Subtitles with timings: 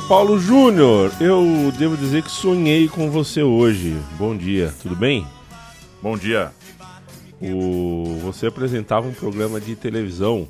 [0.00, 3.96] Paulo Júnior, eu devo dizer que sonhei com você hoje.
[4.18, 5.26] Bom dia, tudo bem?
[6.02, 6.52] Bom dia.
[7.40, 8.18] O...
[8.22, 10.48] Você apresentava um programa de televisão,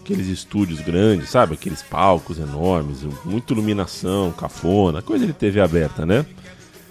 [0.00, 1.54] aqueles estúdios grandes, sabe?
[1.54, 6.24] Aqueles palcos enormes, muita iluminação, cafona, coisa de TV aberta, né?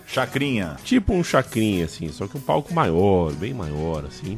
[0.06, 0.78] Chacrinha.
[0.84, 4.38] Tipo um chacrinha, assim, só que um palco maior, bem maior, assim.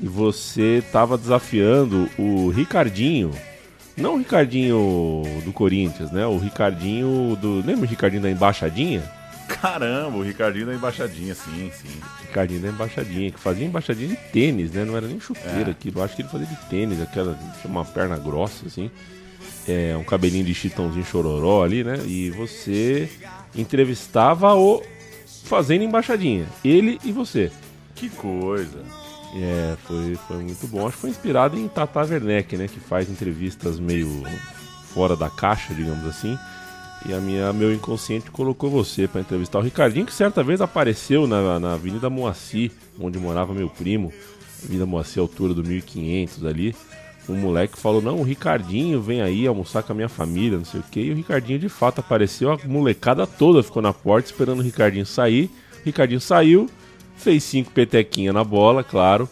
[0.00, 3.32] E você tava desafiando o Ricardinho.
[3.96, 6.26] Não o Ricardinho do Corinthians, né?
[6.26, 7.56] O Ricardinho do.
[7.64, 9.02] Lembra o Ricardinho da Embaixadinha?
[9.46, 12.00] Caramba, o Ricardinho da embaixadinha, sim, sim.
[12.22, 14.84] Ricardinho da Embaixadinha, que fazia embaixadinha de tênis, né?
[14.86, 15.70] Não era nem chuteira É.
[15.70, 16.00] aquilo.
[16.00, 17.34] Eu acho que ele fazia de tênis, aquela.
[17.60, 18.90] Tinha uma perna grossa, assim.
[19.68, 21.98] É, um cabelinho de chitãozinho chororó ali, né?
[22.06, 23.08] E você
[23.54, 24.82] entrevistava o
[25.44, 26.46] Fazendo Embaixadinha.
[26.64, 27.52] Ele e você.
[27.94, 28.82] Que coisa.
[29.36, 30.86] É, foi, foi muito bom.
[30.86, 32.68] Acho que foi inspirado em Tata Werneck, né?
[32.68, 34.22] Que faz entrevistas meio
[34.92, 36.38] fora da caixa, digamos assim.
[37.06, 41.26] E a minha, meu inconsciente colocou você para entrevistar o Ricardinho, que certa vez apareceu
[41.26, 44.12] na, na Avenida Moacir, onde morava meu primo.
[44.62, 46.74] Avenida Moacir, altura do 1500 ali.
[47.28, 50.80] Um moleque falou: Não, o Ricardinho vem aí almoçar com a minha família, não sei
[50.80, 51.00] o que.
[51.00, 55.04] E o Ricardinho de fato apareceu, a molecada toda ficou na porta esperando o Ricardinho
[55.04, 55.50] sair.
[55.80, 56.70] O Ricardinho saiu,
[57.16, 59.28] fez cinco petequinha na bola, claro,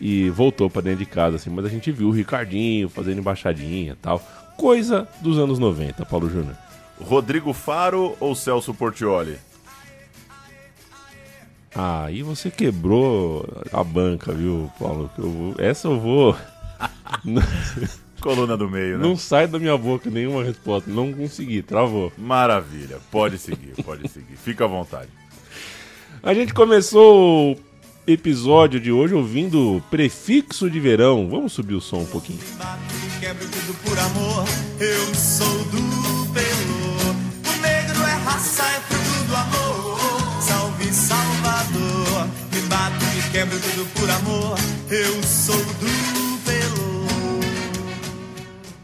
[0.00, 1.50] e voltou pra dentro de casa, assim.
[1.50, 4.20] Mas a gente viu o Ricardinho fazendo embaixadinha e tal.
[4.56, 6.56] Coisa dos anos 90, Paulo Júnior.
[7.00, 9.36] Rodrigo Faro ou Celso Portioli?
[11.74, 15.10] Ah, aí você quebrou a banca, viu, Paulo?
[15.18, 16.34] Eu vou- Essa eu vou.
[18.20, 19.04] Coluna do meio, né?
[19.06, 20.90] não sai da minha boca nenhuma resposta.
[20.90, 22.10] Não consegui, travou.
[22.16, 22.98] Maravilha.
[23.10, 24.36] Pode seguir, pode seguir.
[24.36, 25.08] Fica à vontade.
[26.26, 27.56] A gente começou o
[28.04, 31.28] episódio de hoje ouvindo Prefixo de Verão.
[31.30, 32.40] Vamos subir o som um pouquinho.
[33.20, 34.44] Quebro tudo por amor.
[34.80, 37.12] Eu sou do Pelô.
[37.46, 40.42] O negro é raça, é fruto do amor.
[40.42, 42.28] Salve Salvador.
[42.52, 44.58] Me bato, me quebro tudo por amor.
[44.90, 46.16] Eu sou do.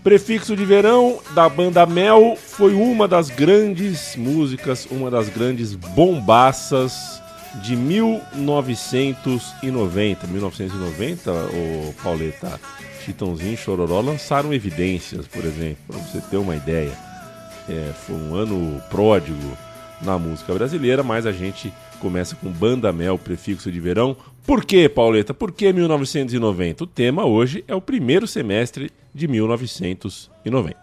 [0.04, 7.21] Prefixo de Verão da banda Mel foi uma das grandes músicas, uma das grandes bombaças
[7.56, 10.26] de 1990.
[10.26, 12.58] 1990, o Pauleta,
[13.04, 16.92] Chitãozinho e Chororó lançaram Evidências, por exemplo, para você ter uma ideia.
[17.68, 19.56] É, foi um ano pródigo
[20.00, 24.16] na música brasileira, mas a gente começa com Banda Mel, prefixo de verão.
[24.44, 25.32] Por que, Pauleta?
[25.32, 26.82] Por que 1990?
[26.82, 30.76] O tema hoje é o primeiro semestre de 1990.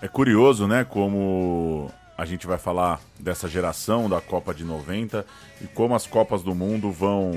[0.00, 1.90] É curioso, né, como
[2.20, 5.24] a gente vai falar dessa geração da Copa de 90
[5.62, 7.30] e como as Copas do Mundo vão.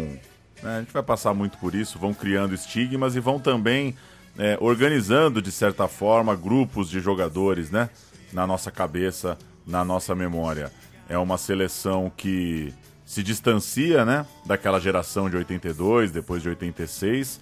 [0.61, 3.95] né, a gente vai passar muito por isso, vão criando estigmas e vão também
[4.37, 7.89] é, organizando, de certa forma, grupos de jogadores, né,
[8.33, 10.69] na nossa cabeça, na nossa memória.
[11.07, 12.73] É uma seleção que
[13.05, 17.39] se distancia, né, daquela geração de 82, depois de 86,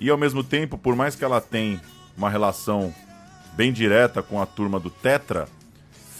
[0.00, 1.82] e ao mesmo tempo, por mais que ela tenha
[2.16, 2.94] uma relação
[3.52, 5.46] bem direta com a turma do Tetra,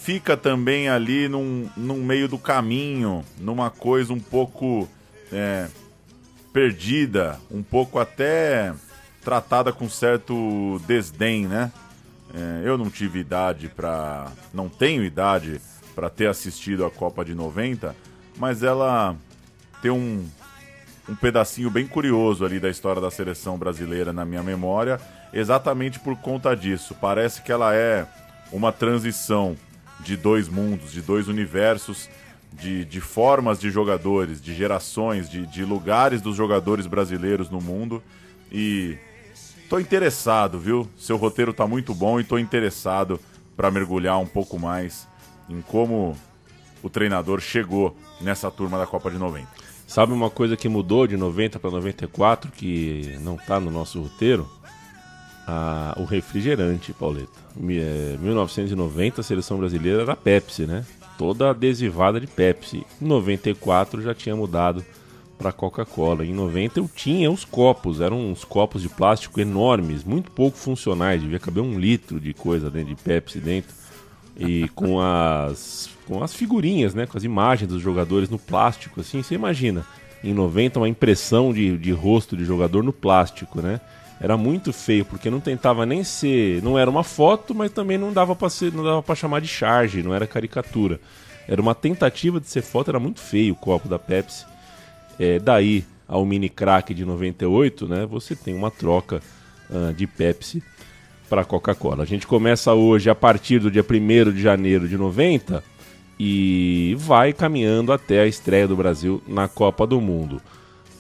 [0.09, 4.89] fica também ali num, num meio do caminho, numa coisa um pouco
[5.31, 5.69] é,
[6.51, 8.73] perdida, um pouco até
[9.23, 11.71] tratada com certo desdém, né?
[12.33, 15.61] É, eu não tive idade para, não tenho idade
[15.95, 17.95] para ter assistido a Copa de 90,
[18.39, 19.15] mas ela
[19.83, 20.27] tem um,
[21.07, 24.99] um pedacinho bem curioso ali da história da seleção brasileira na minha memória,
[25.35, 26.97] exatamente por conta disso.
[26.99, 28.07] Parece que ela é
[28.51, 29.55] uma transição
[30.01, 32.09] de dois mundos, de dois universos,
[32.53, 38.03] de, de formas de jogadores, de gerações, de, de lugares dos jogadores brasileiros no mundo.
[38.51, 38.97] E
[39.69, 40.89] tô interessado, viu?
[40.97, 43.21] Seu roteiro tá muito bom e tô interessado
[43.57, 45.07] para mergulhar um pouco mais
[45.49, 46.17] em como
[46.83, 49.49] o treinador chegou nessa turma da Copa de 90.
[49.87, 54.49] Sabe uma coisa que mudou de 90 para 94 que não tá no nosso roteiro?
[55.51, 57.29] Ah, o refrigerante, Pauleta.
[57.57, 60.85] Mi- é, 1990 a seleção brasileira era Pepsi, né?
[61.17, 62.87] toda adesivada de Pepsi.
[63.03, 64.85] Em 94 já tinha mudado
[65.37, 66.25] para Coca-Cola.
[66.25, 71.21] Em 90 eu tinha os copos, eram uns copos de plástico enormes, muito pouco funcionais,
[71.21, 73.75] devia caber um litro de coisa dentro de Pepsi dentro.
[74.39, 79.23] E com as com as figurinhas, né, com as imagens dos jogadores no plástico, assim,
[79.23, 79.85] você imagina.
[80.23, 83.81] Em 90 uma impressão de, de rosto de jogador no plástico, né?
[84.21, 86.63] Era muito feio, porque não tentava nem ser.
[86.63, 89.49] Não era uma foto, mas também não dava para ser, não dava para chamar de
[89.49, 91.01] charge, não era caricatura.
[91.47, 94.45] Era uma tentativa de ser foto, era muito feio o copo da Pepsi.
[95.19, 98.07] É, daí ao mini crack de 98, né?
[98.07, 99.21] Você tem uma troca
[99.71, 100.63] uh, de Pepsi
[101.29, 102.03] para Coca-Cola.
[102.03, 105.63] A gente começa hoje a partir do dia 1 de janeiro de 90
[106.19, 110.41] e vai caminhando até a estreia do Brasil na Copa do Mundo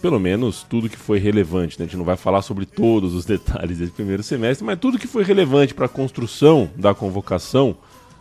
[0.00, 1.78] pelo menos tudo que foi relevante.
[1.78, 1.84] Né?
[1.84, 5.06] A gente não vai falar sobre todos os detalhes desse primeiro semestre, mas tudo que
[5.06, 7.76] foi relevante para a construção da convocação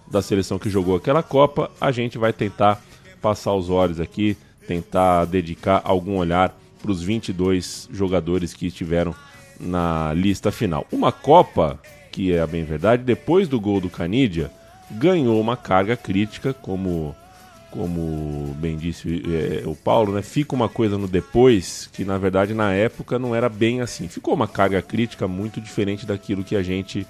[0.10, 2.82] da seleção que jogou aquela Copa, a gente vai tentar
[3.22, 9.14] passar os olhos aqui, tentar dedicar algum olhar para os 22 jogadores que estiveram
[9.60, 10.88] na lista final.
[10.92, 11.80] Uma Copa
[12.18, 14.50] que é a bem verdade, depois do gol do Canidia,
[14.90, 17.16] ganhou uma carga crítica como
[17.72, 22.54] como bem disse é, o Paulo, né, fica uma coisa no depois que na verdade
[22.54, 24.08] na época não era bem assim.
[24.08, 27.06] Ficou uma carga crítica muito diferente daquilo que a gente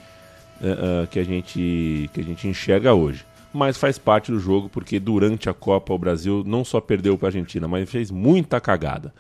[0.62, 3.26] uh, que a gente que a gente enxerga hoje.
[3.54, 7.28] Mas faz parte do jogo porque durante a Copa o Brasil não só perdeu para
[7.28, 9.14] a Argentina, mas fez muita cagada.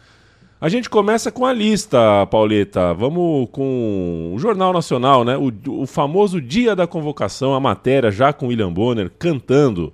[0.60, 2.92] A gente começa com a lista, Pauleta.
[2.92, 5.38] Vamos com o Jornal Nacional, né?
[5.38, 9.94] O, o famoso dia da convocação, a matéria já com William Bonner cantando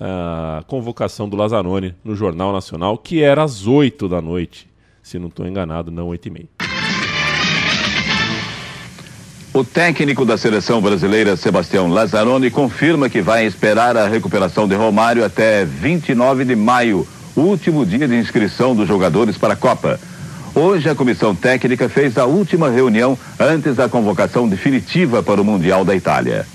[0.00, 4.68] a convocação do Lazzaroni no Jornal Nacional, que era às 8 da noite,
[5.02, 6.48] se não estou enganado, não 8 e meia.
[9.52, 15.24] O técnico da seleção brasileira, Sebastião Lazzaroni, confirma que vai esperar a recuperação de Romário
[15.24, 19.98] até 29 de maio, último dia de inscrição dos jogadores para a Copa.
[20.54, 25.86] Hoje, a comissão técnica fez a última reunião antes da convocação definitiva para o Mundial
[25.86, 26.46] da Itália.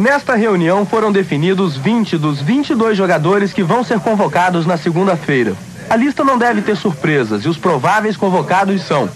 [0.00, 5.54] Nesta reunião foram definidos 20 dos 22 jogadores que vão ser convocados na segunda-feira.
[5.90, 9.10] A lista não deve ter surpresas e os prováveis convocados são: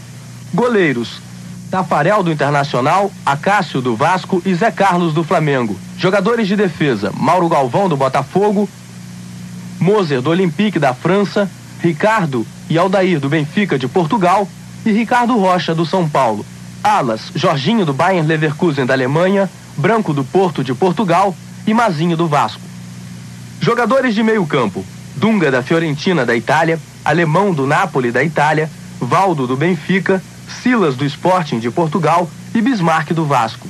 [0.52, 1.22] goleiros
[1.70, 5.74] Tafarel do Internacional, Acácio do Vasco e Zé Carlos do Flamengo.
[5.96, 8.68] Jogadores de defesa: Mauro Galvão do Botafogo,
[9.80, 11.50] Moser do Olympique da França,
[11.80, 14.46] Ricardo e Aldair do Benfica de Portugal
[14.84, 16.44] e Ricardo Rocha do São Paulo.
[16.82, 21.34] Alas: Jorginho do Bayern Leverkusen da Alemanha, Branco do Porto de Portugal
[21.66, 22.60] e Mazinho do Vasco.
[23.60, 24.84] Jogadores de meio campo:
[25.16, 30.22] Dunga da Fiorentina da Itália, Alemão do Napoli da Itália, Valdo do Benfica,
[30.62, 33.68] Silas do Sporting de Portugal e Bismarck do Vasco.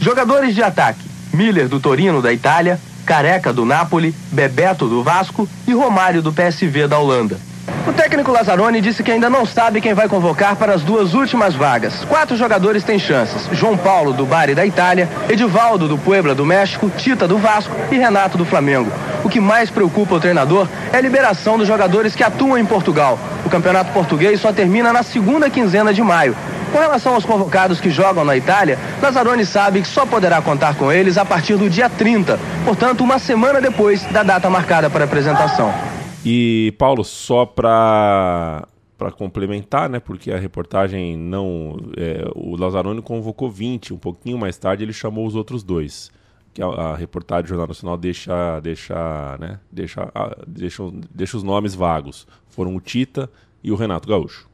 [0.00, 5.72] Jogadores de ataque: Miller do Torino da Itália, Careca do Napoli, Bebeto do Vasco e
[5.72, 7.51] Romário do PSV da Holanda.
[7.86, 11.54] O técnico Lazzaroni disse que ainda não sabe quem vai convocar para as duas últimas
[11.54, 12.04] vagas.
[12.04, 16.90] Quatro jogadores têm chances: João Paulo do Bari da Itália, Edivaldo do Puebla do México,
[16.90, 18.90] Tita do Vasco e Renato do Flamengo.
[19.24, 23.18] O que mais preocupa o treinador é a liberação dos jogadores que atuam em Portugal.
[23.44, 26.36] O campeonato português só termina na segunda quinzena de maio.
[26.72, 30.90] Com relação aos convocados que jogam na Itália, Lazzaroni sabe que só poderá contar com
[30.90, 35.04] eles a partir do dia 30, portanto, uma semana depois da data marcada para a
[35.04, 35.91] apresentação.
[36.24, 38.66] E, Paulo, só para
[39.02, 39.98] para complementar, né?
[39.98, 41.76] Porque a reportagem não.
[41.96, 46.12] É, o Lazzaroni convocou 20, um pouquinho mais tarde ele chamou os outros dois.
[46.54, 51.42] Que a, a reportagem do Jornal Nacional deixa, deixa, né, deixa, a, deixa, deixa os
[51.42, 52.28] nomes vagos.
[52.48, 53.28] Foram o Tita
[53.64, 54.48] e o Renato Gaúcho.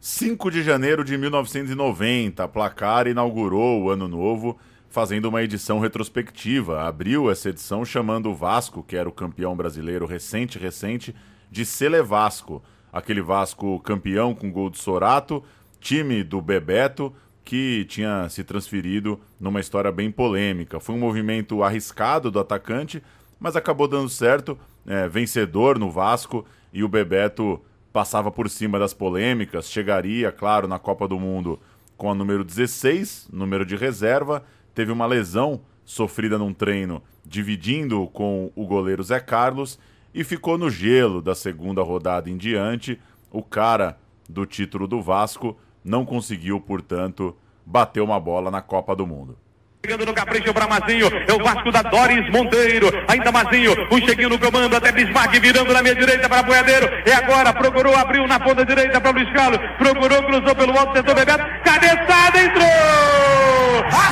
[0.00, 4.58] 5 de janeiro de 1990, a Placar inaugurou o ano novo
[4.96, 6.80] fazendo uma edição retrospectiva.
[6.80, 11.14] Abriu essa edição chamando o Vasco, que era o campeão brasileiro recente, recente,
[11.50, 12.62] de Sele Vasco.
[12.90, 15.44] Aquele Vasco campeão com gol de Sorato,
[15.78, 17.12] time do Bebeto,
[17.44, 20.80] que tinha se transferido numa história bem polêmica.
[20.80, 23.02] Foi um movimento arriscado do atacante,
[23.38, 27.60] mas acabou dando certo, é, vencedor no Vasco, e o Bebeto
[27.92, 31.60] passava por cima das polêmicas, chegaria, claro, na Copa do Mundo
[31.98, 34.42] com a número 16, número de reserva,
[34.76, 39.78] teve uma lesão sofrida num treino, dividindo com o goleiro Zé Carlos
[40.14, 43.00] e ficou no gelo da segunda rodada em diante.
[43.30, 49.06] O cara do título do Vasco não conseguiu, portanto, bater uma bola na Copa do
[49.06, 49.38] Mundo.
[49.86, 52.90] Chegando no capricho para Mazinho, é o Vasco da Doris Monteiro.
[53.06, 56.90] Ainda Mazinho, um cheguinho no comando, até Bismarck virando na minha direita para Boiadeiro.
[57.06, 59.60] É agora, procurou, abriu na ponta direita para Luiz Carlos.
[59.78, 61.44] Procurou, cruzou pelo alto, tentou Bebeto.
[61.62, 62.66] Cabeçada, entrou!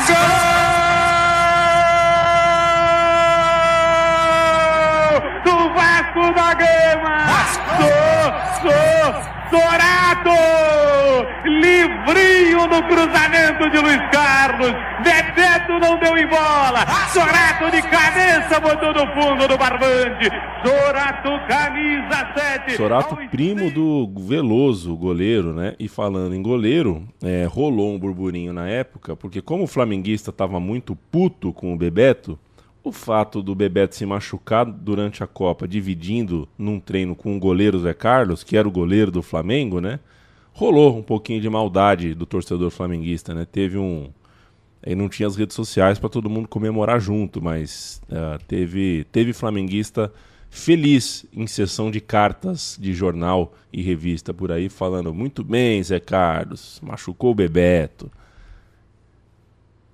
[0.06, 0.54] Gol!
[6.34, 7.18] da Gama!
[8.62, 10.30] Sou, sou, Sorato!
[11.44, 14.72] Livrinho no cruzamento de Luiz Carlos.
[15.04, 16.84] Bebeto não deu em bola.
[17.12, 20.28] Sorato de cabeça botou no fundo do barbante.
[20.64, 22.76] Sorato, camisa 7.
[22.76, 25.74] Sorato, primo do Veloso, goleiro, né?
[25.78, 30.58] E falando em goleiro, é, rolou um burburinho na época, porque como o flamenguista estava
[30.58, 32.36] muito puto com o Bebeto,
[32.84, 37.80] o fato do Bebeto se machucar durante a Copa, dividindo num treino com o goleiro
[37.80, 39.98] Zé Carlos, que era o goleiro do Flamengo, né?
[40.52, 43.46] Rolou um pouquinho de maldade do torcedor flamenguista, né?
[43.50, 44.10] Teve um.
[44.86, 49.32] Aí não tinha as redes sociais para todo mundo comemorar junto, mas uh, teve, teve
[49.32, 50.12] flamenguista
[50.50, 55.98] feliz em sessão de cartas de jornal e revista por aí, falando muito bem, Zé
[55.98, 58.12] Carlos, machucou o Bebeto.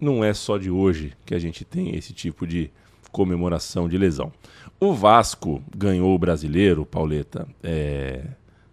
[0.00, 2.70] Não é só de hoje que a gente tem esse tipo de
[3.12, 4.32] comemoração de lesão.
[4.78, 7.46] O Vasco ganhou o brasileiro, Pauleta.
[7.62, 8.24] É...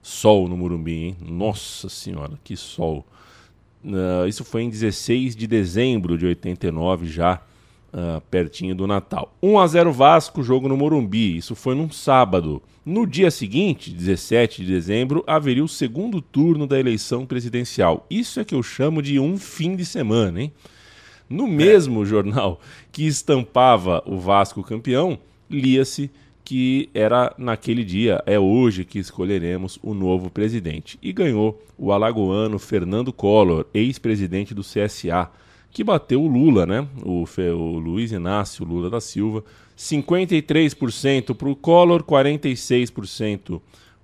[0.02, 1.18] Sol no Murumbi, hein?
[1.22, 3.06] Nossa senhora, que sol.
[3.84, 7.42] Uh, isso foi em 16 de dezembro de 89, já
[7.94, 9.36] uh, pertinho do Natal.
[9.44, 11.36] 1 a 0 Vasco, jogo no Morumbi.
[11.36, 12.62] Isso foi num sábado.
[12.86, 18.06] No dia seguinte, 17 de dezembro, haveria o segundo turno da eleição presidencial.
[18.10, 20.54] Isso é que eu chamo de um fim de semana, hein?
[21.30, 22.62] No mesmo jornal
[22.98, 26.10] que estampava o Vasco campeão, lia-se
[26.44, 30.98] que era naquele dia, é hoje que escolheremos o novo presidente.
[31.00, 35.30] E ganhou o alagoano Fernando Collor, ex-presidente do CSA,
[35.70, 36.88] que bateu o Lula, né?
[37.04, 39.44] O, o Luiz Inácio Lula da Silva.
[39.78, 43.62] 53% para o Collor, 46%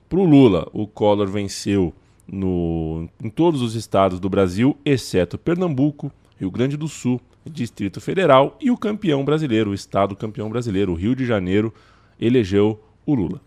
[0.07, 0.69] para o Lula.
[0.71, 1.91] O Collor venceu
[2.27, 8.57] no, em todos os estados do Brasil, exceto Pernambuco, Rio Grande do Sul, Distrito Federal
[8.59, 11.73] e o campeão brasileiro, o estado campeão brasileiro, o Rio de Janeiro,
[12.19, 13.41] elegeu o Lula.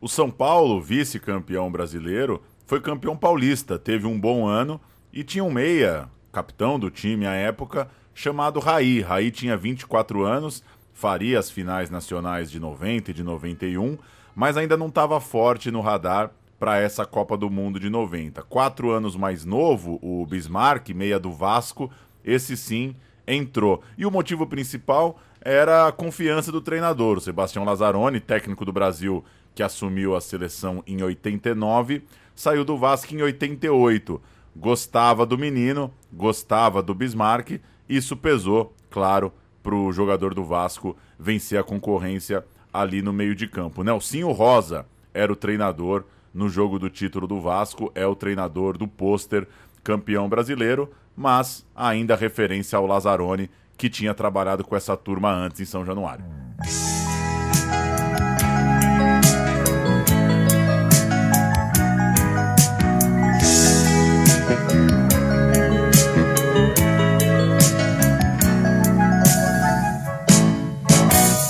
[0.00, 4.80] O São Paulo, vice-campeão brasileiro, foi campeão paulista, teve um bom ano
[5.12, 9.00] e tinha um meia, capitão do time à época, chamado Raí.
[9.00, 13.98] Raí tinha 24 anos, faria as finais nacionais de 90 e de 91,
[14.34, 16.30] mas ainda não estava forte no radar
[16.60, 18.42] para essa Copa do Mundo de 90.
[18.42, 21.90] Quatro anos mais novo, o Bismarck, meia do Vasco,
[22.22, 22.94] esse sim
[23.26, 23.82] entrou.
[23.96, 29.24] E o motivo principal era a confiança do treinador, o Sebastião Lazzaroni, técnico do Brasil
[29.54, 32.04] que assumiu a seleção em 89,
[32.36, 34.20] saiu do Vasco em 88.
[34.54, 41.58] Gostava do menino, gostava do Bismarck, isso pesou, claro, para o jogador do Vasco vencer
[41.58, 43.82] a concorrência ali no meio de campo.
[43.82, 48.86] Nelsinho Rosa era o treinador no jogo do título do Vasco, é o treinador do
[48.86, 49.46] pôster
[49.82, 55.64] campeão brasileiro, mas ainda referência ao Lazzaroni, que tinha trabalhado com essa turma antes em
[55.64, 56.24] São Januário.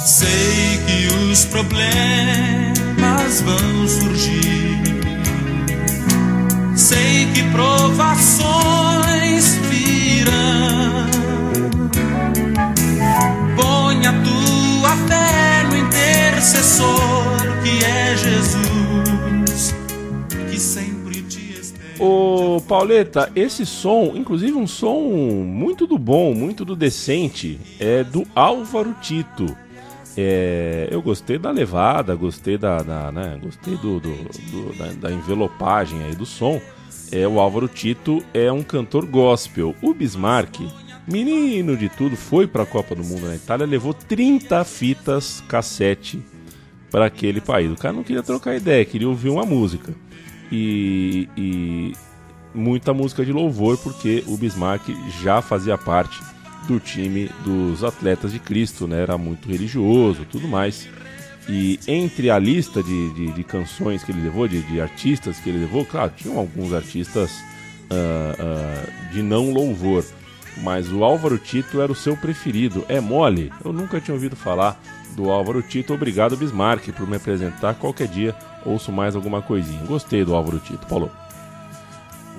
[0.04, 1.80] Sei que os problemas
[3.42, 4.59] vão surgir
[6.90, 11.06] sei que provações virão.
[13.54, 16.88] Põe a tua fé no intercessor
[17.62, 19.76] que é Jesus,
[20.50, 21.94] que sempre te espera.
[22.00, 25.00] Ô Pauleta, esse som, inclusive um som
[25.46, 29.56] muito do bom, muito do decente, é do Álvaro Tito.
[30.16, 34.12] É, eu gostei da levada, gostei da, da né, gostei do, do,
[34.50, 36.60] do da, da, envelopagem aí do som
[37.12, 39.74] é o Álvaro Tito é um cantor gospel.
[39.82, 40.60] O Bismarck,
[41.06, 46.22] menino de tudo, foi para a Copa do Mundo na Itália, levou 30 fitas cassete
[46.90, 47.70] para aquele país.
[47.70, 49.94] O cara não queria trocar ideia, queria ouvir uma música.
[50.50, 51.92] E, e
[52.54, 54.88] muita música de louvor, porque o Bismarck
[55.22, 56.20] já fazia parte
[56.66, 59.02] do time dos Atletas de Cristo, né?
[59.02, 60.88] Era muito religioso, tudo mais.
[61.52, 65.50] E entre a lista de, de, de canções que ele levou, de, de, artistas que
[65.50, 67.32] ele levou, claro, tinham alguns artistas
[67.90, 70.04] uh, uh, de não louvor,
[70.62, 72.84] mas o Álvaro Tito era o seu preferido.
[72.88, 73.52] É mole?
[73.64, 74.80] Eu nunca tinha ouvido falar
[75.16, 75.92] do Álvaro Tito.
[75.92, 77.74] Obrigado, Bismarck, por me apresentar.
[77.74, 78.32] Qualquer dia
[78.64, 79.84] ouço mais alguma coisinha.
[79.86, 80.86] Gostei do Álvaro Tito.
[80.86, 81.10] Paulo.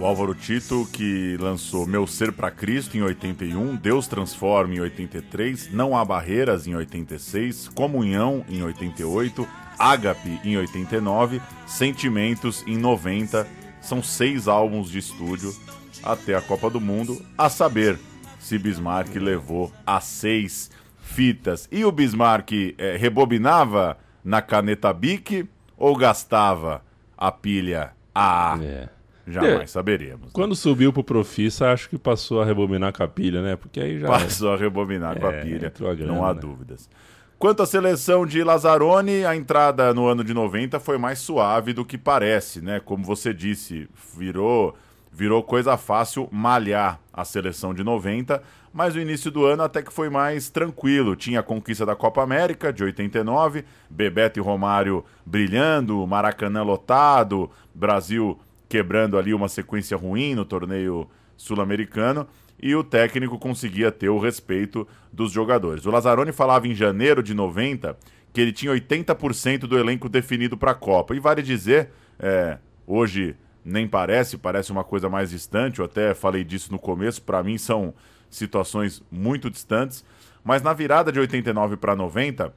[0.02, 5.72] O Álvaro Tito, que lançou Meu Ser para Cristo em 81, Deus Transforma em 83,
[5.72, 13.48] Não Há Barreiras em 86, Comunhão em 88, Ágape em 89, Sentimentos em 90.
[13.80, 15.56] São seis álbuns de estúdio
[16.02, 18.00] até a Copa do Mundo, a saber
[18.40, 21.70] se Bismarck levou a seis fitas.
[21.72, 26.84] E o Bismarck é, rebobinava na caneta Bic ou gastava
[27.16, 28.58] a pilha AA?
[28.64, 29.01] É.
[29.28, 29.68] Jamais É.
[29.68, 30.22] saberemos.
[30.28, 30.30] né?
[30.34, 33.56] Quando subiu pro Profissa, acho que passou a rebobinar com a pilha, né?
[33.56, 34.08] Porque aí já.
[34.08, 36.40] Passou a rebobinar com a É, pilha, a grana, não há né?
[36.42, 36.90] dúvidas.
[37.38, 41.84] Quanto à seleção de Lazzaroni, a entrada no ano de 90 foi mais suave do
[41.84, 42.80] que parece, né?
[42.80, 44.76] Como você disse, virou,
[45.12, 49.92] virou coisa fácil malhar a seleção de 90, mas o início do ano até que
[49.92, 51.16] foi mais tranquilo.
[51.16, 58.40] Tinha a conquista da Copa América de 89, Bebeto e Romário brilhando, Maracanã lotado, Brasil
[58.72, 62.26] quebrando ali uma sequência ruim no torneio sul-americano
[62.58, 65.86] e o técnico conseguia ter o respeito dos jogadores.
[65.86, 67.98] O Lazzaroni falava em janeiro de 90
[68.32, 71.14] que ele tinha 80% do elenco definido para a Copa.
[71.14, 73.36] E vale dizer, é, hoje
[73.66, 77.58] nem parece, parece uma coisa mais distante, eu até falei disso no começo, para mim
[77.58, 77.94] são
[78.30, 80.06] situações muito distantes,
[80.46, 82.54] mas na virada de 89 para 90,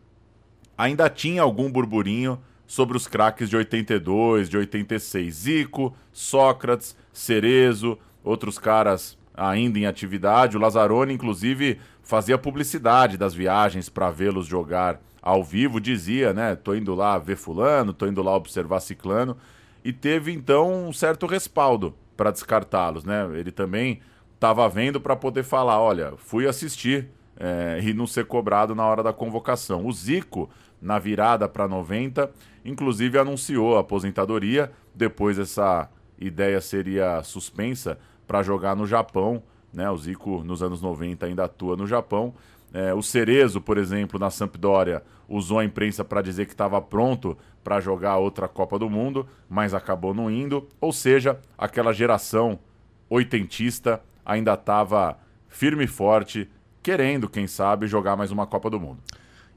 [0.79, 5.35] ainda tinha algum burburinho sobre os craques de 82, de 86.
[5.35, 10.57] Zico, Sócrates, Cerezo, outros caras ainda em atividade.
[10.57, 15.81] O Lazzaroni, inclusive, fazia publicidade das viagens para vê-los jogar ao vivo.
[15.81, 16.55] Dizia, né?
[16.55, 19.37] Tô indo lá ver Fulano, tô indo lá observar Ciclano.
[19.85, 23.29] E teve, então, um certo respaldo para descartá-los, né?
[23.35, 24.01] Ele também
[24.35, 29.03] estava vendo para poder falar: olha, fui assistir é, e não ser cobrado na hora
[29.03, 29.87] da convocação.
[29.87, 30.49] O Zico,
[30.85, 32.31] na virada para 90,
[32.63, 34.71] inclusive anunciou a aposentadoria.
[34.95, 35.89] Depois essa
[36.19, 39.43] ideia seria suspensa para jogar no Japão.
[39.73, 39.91] Né?
[39.91, 42.35] O Zico, nos anos 90, ainda atua no Japão.
[42.73, 47.37] É, o Cerezo, por exemplo, na Sampdoria, usou a imprensa para dizer que estava pronto
[47.63, 50.69] para jogar outra Copa do Mundo, mas acabou não indo.
[50.83, 52.59] Ou seja, aquela geração
[53.09, 55.17] oitentista ainda estava
[55.49, 56.51] firme e forte,
[56.83, 58.99] querendo, quem sabe, jogar mais uma Copa do Mundo.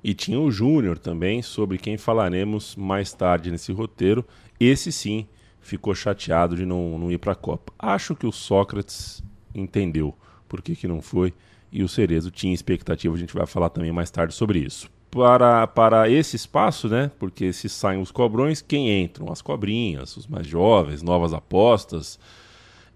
[0.08, 4.26] E tinha o Júnior também, sobre quem falaremos mais tarde nesse roteiro.
[4.58, 5.28] Esse sim
[5.60, 7.74] ficou chateado de não, não ir para a Copa.
[7.78, 9.22] Acho que o Sócrates
[9.54, 10.16] entendeu
[10.48, 11.34] por que, que não foi
[11.70, 13.14] e o Cerezo tinha expectativa.
[13.14, 14.90] A gente vai falar também mais tarde sobre isso.
[15.12, 17.12] Para, para esse espaço, né?
[17.20, 19.30] Porque se saem os cobrões, quem entram?
[19.30, 22.18] As cobrinhas, os mais jovens, novas apostas.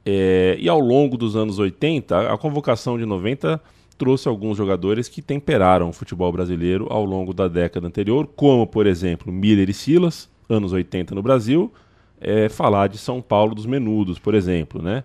[0.05, 3.61] É, e ao longo dos anos 80, a convocação de 90
[4.01, 8.87] trouxe alguns jogadores que temperaram o futebol brasileiro ao longo da década anterior, como, por
[8.87, 11.71] exemplo, Miller e Silas, anos 80 no Brasil,
[12.19, 15.03] é, falar de São Paulo dos Menudos, por exemplo, né?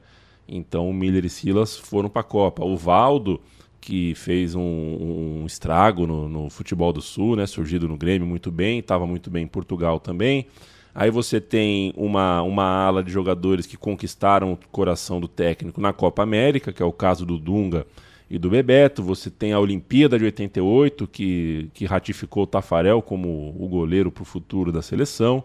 [0.49, 2.65] Então, Miller e Silas foram para a Copa.
[2.65, 3.39] O Valdo,
[3.83, 7.45] que fez um, um estrago no, no, futebol do Sul, né?
[7.45, 10.47] Surgido no Grêmio muito bem, estava muito bem em Portugal também.
[10.95, 15.93] Aí você tem uma, uma ala de jogadores que conquistaram o coração do técnico na
[15.93, 17.87] Copa América, que é o caso do Dunga
[18.29, 19.03] e do Bebeto.
[19.03, 24.23] Você tem a Olimpíada de 88, que, que ratificou o Tafarel como o goleiro para
[24.23, 25.45] o futuro da seleção,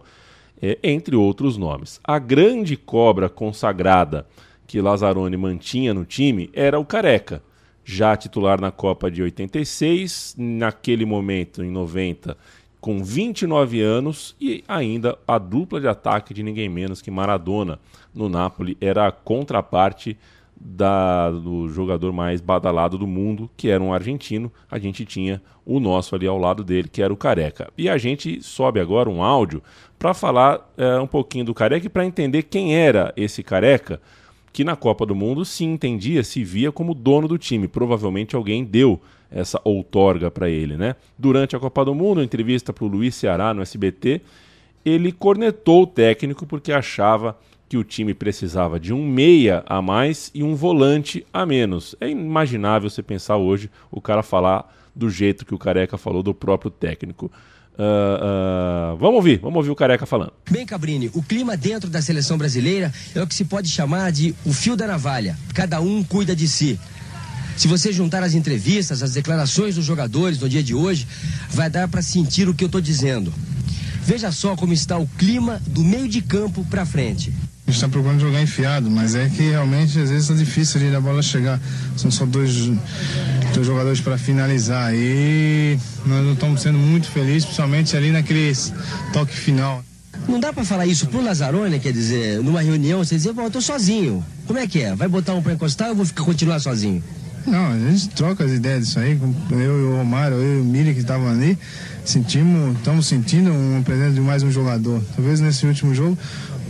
[0.60, 2.00] é, entre outros nomes.
[2.04, 4.26] A grande cobra consagrada
[4.66, 7.42] que Lazzaroni mantinha no time era o Careca,
[7.84, 12.36] já titular na Copa de 86, naquele momento, em 90,
[12.80, 17.78] com 29 anos e ainda a dupla de ataque de ninguém menos que Maradona
[18.14, 20.18] no Napoli era a contraparte
[20.64, 24.50] da, do jogador mais badalado do mundo, que era um argentino.
[24.70, 27.68] A gente tinha o nosso ali ao lado dele, que era o Careca.
[27.76, 29.62] E a gente sobe agora um áudio
[29.98, 34.00] para falar é, um pouquinho do Careca e para entender quem era esse Careca,
[34.52, 37.66] que na Copa do Mundo se entendia, se via como dono do time.
[37.66, 40.94] Provavelmente alguém deu essa outorga para ele, né?
[41.18, 44.20] Durante a Copa do Mundo, entrevista para o Luiz Ceará no SBT,
[44.84, 47.36] ele cornetou o técnico porque achava
[47.72, 51.96] que o time precisava de um meia a mais e um volante a menos.
[52.02, 56.34] É imaginável você pensar hoje o cara falar do jeito que o Careca falou do
[56.34, 57.32] próprio técnico.
[57.72, 60.34] Uh, uh, vamos ouvir, vamos ouvir o Careca falando.
[60.50, 64.34] Bem, Cabrini, o clima dentro da seleção brasileira é o que se pode chamar de
[64.44, 65.34] o fio da navalha.
[65.54, 66.78] Cada um cuida de si.
[67.56, 71.08] Se você juntar as entrevistas, as declarações dos jogadores no dia de hoje,
[71.48, 73.32] vai dar para sentir o que eu estou dizendo.
[74.02, 77.32] Veja só como está o clima do meio de campo para frente.
[77.66, 80.90] A gente está procurando jogar enfiado, mas é que realmente às vezes é difícil ali
[80.90, 81.60] da bola chegar.
[81.96, 82.54] São só dois,
[83.54, 84.92] dois jogadores para finalizar.
[84.94, 88.52] E nós não estamos sendo muito felizes, principalmente ali naquele
[89.12, 89.84] toque final.
[90.28, 93.50] Não dá para falar isso pro Lazzaroni, quer dizer, numa reunião, você dizer, bom, eu
[93.50, 94.24] tô sozinho.
[94.46, 94.94] Como é que é?
[94.94, 97.02] Vai botar um para encostar ou eu vou ficar, continuar sozinho?
[97.46, 99.18] Não, a gente troca as ideias disso aí.
[99.50, 101.58] Eu e o Romário, eu e o Miri que estavam ali,
[102.04, 105.02] sentimos, estamos sentindo uma presença de mais um jogador.
[105.16, 106.16] Talvez nesse último jogo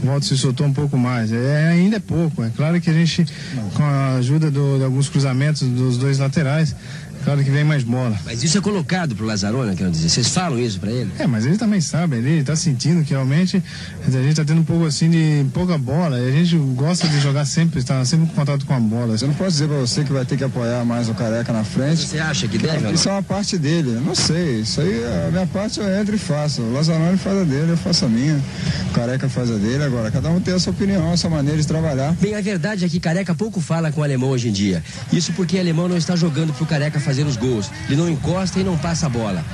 [0.03, 1.33] o se soltou um pouco mais.
[1.33, 2.43] É, ainda é pouco.
[2.43, 3.27] É claro que a gente,
[3.75, 6.75] com a ajuda do, de alguns cruzamentos dos dois laterais,
[7.25, 8.19] Claro que vem mais bola.
[8.25, 10.09] Mas isso é colocado pro Lazzaroni, quero dizer.
[10.09, 11.11] Vocês falam isso pra ele?
[11.19, 13.63] É, mas ele também sabe, ele está sentindo que realmente
[14.07, 17.21] a gente está tendo um pouco assim de pouca bola e a gente gosta de
[17.21, 19.17] jogar sempre, estar sempre em contato com a bola.
[19.21, 21.65] Eu não posso dizer para você que vai ter que apoiar mais o Careca na
[21.65, 22.07] frente.
[22.07, 22.93] Você acha que deve?
[22.93, 24.61] Isso é uma parte dele, eu não sei.
[24.61, 26.63] Isso aí, a minha parte eu entro e faço.
[26.63, 28.41] O Lazzaroni faz a dele, eu faço a minha.
[28.91, 29.85] O Careca faz a dele.
[29.85, 32.17] Agora, cada um tem a sua opinião, a sua maneira de trabalhar.
[32.21, 34.83] Bem, a verdade é que Careca pouco fala com o alemão hoje em dia.
[35.13, 37.71] Isso porque o alemão não está jogando pro Careca fazer os gols.
[37.87, 39.45] Ele não encosta e não passa a bola.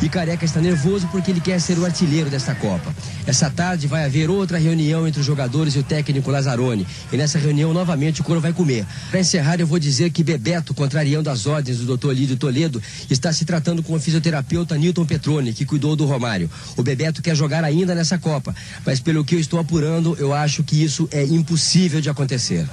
[0.00, 2.94] E Careca está nervoso porque ele quer ser o artilheiro desta Copa.
[3.26, 6.86] Essa tarde vai haver outra reunião entre os jogadores e o técnico Lazzaroni.
[7.12, 8.86] E nessa reunião, novamente, o couro vai comer.
[9.10, 12.12] Para encerrar, eu vou dizer que Bebeto, contrariando as ordens do Dr.
[12.12, 16.48] Lídio Toledo, está se tratando com o fisioterapeuta Newton Petrone, que cuidou do Romário.
[16.76, 18.54] O Bebeto quer jogar ainda nessa Copa,
[18.86, 22.68] mas pelo que eu estou apurando, eu acho que isso é impossível de acontecer.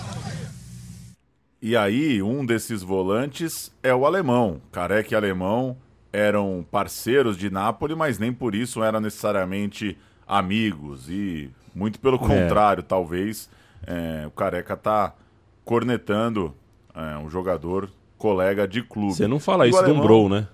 [1.61, 4.61] E aí, um desses volantes é o alemão.
[4.71, 5.77] Careca e alemão
[6.13, 11.09] eram parceiros de Nápoles, mas nem por isso eram necessariamente amigos.
[11.09, 13.49] E muito pelo contrário, talvez
[13.85, 15.13] é, o Careca tá
[15.63, 16.53] cornetando
[16.93, 19.13] é, um jogador colega de clube.
[19.13, 20.47] Você não fala E isso de um alemão- Bro, né?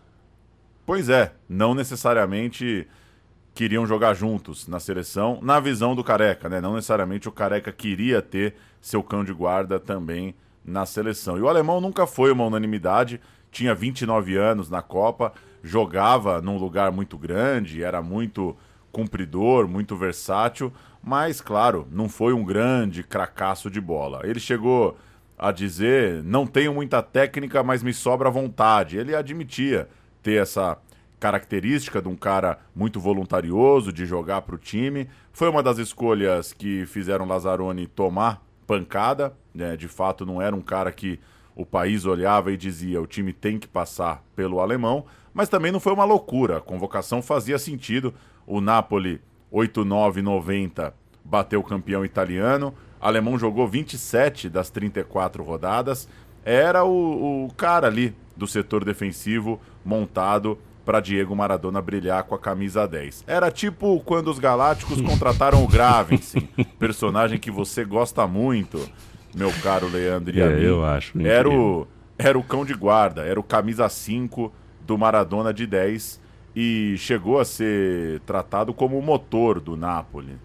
[0.85, 2.87] Pois é, não necessariamente
[3.53, 6.59] queriam jogar juntos na seleção, na visão do Careca, né?
[6.61, 10.33] Não necessariamente o Careca queria ter seu cão de guarda também
[10.63, 11.38] na seleção.
[11.38, 13.19] E o alemão nunca foi uma unanimidade,
[13.52, 18.56] tinha 29 anos na Copa, jogava num lugar muito grande, era muito
[18.91, 20.71] cumpridor, muito versátil,
[21.04, 24.21] mas claro, não foi um grande cracaço de bola.
[24.24, 24.97] Ele chegou
[25.38, 28.97] a dizer: não tenho muita técnica, mas me sobra vontade.
[28.97, 29.89] Ele admitia
[30.21, 30.78] ter essa
[31.19, 35.08] característica de um cara muito voluntarioso, de jogar para o time.
[35.32, 39.34] Foi uma das escolhas que fizeram Lazzaroni tomar pancada.
[39.53, 39.75] né?
[39.75, 41.19] De fato, não era um cara que
[41.53, 45.05] o país olhava e dizia: o time tem que passar pelo alemão.
[45.34, 46.57] Mas também não foi uma loucura.
[46.57, 48.13] A convocação fazia sentido.
[48.47, 52.73] O Napoli 8-9-90 bateu o campeão italiano.
[53.01, 56.07] O alemão jogou 27 das 34 rodadas.
[56.43, 60.57] Era o, o cara ali do setor defensivo montado
[60.91, 63.23] para Diego Maradona brilhar com a camisa 10.
[63.25, 68.77] Era tipo quando os Galácticos contrataram o Gravensen, personagem que você gosta muito,
[69.34, 71.62] meu caro Leandro e É, eu acho Era incrível.
[71.62, 74.51] o, era o cão de guarda, era o camisa 5
[74.86, 76.19] do Maradona de 10
[76.54, 80.38] e chegou a ser tratado como o motor do Napoli.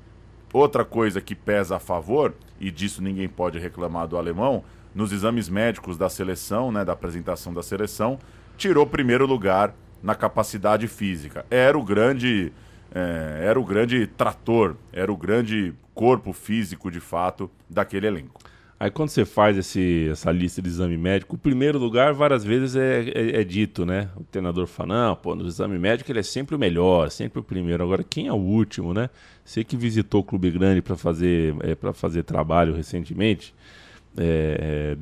[0.52, 4.62] Outra coisa que pesa a favor, e disso ninguém pode reclamar do alemão,
[4.94, 8.16] nos exames médicos da seleção, né, da apresentação da seleção,
[8.56, 9.74] tirou primeiro lugar
[10.06, 11.44] na capacidade física.
[11.50, 12.52] Era o grande,
[12.94, 18.40] é, era o grande trator, era o grande corpo físico de fato daquele elenco.
[18.78, 22.76] Aí quando você faz esse, essa lista de exame médico, o primeiro lugar várias vezes
[22.76, 24.08] é, é- é dito, né?
[24.16, 27.42] O treinador fala, não, pô, no exame médico ele é sempre o melhor, sempre o
[27.42, 27.82] primeiro.
[27.82, 29.10] Agora, quem é o último, né?
[29.44, 33.52] Você que visitou o Clube Grande para fazer, é, fazer trabalho recentemente,
[34.16, 34.96] é, é,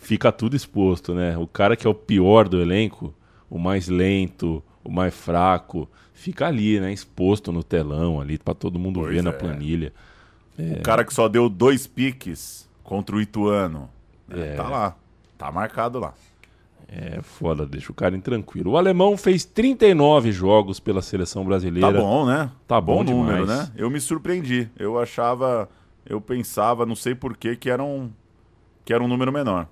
[0.00, 1.38] fica tudo exposto, né?
[1.38, 3.14] O cara que é o pior do elenco,
[3.54, 6.90] o mais lento, o mais fraco, fica ali, né?
[6.90, 9.32] Exposto no telão ali, para todo mundo Pois ver na é.
[9.34, 9.92] planilha.
[10.58, 13.90] O cara que só deu dois piques contra o Ituano.
[14.26, 14.56] né, É.
[14.56, 14.96] Tá lá.
[15.36, 16.14] Tá marcado lá.
[16.88, 18.72] É foda, deixa o cara intranquilo.
[18.72, 21.92] O alemão fez 39 jogos pela seleção brasileira.
[21.92, 22.50] Tá bom, né?
[22.66, 23.68] Tá bom número, demais.
[23.68, 23.72] né?
[23.76, 24.68] Eu me surpreendi.
[24.78, 25.68] Eu achava,
[26.06, 28.10] eu pensava, não sei porquê, que era um
[28.84, 29.66] que era um número menor.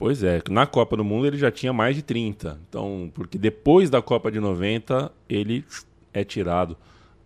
[0.00, 2.58] Pois é, na Copa do Mundo ele já tinha mais de 30.
[2.66, 5.62] Então, porque depois da Copa de 90 ele
[6.10, 6.74] é tirado,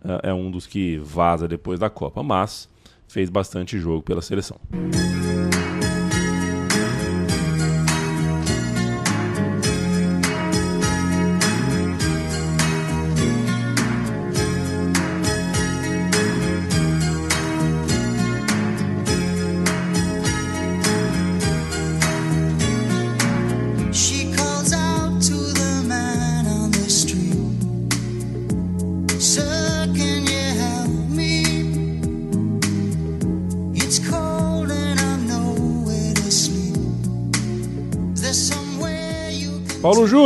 [0.03, 2.69] é é um dos que vaza depois da Copa, mas
[3.07, 4.59] fez bastante jogo pela seleção.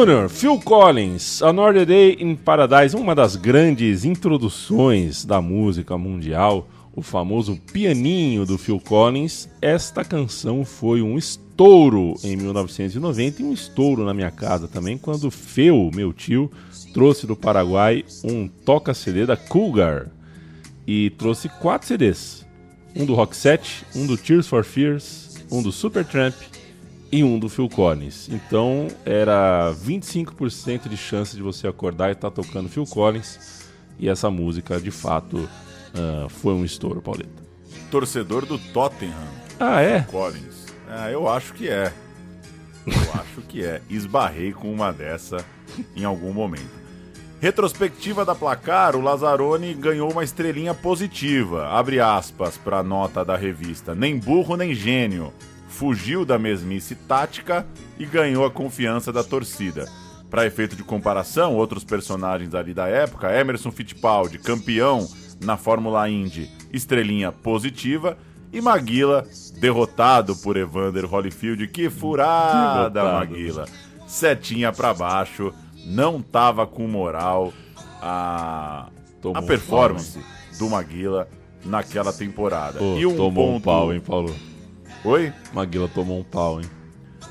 [0.10, 7.04] Júnior, Phil Collins, Another Day in Paradise, uma das grandes introduções da música mundial, o
[7.04, 9.48] famoso pianinho do Phil Collins.
[9.62, 15.30] Esta canção foi um estouro em 1990 e um estouro na minha casa também, quando
[15.30, 16.52] Phil, meu tio,
[16.92, 20.08] trouxe do Paraguai um toca-CD da Cougar
[20.88, 22.48] e trouxe quatro CDs.
[22.96, 23.36] Um do Rock
[23.96, 26.34] um do Tears for Fears, um do Supertramp
[27.12, 28.30] e um do Phil Collins.
[28.30, 33.68] Então era 25% de chance de você acordar e estar tá tocando Phil Collins.
[33.98, 37.44] E essa música, de fato, uh, foi um estouro, Pauleta.
[37.92, 39.28] Torcedor do Tottenham.
[39.60, 40.02] Ah, é?
[40.02, 40.68] Collins.
[40.88, 41.92] Ah, eu acho que é.
[42.86, 43.82] Eu acho que é.
[43.90, 45.38] Esbarrei com uma dessa
[45.96, 46.80] em algum momento.
[47.42, 51.68] Retrospectiva da placar, o Lazzaroni ganhou uma estrelinha positiva.
[51.68, 53.96] Abre aspas para a nota da revista.
[53.96, 55.34] Nem burro nem gênio.
[55.80, 57.66] Fugiu da mesmice tática
[57.98, 59.90] e ganhou a confiança da torcida.
[60.30, 65.08] Para efeito de comparação, outros personagens ali da época, Emerson Fittipaldi, campeão
[65.42, 68.18] na Fórmula Indy, estrelinha positiva,
[68.52, 69.26] e Maguila,
[69.58, 71.66] derrotado por Evander Holyfield.
[71.70, 73.66] Que furada, Maguila!
[74.06, 75.54] Setinha para baixo,
[75.86, 77.54] não tava com moral
[78.02, 78.90] a,
[79.34, 80.20] a performance
[80.58, 81.30] do Maguila
[81.64, 82.84] naquela temporada.
[82.84, 83.56] e um tomou ponto...
[83.56, 84.49] um pau, hein, Paulo?
[85.04, 85.32] Oi?
[85.54, 86.70] Maguila tomou um pau, hein?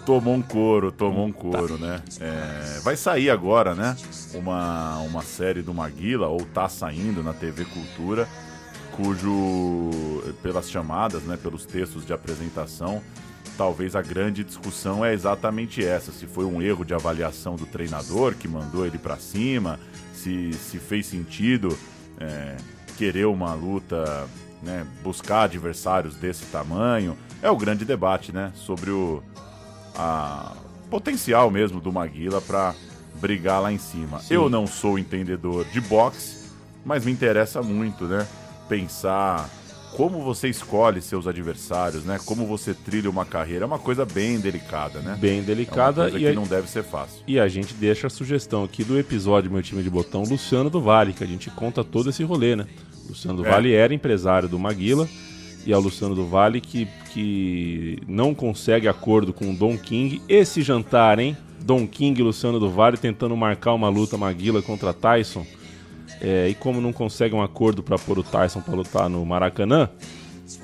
[0.07, 2.03] Tomou um couro, tomou um couro, né?
[2.19, 3.95] É, vai sair agora, né?
[4.33, 8.27] Uma, uma série do Maguila, ou tá saindo na TV Cultura,
[8.93, 9.91] cujo,
[10.43, 13.03] pelas chamadas, né, pelos textos de apresentação,
[13.59, 18.35] talvez a grande discussão é exatamente essa: se foi um erro de avaliação do treinador
[18.35, 19.79] que mandou ele para cima,
[20.15, 21.79] se, se fez sentido
[22.19, 22.57] é,
[22.97, 24.27] querer uma luta,
[24.63, 27.17] né, buscar adversários desse tamanho.
[27.43, 29.23] É o grande debate, né, sobre o
[29.95, 30.53] a
[30.89, 32.75] potencial mesmo do Maguila para
[33.15, 34.21] brigar lá em cima.
[34.21, 34.35] Sim.
[34.35, 36.51] Eu não sou entendedor de boxe,
[36.85, 38.27] mas me interessa muito, né?
[38.69, 39.51] Pensar
[39.97, 42.19] como você escolhe seus adversários, né?
[42.25, 43.65] Como você trilha uma carreira.
[43.65, 45.17] É uma coisa bem delicada, né?
[45.21, 46.09] Bem delicada.
[46.09, 46.33] É e que a...
[46.33, 47.23] não deve ser fácil.
[47.27, 50.81] E a gente deixa a sugestão aqui do episódio Meu Time de Botão, Luciano do
[50.81, 52.67] Vale, que a gente conta todo esse rolê, né?
[53.09, 53.51] Luciano do é.
[53.51, 55.09] Vale era empresário do Maguila
[55.67, 60.23] e ao Luciano do Vale que, que não consegue acordo com o Don King.
[60.29, 61.37] Esse jantar, hein?
[61.61, 65.47] Don King e Luciano do Vale tentando marcar uma luta Maguila contra Tyson.
[66.21, 69.89] É, e como não consegue um acordo para pôr o Tyson para lutar no Maracanã,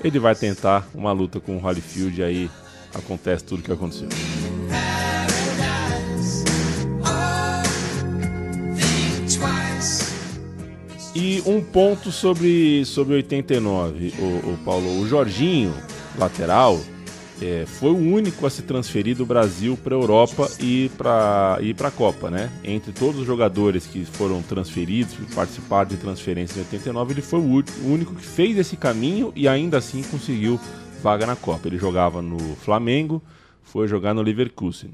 [0.03, 2.49] ele vai tentar uma luta com o Holyfield e aí
[2.93, 4.09] acontece tudo o que aconteceu.
[11.15, 14.99] E um ponto sobre, sobre 89, o, o Paulo.
[14.99, 15.73] O Jorginho,
[16.17, 16.77] lateral,
[17.41, 21.87] é, foi o único a se transferir do Brasil para a Europa e para para
[21.87, 22.51] a Copa, né?
[22.65, 27.39] Entre todos os jogadores que foram transferidos, que participaram de transferência em 89, ele foi
[27.39, 30.59] o único que fez esse caminho e ainda assim conseguiu
[31.01, 31.69] vaga na Copa.
[31.69, 33.21] Ele jogava no Flamengo,
[33.63, 34.91] foi jogar no Leverkusen.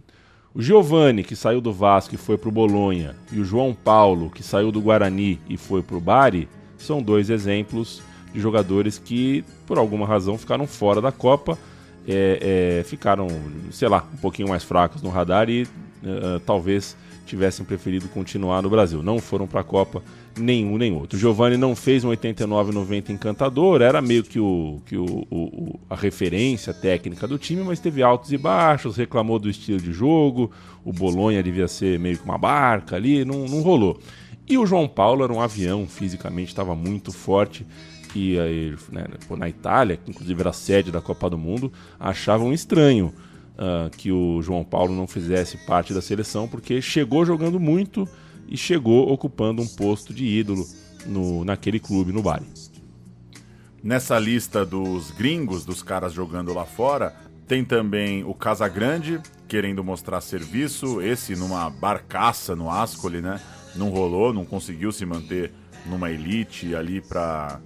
[0.53, 4.29] O Giovani, que saiu do Vasco e foi para o Bolonha, e o João Paulo,
[4.29, 8.01] que saiu do Guarani e foi para o Bari, são dois exemplos
[8.33, 11.57] de jogadores que, por alguma razão, ficaram fora da Copa,
[12.05, 13.27] é, é, ficaram,
[13.71, 18.69] sei lá, um pouquinho mais fracos no radar e uh, talvez tivessem preferido continuar no
[18.69, 19.01] Brasil.
[19.01, 20.03] Não foram para a Copa
[20.38, 21.17] nenhum nem outro.
[21.17, 25.95] O Giovani não fez um 89-90 encantador, era meio que, o, que o, o, a
[25.95, 30.51] referência técnica do time, mas teve altos e baixos, reclamou do estilo de jogo,
[30.84, 33.99] o Bolonha devia ser meio que uma barca ali, não, não rolou.
[34.47, 37.65] E o João Paulo era um avião, fisicamente estava muito forte,
[38.13, 39.05] e aí, né,
[39.38, 43.13] na Itália, que inclusive era sede da Copa do Mundo, achavam estranho
[43.62, 48.10] uh, que o João Paulo não fizesse parte da seleção, porque chegou jogando muito
[48.47, 50.65] e chegou ocupando um posto de ídolo
[51.06, 52.45] no, naquele clube no Bari.
[53.84, 57.15] Nessa lista dos gringos, dos caras jogando lá fora,
[57.47, 63.41] tem também o Casagrande, querendo mostrar serviço, esse numa barcaça no Ascoli, né?
[63.76, 65.52] Não rolou, não conseguiu se manter
[65.86, 67.60] numa elite ali pra,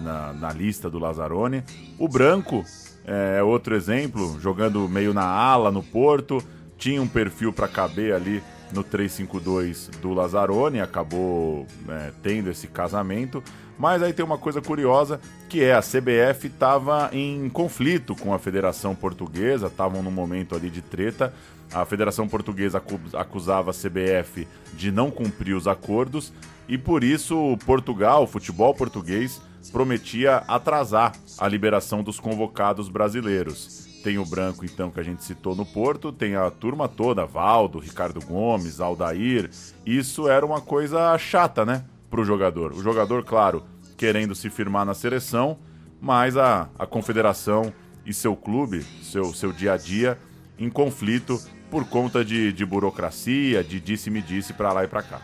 [0.00, 1.64] na, na lista do Lazzaroni.
[1.98, 2.64] O Branco,
[3.04, 6.42] é outro exemplo, jogando meio na ala no Porto,
[6.78, 13.42] tinha um perfil para caber ali no 352 do Lazzaroni, acabou é, tendo esse casamento.
[13.78, 18.38] Mas aí tem uma coisa curiosa que é a CBF estava em conflito com a
[18.38, 21.32] Federação Portuguesa, estavam num momento ali de treta.
[21.72, 22.82] A Federação Portuguesa
[23.14, 26.32] acusava a CBF de não cumprir os acordos
[26.68, 34.00] e por isso Portugal, o futebol português, prometia atrasar a liberação dos convocados brasileiros.
[34.02, 37.78] Tem o Branco, então, que a gente citou no Porto, tem a turma toda, Valdo,
[37.78, 39.50] Ricardo Gomes, Aldair.
[39.86, 42.72] Isso era uma coisa chata, né, para o jogador.
[42.72, 43.64] O jogador, claro,
[43.96, 45.58] querendo se firmar na seleção,
[46.00, 47.72] mas a, a confederação
[48.04, 50.18] e seu clube, seu, seu dia a dia,
[50.58, 55.22] em conflito por conta de, de burocracia, de disse-me-disse para lá e para cá.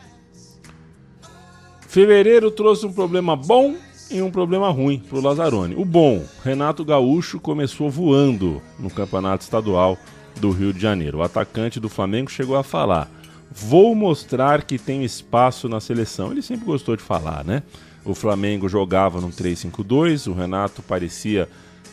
[1.82, 3.76] Fevereiro trouxe um problema bom
[4.10, 5.74] e um problema ruim para o Lazzaroni.
[5.76, 9.96] O bom, Renato Gaúcho começou voando no campeonato estadual
[10.40, 11.18] do Rio de Janeiro.
[11.18, 13.08] O atacante do Flamengo chegou a falar:
[13.50, 16.32] Vou mostrar que tem espaço na seleção.
[16.32, 17.62] Ele sempre gostou de falar, né?
[18.04, 21.48] O Flamengo jogava no 3-5-2, o Renato parecia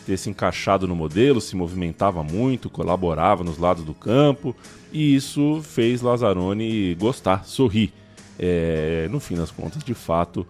[0.06, 4.56] ter se encaixado no modelo, se movimentava muito, colaborava nos lados do campo,
[4.90, 7.92] e isso fez Lazzaroni gostar, sorrir.
[8.38, 10.46] É, no fim das contas, de fato,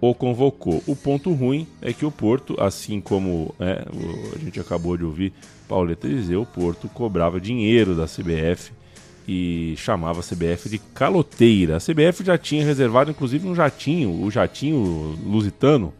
[0.00, 0.82] o convocou.
[0.86, 3.84] O ponto ruim é que o Porto, assim como é,
[4.34, 5.32] a gente acabou de ouvir
[5.68, 8.72] Pauleta dizer, o Porto cobrava dinheiro da CBF
[9.26, 11.76] e chamava a CBF de caloteira.
[11.76, 15.92] A CBF já tinha reservado inclusive um jatinho, o jatinho lusitano,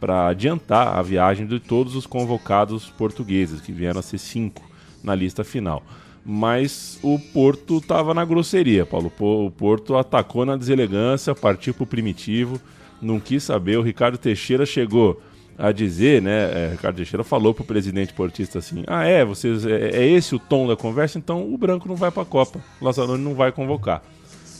[0.00, 4.68] para adiantar a viagem de todos os convocados portugueses, que vieram a ser cinco
[5.04, 5.80] na lista final.
[6.24, 9.12] Mas o Porto estava na grosseria, Paulo.
[9.20, 12.60] O Porto atacou na deselegância, partiu para o primitivo,
[13.02, 13.76] não quis saber.
[13.76, 15.20] O Ricardo Teixeira chegou
[15.58, 16.66] a dizer, né?
[16.66, 20.34] É, Ricardo Teixeira falou para o presidente portista assim: ah, é, vocês, é, é, esse
[20.34, 23.34] o tom da conversa, então o branco não vai para a Copa, o Lazzaroni não
[23.34, 24.02] vai convocar.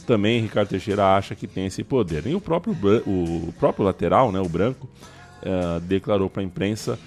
[0.06, 2.26] Também Ricardo Teixeira acha que tem esse poder.
[2.26, 2.76] E o próprio,
[3.06, 4.88] o próprio lateral, né, o branco,
[5.42, 6.98] uh, declarou para a imprensa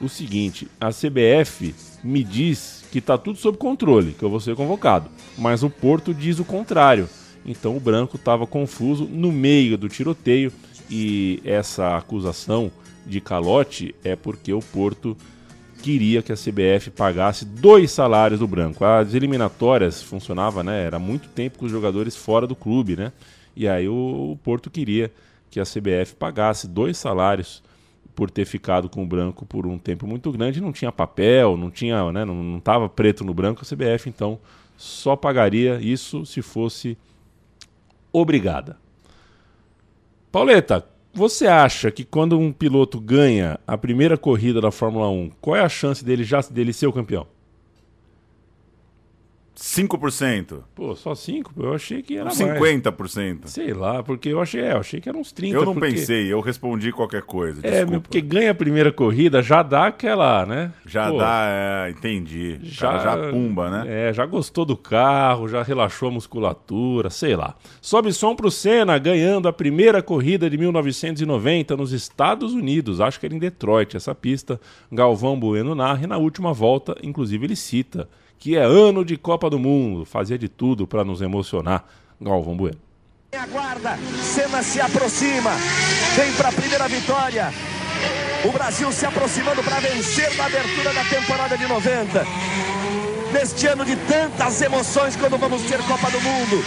[0.00, 1.74] o seguinte: a CBF
[2.04, 6.12] me diz que está tudo sob controle, que eu vou ser convocado, mas o Porto
[6.12, 7.08] diz o contrário.
[7.44, 10.52] Então o branco estava confuso no meio do tiroteio
[10.90, 12.70] e essa acusação
[13.06, 15.16] de calote é porque o Porto
[15.82, 18.84] queria que a CBF pagasse dois salários do branco.
[18.84, 20.84] As eliminatórias funcionava, né?
[20.84, 23.12] Era muito tempo com os jogadores fora do clube, né?
[23.56, 25.10] E aí o, o Porto queria
[25.50, 27.62] que a CBF pagasse dois salários
[28.14, 31.70] por ter ficado com o branco por um tempo muito grande, não tinha papel, não
[31.70, 34.38] tinha, né, não estava preto no branco, a CBF então
[34.76, 36.96] só pagaria isso se fosse
[38.12, 38.81] obrigada.
[40.32, 45.54] Pauleta, você acha que quando um piloto ganha a primeira corrida da Fórmula 1, qual
[45.54, 47.26] é a chance dele já dele ser o campeão?
[49.62, 50.58] 5%.
[50.74, 51.52] Pô, só 5%?
[51.56, 53.38] Eu achei que era 50%.
[53.38, 53.52] Mais.
[53.52, 55.52] Sei lá, porque eu achei, é, eu achei que eram uns 30%.
[55.52, 55.92] Eu não porque...
[55.92, 57.64] pensei, eu respondi qualquer coisa.
[57.64, 60.72] É, porque ganha a primeira corrida, já dá aquela, né?
[60.84, 62.58] Já Pô, dá, é, entendi.
[62.60, 64.08] Já, já pumba, né?
[64.08, 67.54] É, já gostou do carro, já relaxou a musculatura, sei lá.
[67.80, 73.00] Sobe som pro Senna, ganhando a primeira corrida de 1990 nos Estados Unidos.
[73.00, 74.60] Acho que era em Detroit, essa pista.
[74.90, 78.08] Galvão Bueno narra e na última volta, inclusive, ele cita
[78.42, 80.04] que é ano de Copa do Mundo.
[80.04, 81.84] Fazia de tudo para nos emocionar.
[82.20, 82.76] Galvão Bueno.
[83.38, 85.52] Aguarda, Senna se aproxima,
[86.16, 87.52] vem para a primeira vitória.
[88.44, 92.26] O Brasil se aproximando para vencer na abertura da temporada de 90.
[93.32, 96.64] Neste ano de tantas emoções, quando vamos ter Copa do Mundo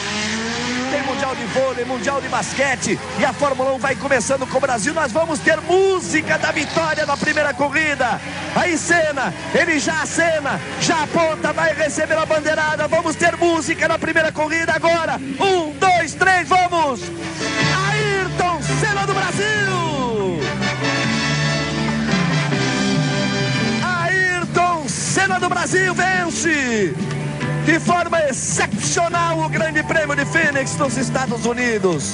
[0.91, 4.62] tem Mundial de Vôlei, Mundial de Basquete e a Fórmula 1 vai começando com o
[4.62, 4.93] Brasil.
[4.93, 8.19] Nós vamos ter música da vitória na primeira corrida.
[8.56, 12.88] Aí cena, ele já acena, já aponta, vai receber a bandeirada.
[12.88, 15.17] Vamos ter música na primeira corrida agora.
[15.17, 17.02] Um, dois, três, vamos!
[17.89, 20.39] Ayrton Senna do Brasil!
[23.84, 26.95] Ayrton Senna do Brasil vence!
[27.65, 32.13] De forma excepcional o Grande Prêmio de Phoenix nos Estados Unidos.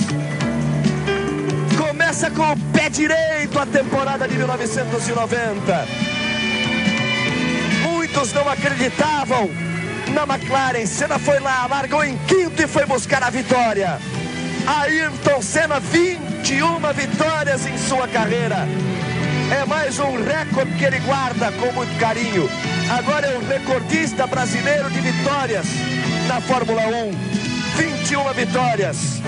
[1.78, 5.88] Começa com o pé direito a temporada de 1990.
[7.84, 9.50] Muitos não acreditavam
[10.14, 10.86] na McLaren.
[10.86, 14.00] Senna foi lá, largou em quinto e foi buscar a vitória.
[14.66, 18.68] Ayrton Senna, 21 vitórias em sua carreira.
[19.52, 22.48] É mais um recorde que ele guarda com muito carinho.
[22.90, 25.66] Agora é o recordista brasileiro de vitórias
[26.26, 27.12] na Fórmula 1.
[27.76, 29.22] 21 vitórias.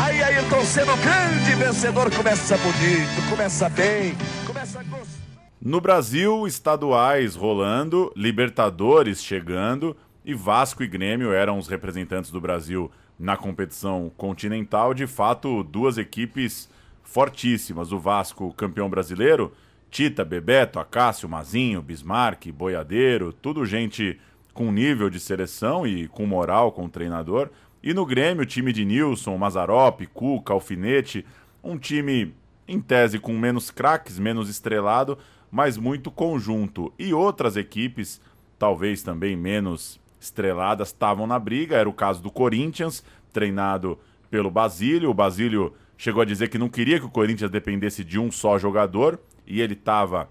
[0.00, 4.14] Aí Ayrton Senna, o grande vencedor, começa bonito, começa bem,
[4.46, 4.80] começa
[5.60, 12.88] No Brasil, estaduais rolando, Libertadores chegando e Vasco e Grêmio eram os representantes do Brasil
[13.18, 14.94] na competição continental.
[14.94, 16.68] De fato, duas equipes
[17.04, 17.92] fortíssimas.
[17.92, 19.52] O Vasco, campeão brasileiro,
[19.90, 24.18] Tita, Bebeto, Acácio, Mazinho, Bismarck, Boiadeiro, tudo gente
[24.52, 27.50] com nível de seleção e com moral com o treinador.
[27.82, 31.24] E no Grêmio, time de Nilson, Mazarop, Cuca, Alfinete,
[31.62, 32.34] um time
[32.66, 35.18] em tese com menos craques, menos estrelado,
[35.50, 36.92] mas muito conjunto.
[36.98, 38.20] E outras equipes,
[38.58, 41.76] talvez também menos estreladas, estavam na briga.
[41.76, 43.98] Era o caso do Corinthians, treinado
[44.30, 45.10] pelo Basílio.
[45.10, 48.58] O Basílio chegou a dizer que não queria que o Corinthians dependesse de um só
[48.58, 50.28] jogador e ele estava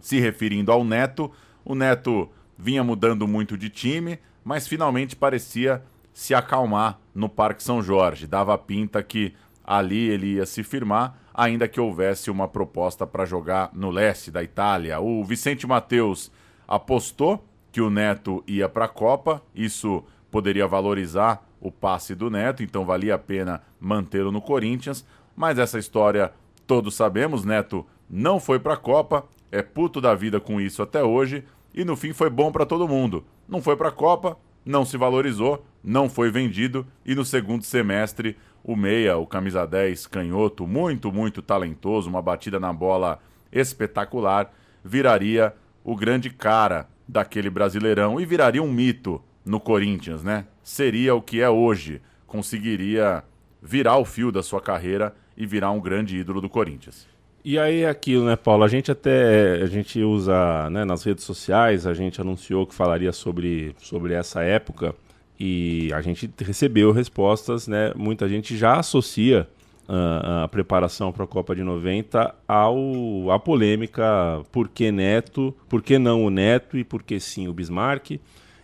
[0.00, 1.30] se referindo ao Neto.
[1.64, 5.82] O Neto vinha mudando muito de time, mas finalmente parecia
[6.12, 8.26] se acalmar no Parque São Jorge.
[8.26, 9.34] Dava pinta que
[9.64, 14.42] ali ele ia se firmar, ainda que houvesse uma proposta para jogar no leste da
[14.42, 15.00] Itália.
[15.00, 16.30] O Vicente Mateus
[16.66, 22.62] apostou que o Neto ia para a Copa, isso poderia valorizar o passe do Neto,
[22.62, 25.04] então valia a pena mantê-lo no Corinthians,
[25.34, 26.32] mas essa história
[26.66, 31.02] todos sabemos, Neto não foi para a Copa, é puto da vida com isso até
[31.02, 31.44] hoje
[31.74, 33.24] e no fim foi bom para todo mundo.
[33.48, 38.36] Não foi para a Copa, não se valorizou, não foi vendido e no segundo semestre
[38.62, 43.20] o meia, o camisa 10 canhoto, muito, muito talentoso, uma batida na bola
[43.52, 44.52] espetacular,
[44.84, 45.52] viraria
[45.84, 50.46] o grande cara daquele Brasileirão e viraria um mito no Corinthians, né?
[50.66, 53.22] Seria o que é hoje, conseguiria
[53.62, 57.06] virar o fio da sua carreira e virar um grande ídolo do Corinthians.
[57.44, 58.64] E aí é aquilo, né, Paulo?
[58.64, 63.12] A gente até a gente usa né, nas redes sociais, a gente anunciou que falaria
[63.12, 64.92] sobre, sobre essa época
[65.38, 67.92] e a gente recebeu respostas, né?
[67.94, 69.46] Muita gente já associa
[69.88, 75.80] uh, a preparação para a Copa de 90 ao a polêmica por que Neto, por
[75.80, 78.18] que não o Neto e por que sim o Bismarck.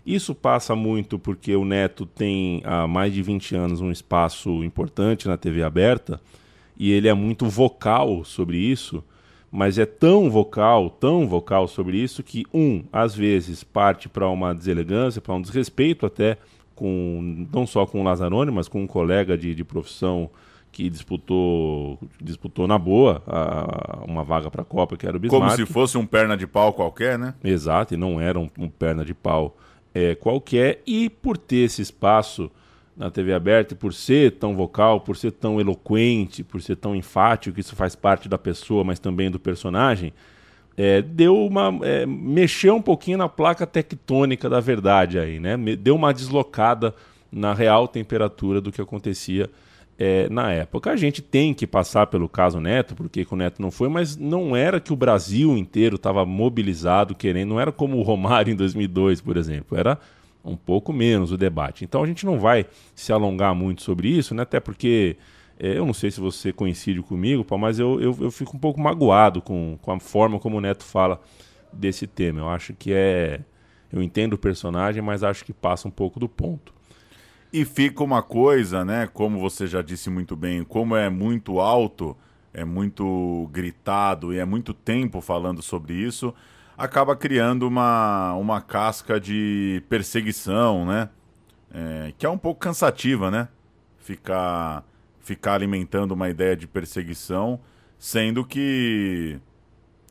[0.04, 5.28] Isso passa muito porque o Neto tem há mais de 20 anos um espaço importante
[5.28, 6.20] na TV aberta
[6.76, 9.04] e ele é muito vocal sobre isso,
[9.50, 14.54] mas é tão vocal, tão vocal sobre isso que um, às vezes parte para uma
[14.54, 16.38] deselegância, para um desrespeito até
[16.74, 20.30] com não só com o Lazzaroni, mas com um colega de, de profissão
[20.72, 25.44] que disputou disputou na boa a, uma vaga para a Copa, que era o Bismarck.
[25.44, 27.34] Como se fosse um perna de pau qualquer, né?
[27.44, 29.54] Exato, e não era um, um perna de pau
[29.94, 30.82] é, qualquer.
[30.86, 32.50] E por ter esse espaço
[32.96, 37.58] na TV aberta, por ser tão vocal, por ser tão eloquente, por ser tão enfático,
[37.58, 40.12] isso faz parte da pessoa, mas também do personagem,
[40.76, 41.78] é, deu uma.
[41.82, 45.56] É, mexeu um pouquinho na placa tectônica da verdade aí, né?
[45.76, 46.94] Deu uma deslocada
[47.30, 49.48] na real temperatura do que acontecia
[49.98, 50.90] é, na época.
[50.90, 54.56] A gente tem que passar pelo caso Neto, porque o Neto não foi, mas não
[54.56, 59.20] era que o Brasil inteiro estava mobilizado querendo, não era como o Romário em 2002,
[59.20, 59.98] por exemplo, era
[60.44, 61.84] um pouco menos o debate.
[61.84, 64.42] Então a gente não vai se alongar muito sobre isso, né?
[64.42, 65.16] até porque
[65.58, 68.80] é, eu não sei se você coincide comigo, mas eu, eu, eu, fico um pouco
[68.80, 71.20] magoado com, com a forma como o Neto fala
[71.72, 72.40] desse tema.
[72.40, 73.40] Eu acho que é.
[73.92, 76.72] Eu entendo o personagem, mas acho que passa um pouco do ponto.
[77.52, 79.06] E fica uma coisa, né?
[79.06, 82.16] Como você já disse muito bem, como é muito alto,
[82.52, 86.34] é muito gritado e é muito tempo falando sobre isso,
[86.78, 91.10] acaba criando uma, uma casca de perseguição, né?
[91.74, 93.48] É, que é um pouco cansativa, né?
[93.98, 94.84] Ficar
[95.20, 97.60] ficar alimentando uma ideia de perseguição,
[97.98, 99.38] sendo que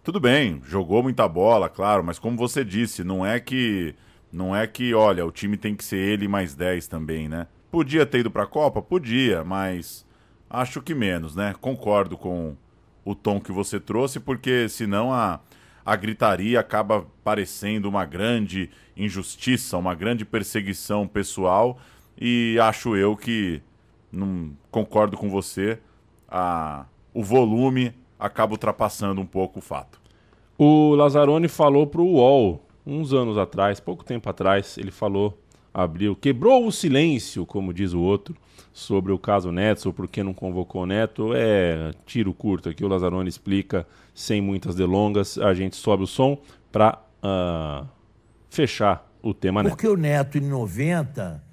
[0.03, 3.93] tudo bem, jogou muita bola, claro, mas como você disse, não é que
[4.31, 7.47] não é que, olha, o time tem que ser ele mais 10 também, né?
[7.69, 10.05] Podia ter ido para a Copa, podia, mas
[10.49, 11.55] acho que menos, né?
[11.59, 12.55] Concordo com
[13.03, 15.39] o tom que você trouxe, porque senão a
[15.85, 21.77] a gritaria acaba parecendo uma grande injustiça, uma grande perseguição pessoal
[22.17, 23.61] e acho eu que
[24.11, 25.79] não concordo com você,
[26.27, 29.99] a, o volume acaba ultrapassando um pouco o fato.
[30.57, 32.61] O Lazzaroni falou para o UOL,
[32.91, 35.41] uns anos atrás, pouco tempo atrás, ele falou,
[35.73, 38.35] abriu, quebrou o silêncio, como diz o outro,
[38.73, 41.31] sobre o caso Neto, ou por que não convocou o Neto.
[41.33, 45.37] É tiro curto aqui, o Lazzaroni explica, sem muitas delongas.
[45.37, 46.37] A gente sobe o som
[46.71, 47.85] para uh, ah,
[48.49, 49.71] fechar o tema Neto.
[49.71, 51.43] Porque o Neto, em 90,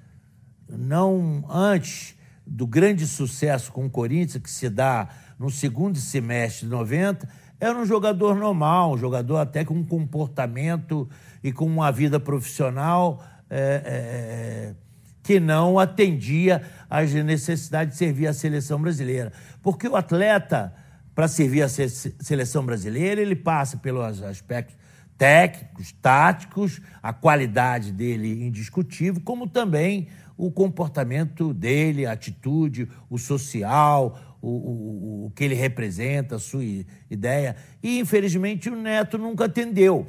[0.69, 2.15] não antes
[2.45, 7.29] do grande sucesso com o Corinthians, que se dá no segundo semestre de 90,
[7.59, 11.09] era um jogador normal, um jogador até com um comportamento
[11.43, 14.73] e com uma vida profissional é, é,
[15.21, 19.33] que não atendia às necessidades de servir a seleção brasileira.
[19.61, 20.73] Porque o atleta,
[21.13, 24.79] para servir a seleção brasileira, ele passa pelos aspectos
[25.17, 30.07] técnicos, táticos, a qualidade dele indiscutível, como também
[30.37, 36.63] o comportamento dele, a atitude, o social, o, o, o que ele representa, a sua
[37.09, 37.55] ideia.
[37.81, 40.07] E, infelizmente, o Neto nunca atendeu.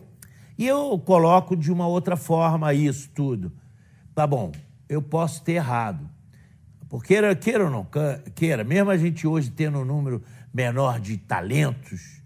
[0.57, 3.53] E eu coloco de uma outra forma isso tudo.
[4.15, 4.53] Tá bom,
[4.89, 6.09] eu posso ter errado.
[6.89, 7.87] Porque queira, queira ou não
[8.35, 10.23] queira, mesmo a gente hoje tendo um número
[10.53, 12.21] menor de talentos,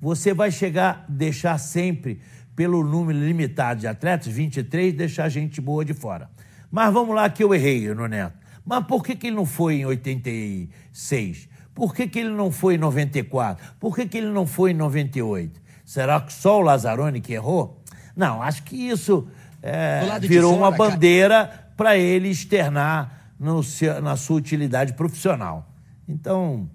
[0.00, 2.20] você vai chegar, deixar sempre,
[2.54, 6.30] pelo número limitado de atletas, 23, deixar gente boa de fora.
[6.70, 8.45] Mas vamos lá que eu errei no Neto.
[8.66, 11.48] Mas por que, que ele não foi em 86?
[11.72, 13.74] Por que, que ele não foi em 94?
[13.78, 15.60] Por que, que ele não foi em 98?
[15.84, 17.80] Será que só o Lazzaroni que errou?
[18.16, 19.28] Não, acho que isso
[19.62, 23.60] é, virou fora, uma bandeira para ele externar no,
[24.02, 25.70] na sua utilidade profissional.
[26.08, 26.68] Então,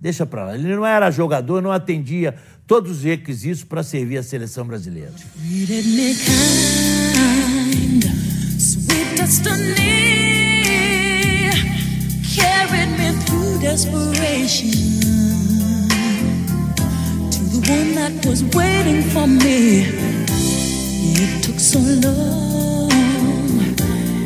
[0.00, 0.54] Deixa pra lá.
[0.54, 2.34] Ele não era jogador, não atendia
[2.66, 5.12] todos os requisitos para servir a seleção brasileira.
[13.78, 14.74] Desperation
[17.30, 19.86] to the one that was waiting for me.
[21.22, 22.90] It took so long,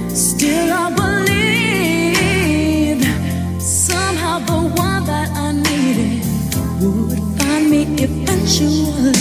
[0.08, 3.04] still I believed
[3.60, 6.24] somehow the one that I needed
[6.80, 9.12] would find me eventually.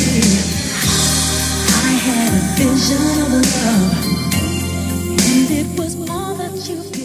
[1.87, 3.31] I had a vision of
[3.65, 3.95] love,
[5.27, 7.00] and it was all that me.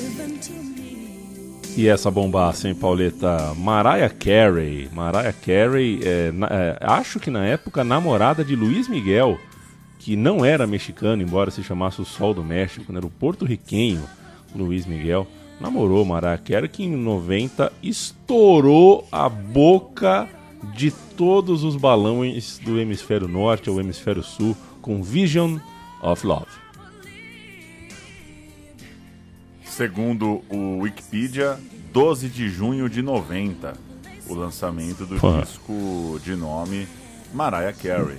[1.77, 3.53] E essa bombaça, hein, Pauleta?
[3.55, 4.89] Mariah Carey.
[4.93, 9.39] Mariah Carey, é, na- é, acho que na época namorada de Luiz Miguel,
[9.99, 12.99] que não era mexicano, embora se chamasse o Sol do México, né?
[12.99, 14.05] era o porto-riquenho
[14.55, 15.27] Luiz Miguel.
[15.61, 20.29] Namorou Mariah Carey, que em 90 estourou a boca
[20.74, 25.59] de todos os balões do hemisfério norte ao hemisfério sul com Vision
[26.03, 26.47] of Love.
[29.77, 31.61] Segundo o Wikipedia,
[31.93, 33.74] 12 de junho de 90,
[34.27, 36.89] o lançamento do disco de nome
[37.35, 38.16] Mariah Carey.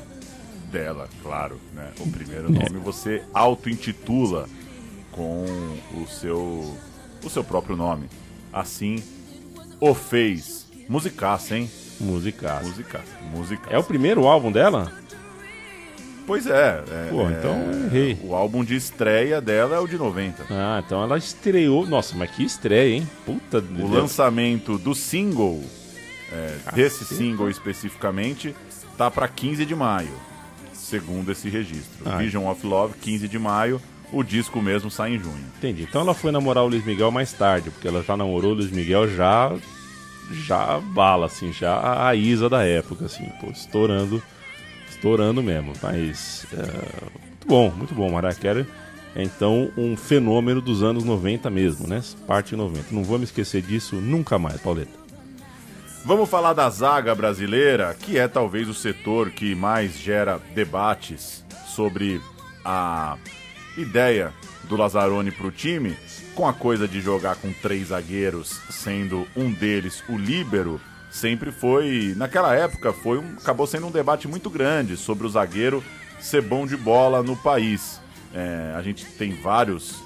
[0.72, 1.90] Dela, claro, né?
[2.00, 4.48] O primeiro nome você auto-intitula
[5.12, 5.46] com
[5.96, 6.78] o seu,
[7.26, 8.08] o seu próprio nome.
[8.54, 9.04] Assim
[9.80, 10.68] o fez.
[10.88, 11.72] Musicaça, hein?
[12.00, 12.68] Musicaça.
[12.68, 13.18] Musicaça.
[13.36, 13.76] Musicaça.
[13.76, 14.94] É o primeiro álbum dela?
[16.28, 16.84] Pois é.
[16.92, 18.20] é Pô, então eu errei.
[18.22, 20.44] O álbum de estreia dela é o de 90.
[20.52, 21.88] Ah, então ela estreou.
[21.88, 23.10] Nossa, mas que estreia, hein?
[23.26, 23.90] Puta O Deus.
[23.90, 25.64] lançamento do single,
[26.32, 28.54] é, desse single especificamente,
[28.98, 30.12] tá para 15 de maio,
[30.74, 32.04] segundo esse registro.
[32.06, 33.82] Ah, Vision of Love, 15 de maio.
[34.12, 35.44] O disco mesmo sai em junho.
[35.58, 35.84] Entendi.
[35.84, 38.72] Então ela foi namorar o Luiz Miguel mais tarde, porque ela já namorou o Luiz
[38.72, 39.54] Miguel já.
[40.46, 44.22] Já bala, assim, já a Isa da época, assim, pô, estourando.
[44.98, 45.74] Estourando mesmo.
[45.82, 46.46] Mas.
[46.54, 48.12] é, muito bom, muito bom.
[48.12, 48.66] Mariah Carey
[49.16, 52.04] é então um fenômeno dos anos 90 mesmo, né?
[52.28, 52.88] Parte 90.
[52.92, 54.92] Não vou me esquecer disso nunca mais, Pauleta.
[56.06, 62.22] Vamos falar da zaga brasileira, que é talvez o setor que mais gera debates sobre
[62.64, 63.18] a
[63.78, 64.34] ideia
[64.64, 65.98] do Lazzaroni para o time,
[66.36, 70.80] com a coisa de jogar com três zagueiros, sendo um deles o líbero,
[71.18, 75.84] sempre foi, naquela época, foi um, acabou sendo um debate muito grande sobre o zagueiro
[76.20, 78.00] ser bom de bola no país.
[78.34, 80.02] É, a gente tem vários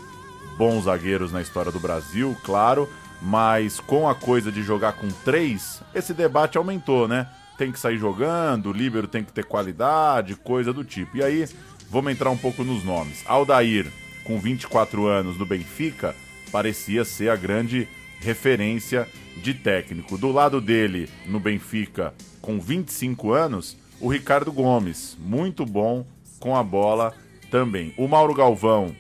[0.58, 2.90] bons zagueiros na história do Brasil, claro,
[3.22, 7.28] mas com a coisa de jogar com três, esse debate aumentou, né?
[7.58, 11.18] Tem que sair jogando, o líbero tem que ter qualidade, coisa do tipo.
[11.18, 11.48] E aí,
[11.90, 13.24] vamos entrar um pouco nos nomes.
[13.28, 13.92] Aldair,
[14.24, 16.16] com 24 anos no Benfica,
[16.52, 17.88] parecia ser a grande
[18.20, 19.08] referência
[19.38, 20.18] de técnico.
[20.18, 26.06] Do lado dele, no Benfica, com 25 anos, o Ricardo Gomes, muito bom
[26.40, 27.14] com a bola
[27.50, 27.94] também.
[27.98, 28.96] O Mauro Galvão,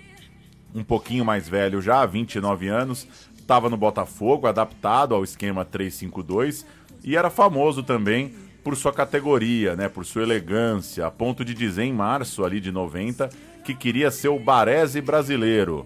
[0.74, 3.08] um pouquinho mais velho já, 29 anos,
[3.38, 6.66] estava no Botafogo, adaptado ao esquema 352
[7.04, 11.84] e era famoso também por sua categoria, né, por sua elegância, a ponto de dizer
[11.84, 13.30] em março ali de 90
[13.66, 15.86] que queria ser o Baresi brasileiro.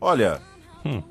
[0.00, 0.40] Olha,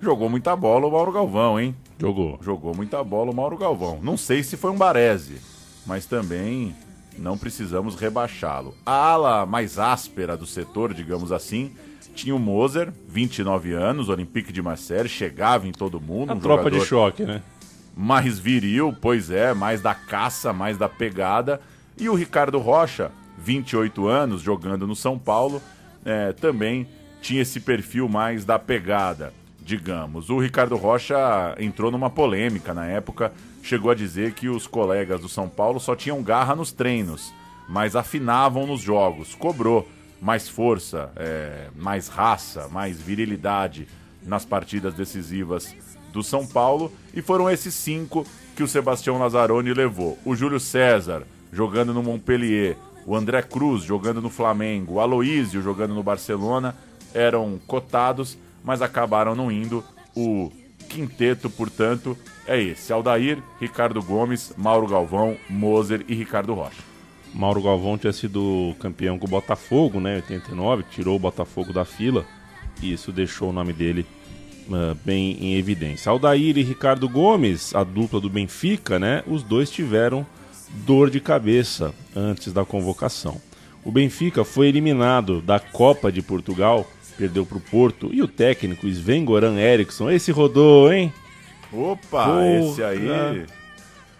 [0.02, 1.76] jogou muita bola o Mauro Galvão, hein?
[2.00, 2.40] Jogou.
[2.42, 4.00] Jogou muita bola o Mauro Galvão.
[4.02, 5.38] Não sei se foi um Baresi,
[5.86, 6.76] mas também
[7.18, 8.76] não precisamos rebaixá-lo.
[8.86, 11.72] A ala mais áspera do setor, digamos assim,
[12.16, 16.32] tinha o Moser, 29 anos, Olympique de Marseille, chegava em todo mundo.
[16.32, 17.42] A um tropa de choque, né?
[17.96, 21.62] mais viril, pois é, mais da caça, mais da pegada.
[21.98, 25.62] E o Ricardo Rocha, 28 anos, jogando no São Paulo,
[26.04, 26.88] é, também
[27.22, 29.34] tinha esse perfil mais da pegada,
[29.64, 30.30] digamos.
[30.30, 35.30] O Ricardo Rocha entrou numa polêmica na época, chegou a dizer que os colegas do
[35.30, 37.34] São Paulo só tinham garra nos treinos,
[37.68, 39.34] mas afinavam nos jogos.
[39.36, 39.88] Cobrou
[40.22, 43.88] mais força, é, mais raça, mais virilidade
[44.26, 45.76] nas partidas decisivas
[46.12, 50.18] do São Paulo e foram esses cinco que o Sebastião Lazzaroni levou.
[50.24, 55.94] O Júlio César jogando no Montpellier, o André Cruz jogando no Flamengo, o Aloísio jogando
[55.94, 56.76] no Barcelona
[57.14, 59.84] eram cotados, mas acabaram não indo.
[60.16, 60.52] O
[60.90, 66.82] quinteto, portanto, é esse: Aldair, Ricardo Gomes, Mauro Galvão, Moser e Ricardo Rocha.
[67.34, 70.14] Mauro Galvão tinha sido campeão com o Botafogo, né?
[70.14, 72.26] Em 89, tirou o Botafogo da fila
[72.82, 74.06] e isso deixou o nome dele
[74.72, 76.10] ah, bem em evidência.
[76.10, 79.24] Aldair e Ricardo Gomes, a dupla do Benfica, né?
[79.28, 80.26] Os dois tiveram
[80.86, 83.42] dor de cabeça antes da convocação.
[83.84, 88.88] O Benfica foi eliminado da Copa de Portugal, perdeu para o Porto e o técnico
[88.88, 91.14] Sven Goran Eriksson, esse rodou, hein?
[91.72, 92.60] Opa, Porra.
[92.60, 93.46] esse aí.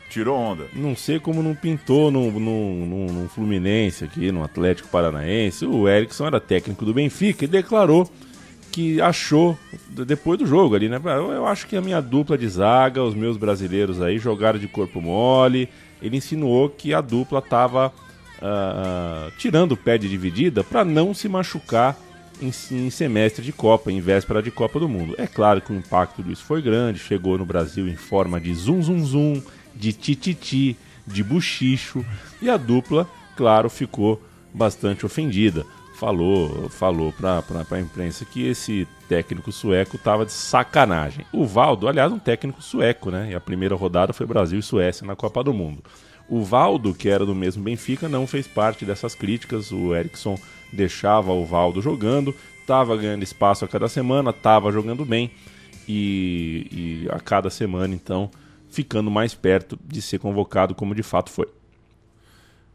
[0.10, 0.66] tirou onda.
[0.74, 5.66] Não sei como não pintou no, no, no, no Fluminense aqui, no Atlético Paranaense.
[5.66, 8.10] O Erickson era técnico do Benfica e declarou
[8.72, 9.56] que achou,
[9.90, 11.00] depois do jogo ali, né?
[11.04, 14.68] Eu, eu acho que a minha dupla de zaga, os meus brasileiros aí, jogaram de
[14.68, 15.70] corpo mole.
[16.02, 17.94] Ele insinuou que a dupla tava
[18.42, 21.96] ah, tirando o pé de dividida para não se machucar
[22.44, 25.16] em, em semestre de Copa, em véspera de Copa do Mundo.
[25.18, 28.82] É claro que o impacto disso foi grande, chegou no Brasil em forma de zum
[28.82, 29.42] zum zum,
[29.76, 32.06] de tititi, de buchicho,
[32.42, 34.22] e a dupla, claro, ficou
[34.54, 35.66] bastante ofendida.
[35.96, 41.26] Falou, falou para a imprensa que esse técnico sueco estava de sacanagem.
[41.32, 43.30] O Valdo, aliás, um técnico sueco, né?
[43.32, 45.84] E a primeira rodada foi Brasil e Suécia na Copa do Mundo.
[46.28, 49.72] O Valdo, que era do mesmo Benfica, não fez parte dessas críticas.
[49.72, 50.38] O Eriksson
[50.74, 55.32] deixava o Valdo jogando, estava ganhando espaço a cada semana, estava jogando bem
[55.88, 56.68] e,
[57.06, 58.30] e a cada semana, então,
[58.70, 61.48] ficando mais perto de ser convocado, como de fato foi.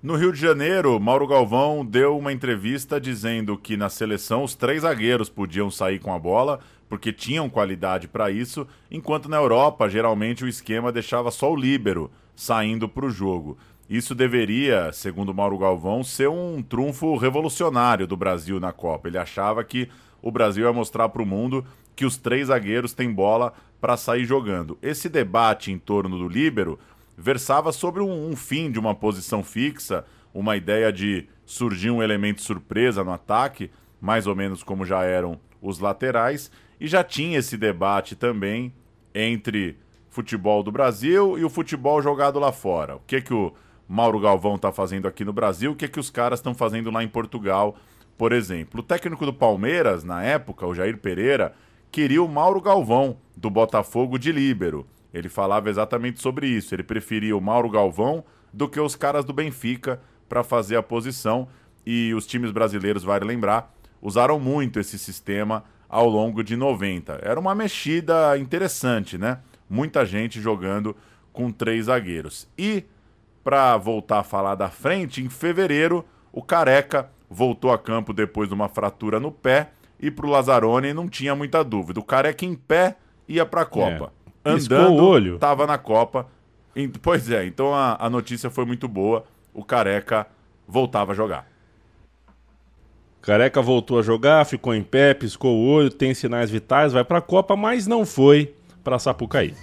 [0.01, 4.82] No Rio de Janeiro, Mauro Galvão deu uma entrevista dizendo que na seleção os três
[4.82, 10.44] zagueiros podiam sair com a bola porque tinham qualidade para isso, enquanto na Europa geralmente
[10.44, 13.59] o esquema deixava só o líbero saindo para o jogo.
[13.89, 19.09] Isso deveria, segundo Mauro Galvão, ser um trunfo revolucionário do Brasil na Copa.
[19.09, 19.89] Ele achava que
[20.20, 21.64] o Brasil ia mostrar para o mundo
[21.97, 24.76] que os três zagueiros têm bola para sair jogando.
[24.82, 26.78] Esse debate em torno do líbero
[27.16, 32.43] versava sobre um, um fim de uma posição fixa, uma ideia de surgir um elemento
[32.43, 37.57] surpresa no ataque, mais ou menos como já eram os laterais, e já tinha esse
[37.57, 38.72] debate também
[39.14, 39.78] entre
[40.11, 42.97] futebol do Brasil e o futebol jogado lá fora.
[42.97, 43.53] O que que o
[43.89, 47.03] Mauro Galvão está fazendo aqui no Brasil, o que que os caras estão fazendo lá
[47.03, 47.76] em Portugal,
[48.18, 48.80] por exemplo.
[48.80, 51.55] O técnico do Palmeiras, na época, o Jair Pereira,
[51.91, 54.86] queria o Mauro Galvão, do Botafogo de líbero.
[55.12, 56.74] Ele falava exatamente sobre isso.
[56.74, 61.49] Ele preferia o Mauro Galvão do que os caras do Benfica para fazer a posição.
[61.86, 67.20] E os times brasileiros, vale lembrar, usaram muito esse sistema ao longo de 90.
[67.22, 69.39] Era uma mexida interessante, né?
[69.70, 70.95] Muita gente jogando
[71.32, 72.47] com três zagueiros.
[72.59, 72.84] E,
[73.49, 78.55] para voltar a falar da frente, em fevereiro, o Careca voltou a campo depois de
[78.55, 79.70] uma fratura no pé.
[79.99, 81.99] E pro Lazzaroni não tinha muita dúvida.
[81.99, 82.96] O Careca em pé
[83.26, 84.12] ia para a Copa
[84.44, 84.51] É.
[84.51, 85.38] Andando, o olho.
[85.38, 86.26] tava na Copa.
[87.01, 89.24] Pois é, então a, a notícia foi muito boa.
[89.55, 90.26] O Careca
[90.68, 91.46] voltava a jogar.
[93.22, 97.22] Careca voltou a jogar, ficou em pé, piscou o olho, tem sinais vitais, vai pra
[97.22, 99.55] Copa, mas não foi pra Sapucaí.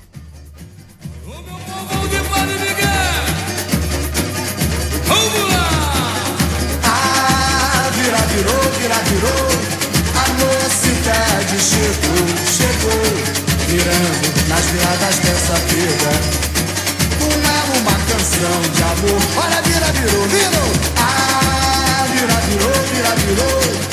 [11.76, 13.05] Chegou, chegou.
[13.67, 16.11] Virando nas viradas dessa feira.
[17.21, 19.21] Uma, uma canção de amor.
[19.43, 20.71] Olha, vira, virou, virou.
[20.97, 23.86] Ah, vira, virou, vira, virou.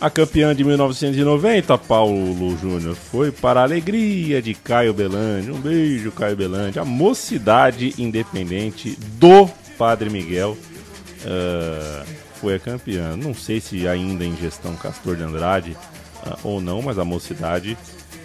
[0.00, 5.50] A campeã de 1990, Paulo Júnior, foi para a alegria de Caio Belandi.
[5.50, 6.78] Um beijo, Caio Belandi.
[6.78, 10.56] A mocidade independente do Padre Miguel
[11.26, 12.02] ah,
[12.40, 13.16] foi a campeã.
[13.16, 15.76] Não sei se ainda em gestão Castor de Andrade
[16.24, 17.76] ah, ou não, mas a mocidade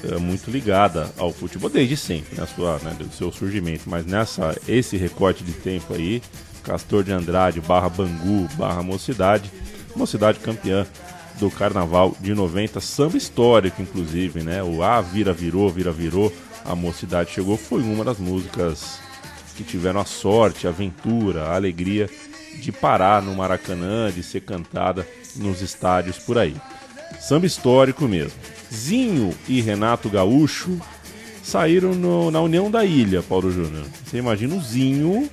[0.04, 3.90] é muito ligada ao futebol desde sempre, na sua, né, do seu surgimento.
[3.90, 6.22] Mas nessa esse recorte de tempo aí,
[6.64, 9.52] Castor de Andrade barra Bangu barra Mocidade,
[9.96, 10.86] Mocidade campeã
[11.40, 14.64] do Carnaval de 90, samba histórico inclusive, né?
[14.64, 16.32] O A vira virou, vira virou,
[16.64, 19.00] a Mocidade chegou foi uma das músicas
[19.56, 22.10] que tiveram a sorte, a aventura, a alegria
[22.60, 26.56] de parar no Maracanã, de ser cantada nos estádios por aí.
[27.20, 28.40] Samba histórico mesmo.
[28.74, 30.80] Zinho e Renato Gaúcho
[31.44, 33.86] saíram no- na União da Ilha, Paulo Júnior.
[34.06, 35.30] Você imagina o Zinho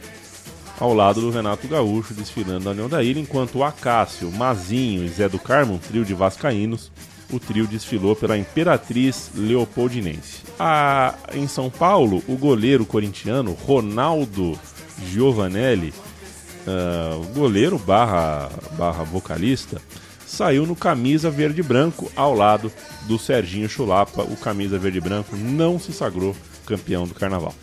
[0.79, 5.09] ao lado do Renato Gaúcho desfilando na União da Ilha, enquanto o Acácio, Mazinho e
[5.09, 6.91] Zé do Carmo, um trio de vascaínos,
[7.33, 10.43] o trio desfilou pela Imperatriz Leopoldinense.
[10.59, 14.59] Ah, em São Paulo, o goleiro corintiano Ronaldo
[15.11, 15.95] Giovanelli,
[17.21, 19.81] o goleiro barra, barra vocalista,
[20.27, 24.23] saiu no camisa verde branco ao lado do Serginho Chulapa.
[24.23, 26.35] O camisa verde branco não se sagrou
[26.67, 27.55] campeão do carnaval.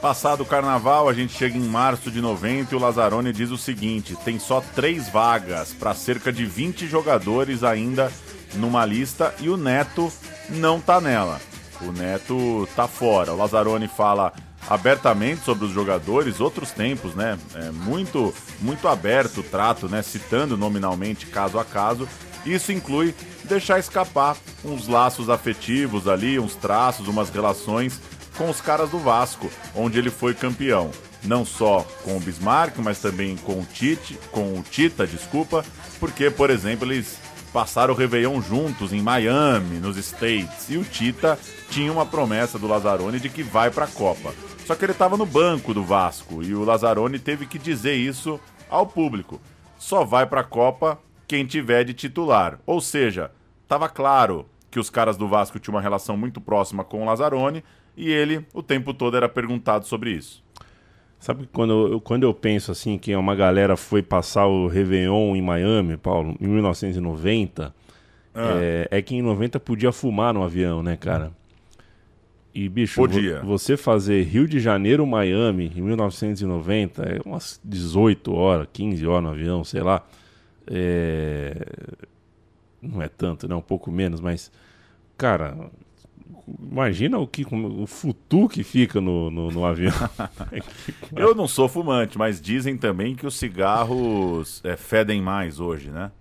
[0.00, 3.56] Passado o carnaval, a gente chega em março de 90 e o Lazzaroni diz o
[3.56, 8.12] seguinte: tem só três vagas para cerca de 20 jogadores ainda
[8.54, 10.12] numa lista e o Neto
[10.50, 11.40] não tá nela.
[11.80, 13.32] O Neto tá fora.
[13.32, 14.32] O Lazzaroni fala
[14.68, 17.38] abertamente sobre os jogadores, outros tempos, né?
[17.54, 20.02] É muito, muito aberto o trato, né?
[20.02, 22.08] Citando nominalmente caso a caso.
[22.46, 28.00] Isso inclui deixar escapar uns laços afetivos ali, uns traços, umas relações
[28.36, 30.90] com os caras do Vasco, onde ele foi campeão.
[31.22, 35.64] Não só com o Bismarck, mas também com o Tite, com o Tita, desculpa,
[35.98, 37.16] porque, por exemplo, eles
[37.52, 41.38] passaram o Réveillon juntos em Miami, nos States, e o Tita
[41.70, 44.34] tinha uma promessa do Lazzaroni de que vai para a Copa.
[44.64, 48.40] Só que ele estava no banco do Vasco e o Lazzaroni teve que dizer isso
[48.68, 49.40] ao público.
[49.78, 50.98] Só vai para a Copa
[51.28, 52.58] quem tiver de titular.
[52.66, 53.30] Ou seja,
[53.62, 57.62] estava claro que os caras do Vasco tinham uma relação muito próxima com o Lazzaroni
[57.96, 60.42] e ele o tempo todo era perguntado sobre isso.
[61.20, 65.40] Sabe quando eu, quando eu penso assim que uma galera foi passar o Réveillon em
[65.42, 67.74] Miami, Paulo, em 1990,
[68.34, 68.40] Ah.
[68.60, 71.32] é, é que em 90 podia fumar no avião, né, cara?
[72.54, 73.40] E, bicho, Podia.
[73.40, 79.24] vo- você fazer Rio de Janeiro, Miami, em 1990, é umas 18 horas, 15 horas
[79.24, 80.06] no avião, sei lá.
[80.66, 81.54] É...
[82.80, 83.54] Não é tanto, né?
[83.54, 84.52] Um pouco menos, mas,
[85.16, 85.70] cara,
[86.70, 89.92] imagina o que o futu que fica no, no, no avião.
[91.16, 96.12] Eu não sou fumante, mas dizem também que os cigarros é, fedem mais hoje, né?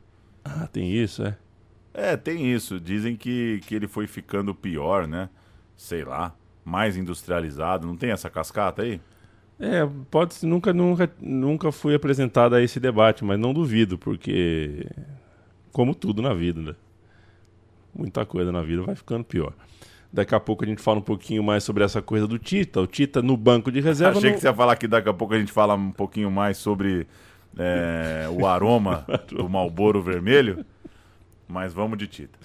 [0.43, 1.37] Ah, tem isso, é?
[1.93, 2.79] É, tem isso.
[2.79, 5.29] Dizem que, que ele foi ficando pior, né?
[5.83, 7.85] Sei lá, mais industrializado.
[7.85, 9.01] Não tem essa cascata aí?
[9.59, 14.87] É, pode ser, nunca, nunca, nunca fui apresentado a esse debate, mas não duvido, porque
[15.73, 16.75] como tudo na vida, né?
[17.93, 19.51] Muita coisa na vida vai ficando pior.
[20.11, 22.79] Daqui a pouco a gente fala um pouquinho mais sobre essa coisa do Tita.
[22.79, 24.17] O Tita no banco de reserva.
[24.19, 26.31] Achei não- que você ia falar que daqui a pouco a gente fala um pouquinho
[26.31, 27.05] mais sobre
[27.57, 30.65] é, o aroma do Malboro Vermelho.
[31.45, 32.39] Mas vamos de Tita.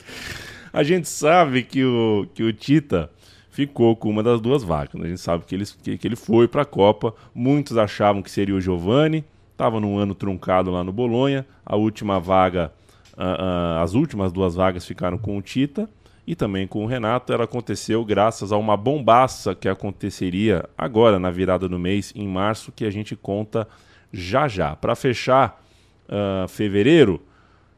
[0.72, 3.11] A gente sabe que o, que o Tita
[3.59, 5.02] ficou com uma das duas vagas.
[5.02, 7.12] A gente sabe que ele, que, que ele foi para a Copa.
[7.34, 9.24] Muitos achavam que seria o Giovani.
[9.50, 11.44] Estava num ano truncado lá no Bolonha.
[11.66, 12.72] A última vaga,
[13.16, 15.90] ah, ah, as últimas duas vagas ficaram com o Tita
[16.24, 17.32] e também com o Renato.
[17.32, 22.70] Ela aconteceu graças a uma bombaça que aconteceria agora na virada do mês, em março,
[22.70, 23.66] que a gente conta
[24.12, 24.76] já já.
[24.76, 25.61] Para fechar
[26.09, 27.20] ah, fevereiro,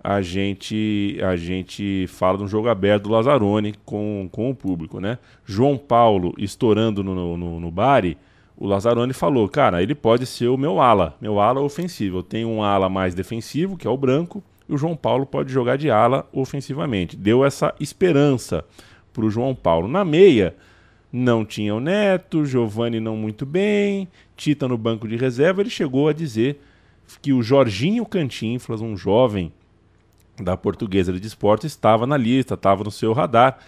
[0.03, 4.98] a gente a gente fala de um jogo aberto do Lazzaroni com, com o público,
[4.98, 5.18] né?
[5.44, 8.16] João Paulo estourando no, no, no Bari,
[8.57, 12.18] o Lazzaroni falou, cara, ele pode ser o meu ala, meu ala ofensivo.
[12.18, 15.53] Eu tenho um ala mais defensivo, que é o branco, e o João Paulo pode
[15.53, 17.16] jogar de ala ofensivamente.
[17.16, 18.64] Deu essa esperança
[19.12, 19.88] para o João Paulo.
[19.88, 20.55] Na meia,
[21.12, 25.61] não tinha o Neto, Giovani não muito bem, Tita no banco de reserva.
[25.61, 26.61] Ele chegou a dizer
[27.20, 29.53] que o Jorginho Cantinflas, um jovem
[30.43, 33.59] da Portuguesa de Esporte, estava na lista, estava no seu radar,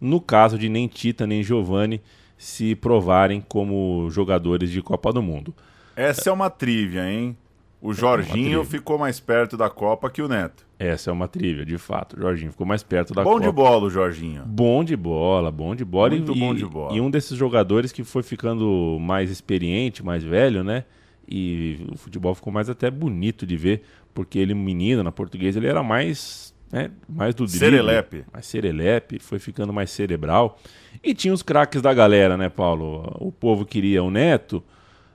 [0.00, 2.00] no caso de nem Tita nem Giovani
[2.38, 5.54] se provarem como jogadores de Copa do Mundo.
[5.94, 7.36] Essa é uma trivia, hein?
[7.82, 8.64] O Jorginho trivia.
[8.64, 10.66] ficou mais perto da Copa que o Neto.
[10.78, 12.16] Essa é uma trivia, de fato.
[12.16, 13.44] O Jorginho ficou mais perto da Bom Copa.
[13.44, 14.42] de bola o Jorginho.
[14.46, 16.10] Bom de bola, bom de bola.
[16.10, 16.96] Muito e, bom de bola.
[16.96, 20.84] E um desses jogadores que foi ficando mais experiente, mais velho, né?
[21.28, 23.82] E o futebol ficou mais até bonito de ver,
[24.14, 27.58] porque ele, menino, na portuguesa, ele era mais, né, mais do drible.
[27.58, 28.24] Serelepe.
[28.32, 30.58] Mais serelepe, foi ficando mais cerebral.
[31.02, 33.16] E tinha os craques da galera, né, Paulo?
[33.20, 34.62] O povo queria o Neto,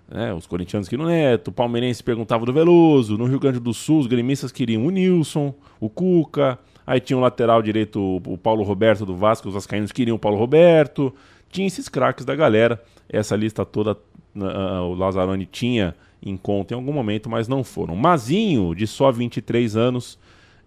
[0.07, 0.33] né?
[0.33, 3.99] Os corintianos queriam o Neto, o palmeirense perguntava do Veloso, no Rio Grande do Sul
[3.99, 9.05] os gremistas queriam o Nilson, o Cuca, aí tinha o lateral direito, o Paulo Roberto
[9.05, 11.13] do Vasco, os vascaínos queriam o Paulo Roberto,
[11.49, 13.97] tinha esses craques da galera, essa lista toda
[14.39, 17.95] ah, o Lazzaroni tinha em conta em algum momento, mas não foram.
[17.95, 20.17] Mazinho, de só 23 anos,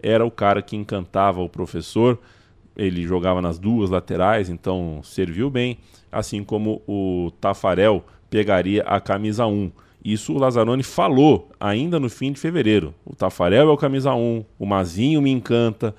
[0.01, 2.17] era o cara que encantava o professor,
[2.75, 5.77] ele jogava nas duas laterais, então serviu bem,
[6.09, 9.69] assim como o Tafarel pegaria a camisa 1.
[10.03, 12.95] Isso o Lazzaroni falou ainda no fim de fevereiro.
[13.05, 15.93] O Tafarel é o camisa 1, o Mazinho me encanta.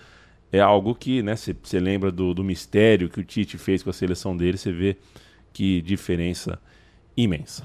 [0.51, 3.93] É algo que, né, você lembra do, do mistério que o Tite fez com a
[3.93, 4.97] seleção dele, você vê
[5.53, 6.59] que diferença
[7.17, 7.65] imensa.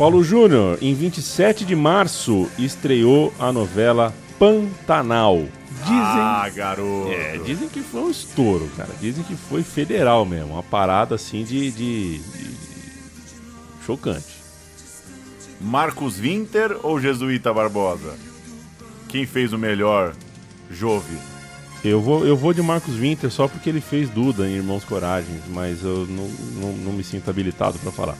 [0.00, 5.36] Paulo Júnior, em 27 de março, estreou a novela Pantanal.
[5.82, 7.10] Dizem, Ah, garoto.
[7.12, 8.88] é, dizem que foi um estouro, cara.
[8.98, 10.54] Dizem que foi federal mesmo.
[10.54, 11.70] Uma parada assim de.
[11.70, 12.50] de- de-
[13.84, 14.40] chocante.
[15.60, 18.14] Marcos Winter ou Jesuíta Barbosa?
[19.06, 20.14] Quem fez o melhor
[20.70, 21.14] Jove?
[21.84, 25.42] Eu vou, eu vou de Marcos Winter só porque ele fez Duda em Irmãos Coragens,
[25.48, 26.28] mas eu não,
[26.62, 28.16] não, não me sinto habilitado pra falar.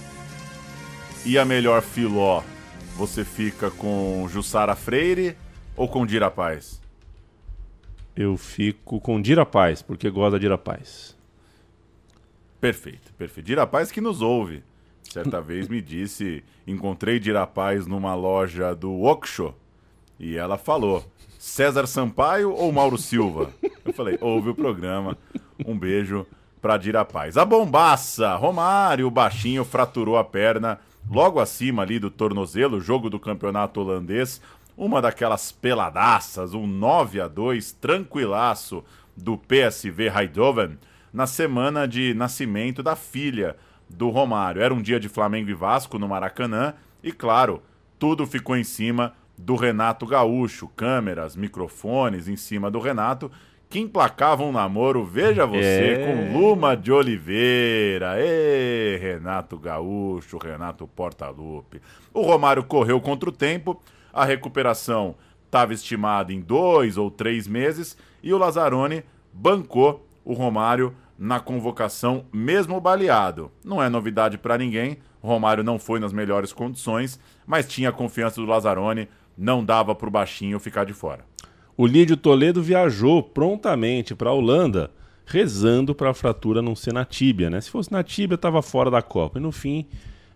[1.24, 2.42] E a melhor filó,
[2.96, 5.36] você fica com Jussara Freire
[5.76, 6.80] ou com Dira Paz?
[8.16, 11.16] Eu fico com Dira Paz, porque gosto da Dira Paz.
[12.60, 13.46] Perfeito, perfeito.
[13.46, 14.62] Dira Paz que nos ouve.
[15.10, 19.54] Certa vez me disse, encontrei Dira Paz numa loja do Oksho
[20.18, 21.04] e ela falou,
[21.38, 23.52] César Sampaio ou Mauro Silva?
[23.84, 25.16] Eu falei, ouve o programa.
[25.66, 26.26] Um beijo
[26.60, 27.36] pra Dira Paz.
[27.36, 30.78] A bombaça, Romário, baixinho, fraturou a perna
[31.10, 34.40] logo acima ali do tornozelo, jogo do campeonato holandês.
[34.76, 38.84] Uma daquelas peladaças, um 9 a 2 tranquilaço
[39.16, 40.78] do PSV Eindhoven
[41.12, 43.56] na semana de nascimento da filha
[43.88, 44.62] do Romário.
[44.62, 47.62] Era um dia de Flamengo e Vasco no Maracanã e, claro,
[47.98, 50.68] tudo ficou em cima do Renato Gaúcho.
[50.68, 53.30] Câmeras, microfones em cima do Renato
[53.70, 56.04] que emplacava um namoro, veja você, É.
[56.04, 58.16] com Luma de Oliveira.
[58.18, 61.80] Ê, Renato Gaúcho, Renato Portaluppi.
[62.12, 63.80] O Romário correu contra o tempo,
[64.12, 65.14] a recuperação
[65.46, 72.24] estava estimada em dois ou três meses e o Lazzaroni bancou o Romário na convocação,
[72.32, 73.52] mesmo baleado.
[73.64, 77.92] Não é novidade para ninguém, o Romário não foi nas melhores condições, mas tinha a
[77.92, 79.08] confiança do Lazzaroni,
[79.38, 81.24] não dava para o baixinho ficar de fora.
[81.80, 84.90] O Lídio Toledo viajou prontamente para a Holanda,
[85.24, 87.58] rezando para a fratura não ser na tíbia, né?
[87.58, 89.38] Se fosse na tíbia, estava fora da Copa.
[89.38, 89.86] E no fim,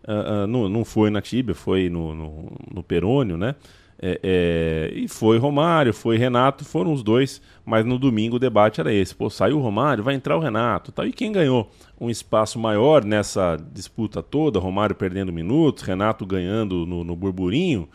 [0.09, 3.57] ah, ah, não, não foi na tíbia, foi no, no, no perônio, né?
[4.01, 8.81] É, é, e foi Romário, foi Renato, foram os dois, mas no domingo o debate
[8.81, 9.15] era esse.
[9.15, 10.93] Pô, saiu o Romário, vai entrar o Renato.
[10.93, 11.07] Tal.
[11.07, 11.71] E quem ganhou
[12.01, 17.87] um espaço maior nessa disputa toda, Romário perdendo minutos, Renato ganhando no, no burburinho,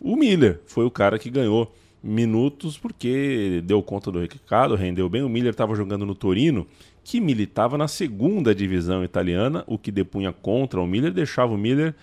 [0.00, 1.70] o Miller foi o cara que ganhou
[2.04, 5.22] minutos porque deu conta do recado, rendeu bem.
[5.22, 6.66] O Miller estava jogando no Torino,
[7.02, 11.94] que militava na segunda divisão italiana, o que depunha contra o Miller, deixava o Miller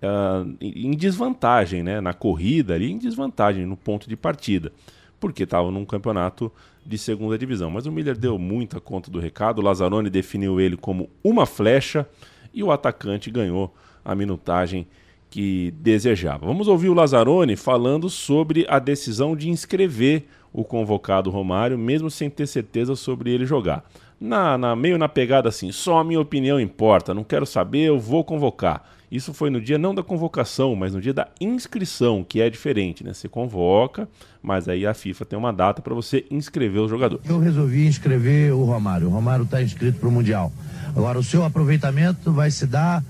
[0.00, 2.00] ah, em desvantagem, né?
[2.00, 4.72] Na corrida ali, em desvantagem no ponto de partida,
[5.20, 6.50] porque estava num campeonato
[6.84, 7.70] de segunda divisão.
[7.70, 12.08] Mas o Miller deu muita conta do recado, o Lazzaroni definiu ele como uma flecha
[12.54, 14.86] e o atacante ganhou a minutagem
[15.32, 16.44] que desejava.
[16.44, 22.28] Vamos ouvir o Lazzaroni falando sobre a decisão de inscrever o convocado Romário, mesmo sem
[22.28, 23.82] ter certeza sobre ele jogar.
[24.20, 27.98] Na, na- meio na pegada assim, só a minha opinião importa, não quero saber, eu
[27.98, 28.86] vou convocar.
[29.10, 33.02] Isso foi no dia não da convocação, mas no dia da inscrição, que é diferente,
[33.02, 33.14] né?
[33.14, 34.06] Você convoca,
[34.42, 37.20] mas aí a FIFA tem uma data para você inscrever o jogador.
[37.26, 39.06] Eu resolvi inscrever o Romário.
[39.08, 40.52] O Romário está inscrito para o Mundial.
[40.94, 43.02] Agora, o seu aproveitamento vai se dar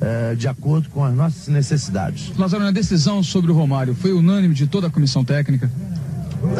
[0.00, 2.32] eh, de acordo com as nossas necessidades.
[2.36, 5.70] Lázaro, a decisão sobre o Romário foi unânime de toda a comissão técnica?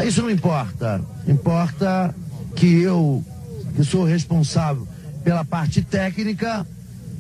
[0.06, 1.00] Isso não importa.
[1.26, 2.14] Importa
[2.54, 3.24] que eu,
[3.74, 4.86] que sou responsável
[5.24, 6.66] pela parte técnica,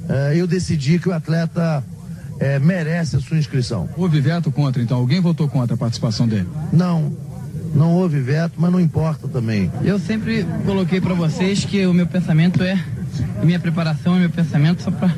[0.08, 1.82] eh, eu decidi que o atleta
[2.38, 3.88] eh, merece a sua inscrição.
[3.96, 4.98] Houve veto contra, então?
[4.98, 6.48] Alguém votou contra a participação dele?
[6.72, 7.16] Não,
[7.74, 9.70] não houve veto, mas não importa também.
[9.82, 12.82] Eu sempre coloquei pra vocês que o meu pensamento é,
[13.42, 15.08] minha preparação é meu pensamento só pra,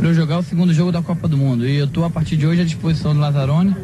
[0.00, 1.68] pra eu jogar o segundo jogo da Copa do Mundo.
[1.68, 3.76] E eu tô a partir de hoje à disposição do Lazzaroni.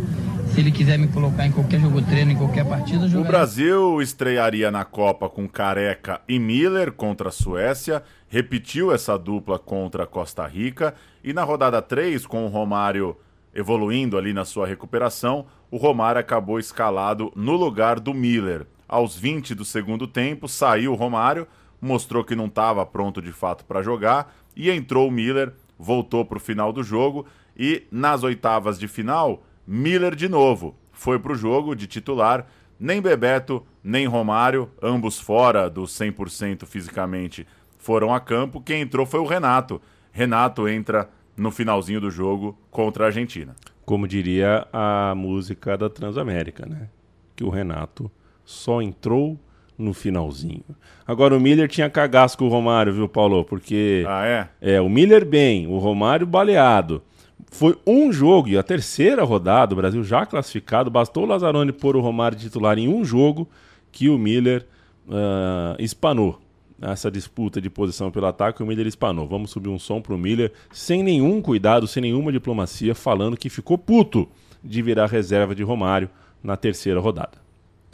[0.55, 3.25] Se ele quiser me colocar em qualquer jogo treino, em qualquer partida, eu O.
[3.25, 10.05] Brasil estrearia na Copa com Careca e Miller contra a Suécia, repetiu essa dupla contra
[10.05, 13.15] a Costa Rica e na rodada 3, com o Romário
[13.55, 18.67] evoluindo ali na sua recuperação, o Romário acabou escalado no lugar do Miller.
[18.89, 21.47] Aos 20 do segundo tempo, saiu o Romário,
[21.79, 26.39] mostrou que não estava pronto de fato para jogar e entrou o Miller, voltou para
[26.39, 31.37] o final do jogo e nas oitavas de final, Miller de novo foi para o
[31.37, 32.47] jogo de titular.
[32.79, 37.47] Nem Bebeto, nem Romário, ambos fora dos 100% fisicamente,
[37.79, 38.61] foram a campo.
[38.61, 39.81] Quem entrou foi o Renato.
[40.13, 43.55] Renato entra no finalzinho do jogo contra a Argentina.
[43.85, 46.89] Como diria a música da Transamérica, né?
[47.35, 48.11] Que o Renato
[48.45, 49.39] só entrou
[49.79, 50.65] no finalzinho.
[51.07, 53.45] Agora o Miller tinha cagaço com o Romário, viu, Paulo?
[53.45, 54.05] Porque.
[54.07, 54.49] Ah, é?
[54.61, 57.03] É, o Miller bem, o Romário baleado.
[57.51, 61.97] Foi um jogo e a terceira rodada, o Brasil já classificado, bastou o Lazzaroni pôr
[61.97, 63.49] o Romário titular em um jogo
[63.93, 64.67] que o Miller
[65.09, 66.41] ah, espanou.
[66.81, 69.27] Essa disputa de posição pelo ataque, o Miller espanou.
[69.27, 73.79] Vamos subir um som pro Miller, sem nenhum cuidado, sem nenhuma diplomacia, falando que ficou
[73.79, 74.29] puto
[74.63, 76.11] de virar reserva de Romário
[76.43, 77.46] na terceira rodada.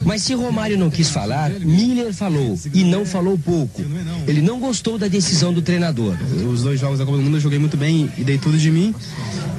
[0.05, 2.57] Mas se Romário não quis falar, Miller falou.
[2.73, 3.81] E não falou pouco.
[4.27, 6.15] Ele não gostou da decisão do treinador.
[6.51, 8.69] Os dois jogos da Copa do Mundo eu joguei muito bem e dei tudo de
[8.69, 8.93] mim.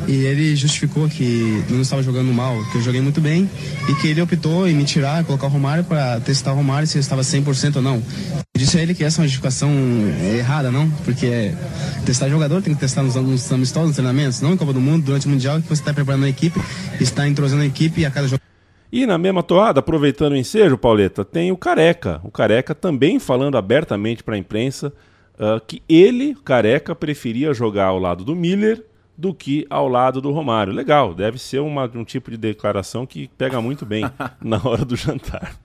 [0.07, 3.49] E ele justificou que não estava jogando mal, que eu joguei muito bem
[3.88, 6.99] e que ele optou em me tirar, colocar o Romário para testar o Romário se
[6.99, 7.97] ele estava 100% ou não.
[7.97, 9.70] Eu disse a ele que essa é uma justificação
[10.36, 10.90] errada, não?
[11.05, 11.53] Porque
[12.05, 15.05] testar jogador, tem que testar nos, nos amistosos, nos treinamentos, não em Copa do Mundo,
[15.05, 16.61] durante o Mundial, que você está preparando a equipe,
[17.01, 18.53] está entrosando a equipe e a cada jogo.
[18.95, 22.20] E na mesma toada, aproveitando o ensejo, Pauleta, tem o Careca.
[22.22, 24.92] O Careca também falando abertamente para a imprensa
[25.34, 28.86] uh, que ele, Careca, preferia jogar ao lado do Miller
[29.18, 30.72] do que ao lado do Romário.
[30.72, 34.05] Legal, deve ser uma, um tipo de declaração que pega muito bem
[34.40, 35.57] na hora do jantar.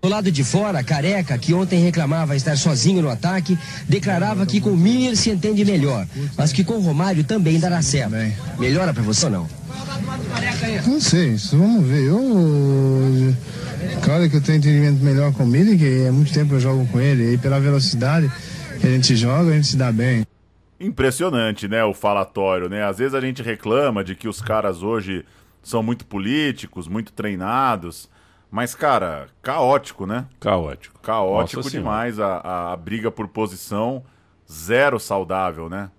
[0.00, 4.70] Do lado de fora, Careca, que ontem reclamava estar sozinho no ataque, declarava que com
[4.70, 8.14] o Miller se entende melhor, mas que com o Romário também dará certo.
[8.60, 9.48] Melhora para você ou não?
[10.86, 12.06] Não sei, isso vamos ver.
[12.06, 13.34] Eu.
[14.04, 16.86] Claro que eu tenho entendimento melhor com o Miller, que há muito tempo eu jogo
[16.86, 18.30] com ele, e pela velocidade
[18.80, 20.24] que a gente joga, a gente se dá bem.
[20.78, 22.84] Impressionante, né, o falatório, né?
[22.84, 25.24] Às vezes a gente reclama de que os caras hoje
[25.60, 28.08] são muito políticos, muito treinados,
[28.50, 30.26] mas, cara, caótico, né?
[30.40, 30.98] Caótico.
[31.00, 34.02] Caótico Nossa demais a, a, briga por posição,
[34.50, 35.90] zero saudável, né?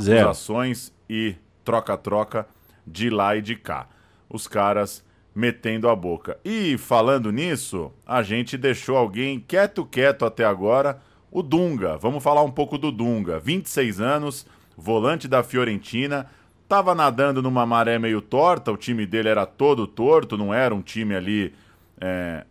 [0.00, 0.28] Zero.
[0.28, 2.46] Acusações e troca-troca
[2.86, 3.86] de lá e de cá.
[4.28, 6.38] Os caras metendo a boca.
[6.44, 11.96] E falando nisso, a gente deixou alguém quieto, quieto até agora, o Dunga.
[11.96, 13.38] Vamos falar um pouco do Dunga.
[13.38, 16.26] 26 anos, volante da Fiorentina,
[16.68, 20.82] tava nadando numa maré meio torta, o time dele era todo torto, não era um
[20.82, 21.54] time ali
[22.00, 22.44] é,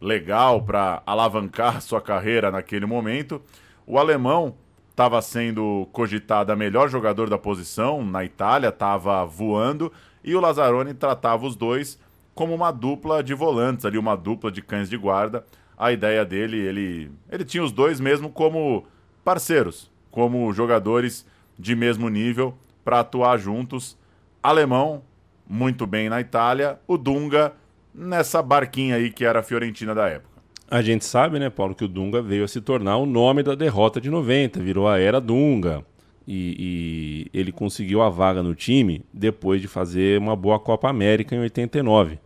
[0.00, 3.40] legal para alavancar sua carreira naquele momento.
[3.86, 4.54] O alemão
[4.90, 9.92] estava sendo cogitado a melhor jogador da posição na Itália, estava voando,
[10.24, 11.98] e o Lazzaroni tratava os dois
[12.34, 15.44] como uma dupla de volantes, ali uma dupla de cães de guarda.
[15.76, 18.86] A ideia dele, ele, ele tinha os dois mesmo como
[19.24, 21.26] parceiros, como jogadores
[21.58, 23.96] de mesmo nível para atuar juntos.
[24.42, 25.02] Alemão,
[25.46, 27.52] muito bem na Itália, o Dunga
[27.96, 30.36] nessa barquinha aí que era a Fiorentina da época.
[30.68, 33.54] A gente sabe, né, Paulo, que o Dunga veio a se tornar o nome da
[33.54, 35.84] derrota de 90, virou a era Dunga.
[36.28, 41.36] E, e ele conseguiu a vaga no time depois de fazer uma boa Copa América
[41.36, 42.18] em 89.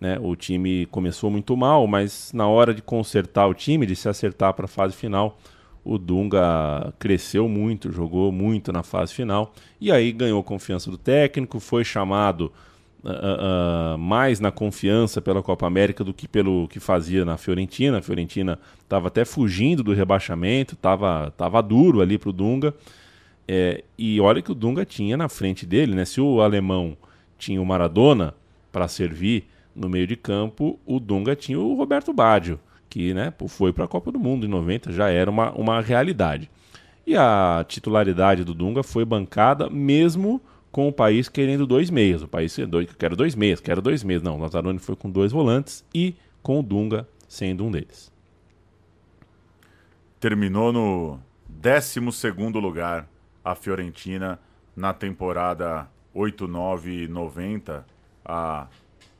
[0.00, 0.16] Né?
[0.20, 4.54] O time começou muito mal, mas na hora de consertar o time, de se acertar
[4.54, 5.36] para a fase final,
[5.84, 11.58] o Dunga cresceu muito, jogou muito na fase final e aí ganhou confiança do técnico,
[11.58, 12.52] foi chamado
[13.04, 17.98] uh, uh, mais na confiança pela Copa América do que pelo que fazia na Fiorentina.
[17.98, 22.74] A Fiorentina estava até fugindo do rebaixamento, estava tava duro ali para o Dunga.
[23.46, 26.04] É, e olha que o Dunga tinha na frente dele, né?
[26.04, 26.96] Se o alemão
[27.38, 28.34] tinha o Maradona
[28.70, 32.58] para servir no meio de campo, o Dunga tinha o Roberto Baggio,
[32.90, 36.50] que né, foi para a Copa do Mundo em 90, já era uma, uma realidade.
[37.06, 42.22] E a titularidade do Dunga foi bancada mesmo com o país querendo dois meias.
[42.22, 44.22] O país dois, dois meias, quero dois meias.
[44.22, 48.12] Não, o Lazzaroni foi com dois volantes e com o Dunga sendo um deles.
[50.20, 52.00] Terminou no 12
[52.60, 53.08] lugar
[53.44, 54.38] a Fiorentina
[54.74, 57.84] na temporada 8-9-90,
[58.24, 58.66] a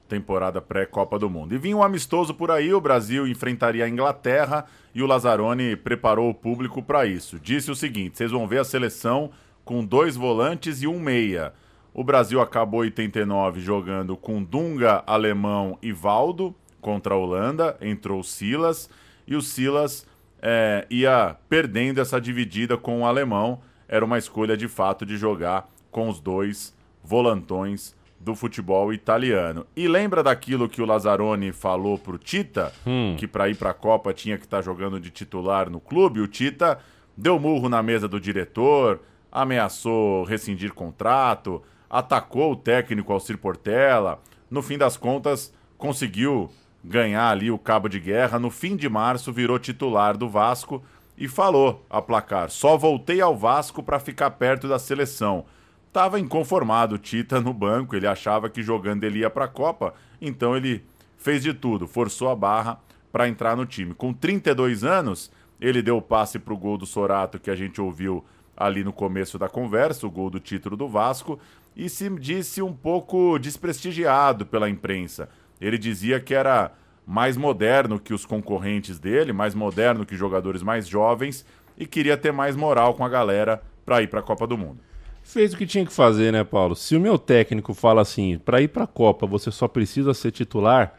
[0.08, 1.54] temporada pré-Copa do Mundo.
[1.54, 6.30] E vinha um amistoso por aí, o Brasil enfrentaria a Inglaterra e o Lazzaroni preparou
[6.30, 7.38] o público para isso.
[7.38, 9.30] Disse o seguinte: vocês vão ver a seleção
[9.68, 11.52] com dois volantes e um meia.
[11.92, 18.88] O Brasil acabou 89 jogando com Dunga, Alemão e Valdo contra a Holanda, entrou Silas
[19.26, 20.06] e o Silas
[20.40, 23.60] é, ia perdendo essa dividida com o Alemão.
[23.86, 29.66] Era uma escolha de fato de jogar com os dois volantões do futebol italiano.
[29.76, 33.16] E lembra daquilo que o Lazzaroni falou pro Tita, Hum.
[33.18, 36.20] que para ir para a Copa tinha que estar jogando de titular no clube?
[36.20, 36.78] O Tita
[37.14, 39.00] deu murro na mesa do diretor,
[39.30, 44.20] ameaçou rescindir contrato, atacou o técnico Alcir Portela.
[44.50, 46.50] No fim das contas, conseguiu
[46.82, 48.38] ganhar ali o cabo de guerra.
[48.38, 50.82] No fim de março, virou titular do Vasco
[51.16, 55.44] e falou a placar: só voltei ao Vasco para ficar perto da seleção.
[55.92, 59.94] Tava inconformado o Tita no banco, ele achava que jogando ele ia para a Copa,
[60.20, 60.84] então ele
[61.16, 62.78] fez de tudo, forçou a barra
[63.10, 63.94] para entrar no time.
[63.94, 67.80] Com 32 anos, ele deu o passe para o gol do Sorato que a gente
[67.80, 68.24] ouviu
[68.58, 71.38] ali no começo da conversa, o gol do título do Vasco,
[71.76, 75.28] e se disse um pouco desprestigiado pela imprensa.
[75.60, 76.72] Ele dizia que era
[77.06, 81.46] mais moderno que os concorrentes dele, mais moderno que jogadores mais jovens
[81.78, 84.80] e queria ter mais moral com a galera para ir para a Copa do Mundo.
[85.22, 86.74] Fez o que tinha que fazer, né, Paulo?
[86.74, 90.32] Se o meu técnico fala assim, para ir para a Copa você só precisa ser
[90.32, 90.98] titular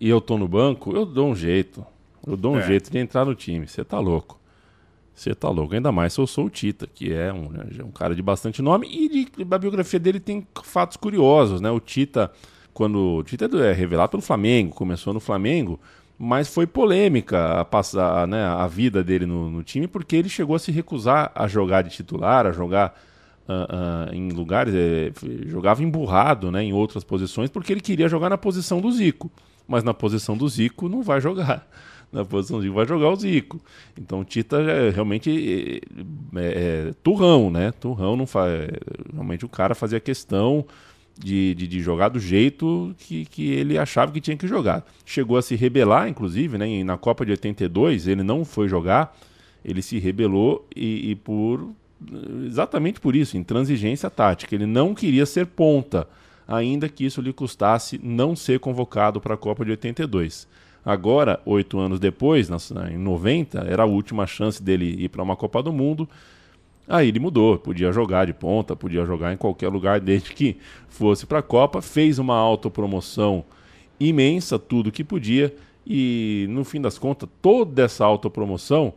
[0.00, 1.84] e eu tô no banco, eu dou um jeito.
[2.26, 2.66] Eu dou um É.
[2.66, 3.66] jeito de entrar no time.
[3.68, 4.39] Você tá louco.
[5.14, 5.74] Você tá louco.
[5.74, 8.62] Ainda mais se eu sou o Tita, que é um, né, um cara de bastante
[8.62, 11.70] nome e de, a biografia dele tem fatos curiosos, né?
[11.70, 12.30] O Tita,
[12.72, 15.78] quando o Tita é do- é revelado pelo Flamengo, começou no Flamengo,
[16.18, 20.56] mas foi polêmica a, passar, né, a vida dele no, no time, porque ele chegou
[20.56, 22.94] a se recusar a jogar de titular, a jogar
[23.48, 25.12] ah, ah, em lugares, eh,
[25.46, 29.30] jogava emburrado né, em outras posições, porque ele queria jogar na posição do Zico.
[29.66, 31.66] Mas na posição do Zico não vai jogar.
[32.12, 33.60] Na posição do vai jogar o Zico.
[33.96, 35.80] Então o Tita é realmente
[36.34, 37.70] é, é, turrão, né?
[37.72, 38.68] Turrão não faz.
[39.12, 40.66] Realmente o cara fazia questão
[41.16, 44.84] de, de, de, jogar do jeito que, que ele achava que tinha que jogar.
[45.04, 46.82] Chegou a se rebelar, inclusive, né?
[46.82, 49.16] Na Copa de 82 ele não foi jogar,
[49.64, 51.70] ele se rebelou e, e por
[52.46, 54.54] exatamente por isso, intransigência tática.
[54.54, 56.08] Ele não queria ser ponta,
[56.46, 60.48] ainda que isso lhe custasse não ser convocado para a Copa de 82.
[60.84, 62.48] Agora, oito anos depois,
[62.90, 66.08] em 90, era a última chance dele ir para uma Copa do Mundo.
[66.88, 70.56] Aí ele mudou, podia jogar de ponta, podia jogar em qualquer lugar desde que
[70.88, 71.80] fosse para a Copa.
[71.80, 73.44] Fez uma autopromoção
[74.00, 75.54] imensa, tudo que podia,
[75.86, 78.94] e no fim das contas, toda essa autopromoção,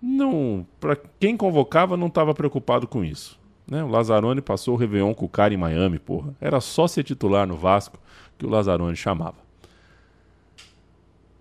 [0.00, 3.38] não, para quem convocava, não estava preocupado com isso.
[3.66, 3.82] Né?
[3.82, 6.34] O Lazzaroni passou o Réveillon com o cara em Miami, porra.
[6.40, 7.98] Era só ser titular no Vasco
[8.38, 9.43] que o Lazzaroni chamava.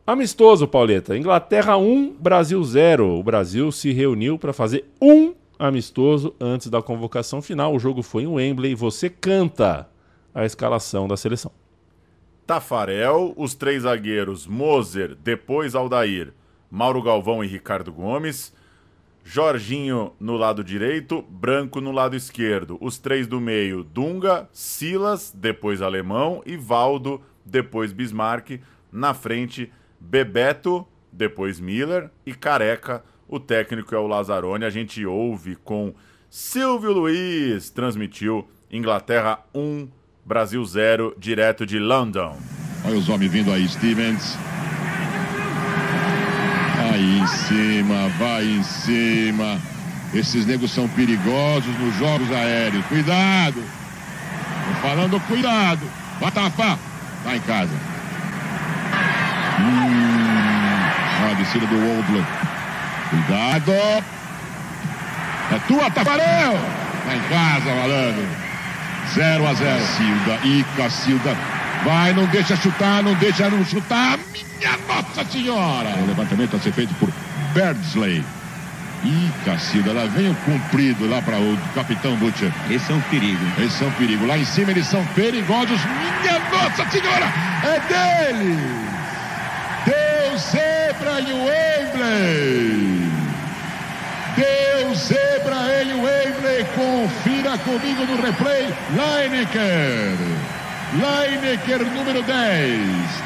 [0.05, 1.17] Amistoso, Pauleta.
[1.17, 3.17] Inglaterra 1, Brasil 0.
[3.19, 7.73] O Brasil se reuniu para fazer um amistoso antes da convocação final.
[7.73, 8.75] O jogo foi em Wembley.
[8.75, 9.87] Você canta
[10.35, 11.53] a escalação da seleção.
[12.45, 16.33] Tafarel, os três zagueiros Moser, depois Aldair,
[16.69, 18.53] Mauro Galvão e Ricardo Gomes.
[19.23, 22.77] Jorginho no lado direito, Branco no lado esquerdo.
[22.81, 28.59] Os três do meio, Dunga, Silas, depois Alemão e Valdo, depois Bismarck.
[28.91, 29.71] Na frente,
[30.03, 33.03] Bebeto, depois Miller e Careca.
[33.27, 34.65] O técnico é o Lazzaroni.
[34.65, 35.93] A gente ouve com
[36.29, 37.69] Silvio Luiz.
[37.69, 39.87] Transmitiu Inglaterra 1,
[40.25, 42.37] Brasil 0, direto de London.
[42.85, 44.37] Olha os homens vindo aí, Stevens.
[46.91, 49.59] Aí em cima, vai em cima.
[50.13, 52.85] Esses negros são perigosos nos jogos aéreos.
[52.85, 53.63] Cuidado!
[54.67, 55.81] Tô falando cuidado.
[56.33, 56.77] Tapar.
[57.23, 57.73] Tá em casa.
[59.59, 59.82] Hum,
[61.43, 62.23] descida do Oldler.
[63.09, 63.71] Cuidado.
[65.51, 66.57] É tua, Tafarel.
[67.05, 68.27] Tá em casa, malandro.
[69.13, 69.79] 0 a 0.
[69.79, 70.39] Cacilda.
[70.43, 71.37] E Cacilda.
[71.83, 74.17] Vai, não deixa chutar, não deixa não chutar.
[74.31, 75.89] Minha Nossa Senhora.
[76.01, 77.09] O levantamento a ser feito por
[77.53, 78.23] Berdsley.
[79.03, 82.51] Ih, Cacilda, lá vem o cumprido lá para o capitão Butcher.
[82.69, 83.45] Esse é um perigo.
[83.59, 84.25] Esse é um perigo.
[84.25, 85.79] Lá em cima eles são perigosos.
[86.21, 87.25] Minha Nossa Senhora!
[87.63, 88.92] É dele!
[90.23, 93.11] Deu zebra em Wembley.
[94.37, 96.65] Deu zebra em Wembley.
[96.73, 98.73] Confira comigo no replay.
[98.91, 100.17] Lineker.
[100.93, 102.79] Lineker número 10.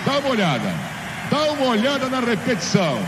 [0.06, 0.74] Dá uma olhada.
[1.30, 3.00] Dá uma olhada na repetição.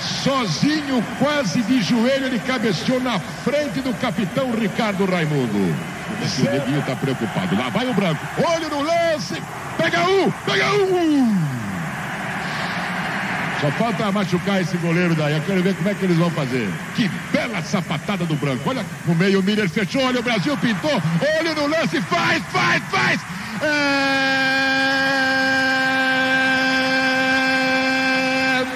[0.00, 5.76] Sozinho, quase de joelho, ele cabeceou na frente do capitão Ricardo Raimundo.
[6.24, 7.54] Esse neguinho tá preocupado.
[7.54, 8.26] Lá vai o branco.
[8.38, 9.42] Olho no lance.
[9.76, 11.53] Pega um, pega um.
[13.64, 15.32] Só falta machucar esse goleiro daí.
[15.32, 16.68] Eu quero ver como é que eles vão fazer.
[16.94, 18.68] Que bela sapatada do branco.
[18.68, 20.04] Olha no meio, o Miller fechou.
[20.04, 21.02] Olha o Brasil, pintou.
[21.38, 21.98] Olha no lance.
[22.02, 23.22] Faz, faz, faz.
[23.62, 23.64] É...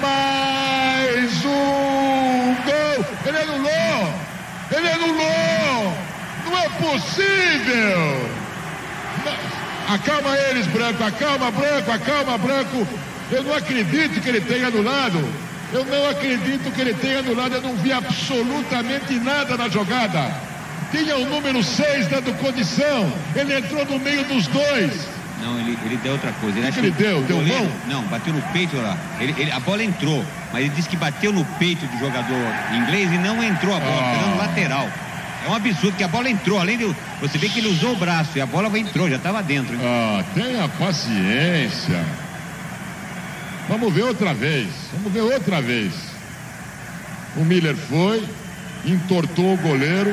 [0.01, 3.05] Mais um gol.
[3.27, 4.13] Ele anulou.
[4.71, 5.93] Ele anulou.
[6.45, 8.27] Não é possível.
[9.87, 11.03] Acalma eles, Branco.
[11.03, 11.91] Acalma, Branco.
[11.91, 12.87] Acalma, Branco.
[13.31, 15.27] Eu não acredito que ele tenha anulado.
[15.71, 17.53] Eu não acredito que ele tenha anulado.
[17.55, 20.31] Eu não vi absolutamente nada na jogada.
[20.91, 23.11] Tinha o número 6 dando condição.
[23.35, 25.07] Ele entrou no meio dos dois.
[25.41, 26.57] Não, ele, ele deu outra coisa.
[26.59, 27.21] Ele, que ele deu?
[27.21, 27.71] Deu goleiro- mão?
[27.87, 28.97] Não, bateu no peito lá.
[29.21, 32.35] Ele, ele- a bola entrou, mas ele disse que bateu no peito do jogador
[32.73, 34.19] inglês e não entrou a bola, Ah.
[34.19, 34.89] foi no lateral.
[35.45, 36.93] É um absurdo que a bola entrou, além de.
[37.21, 39.75] Você vê que ele usou o braço e a bola entrou, já estava dentro.
[39.75, 39.79] hein?
[39.81, 42.03] Ah, tenha paciência.
[43.69, 44.67] Vamos ver outra vez.
[44.93, 45.93] Vamos ver outra vez.
[47.37, 48.27] O Miller foi,
[48.83, 50.11] entortou o goleiro.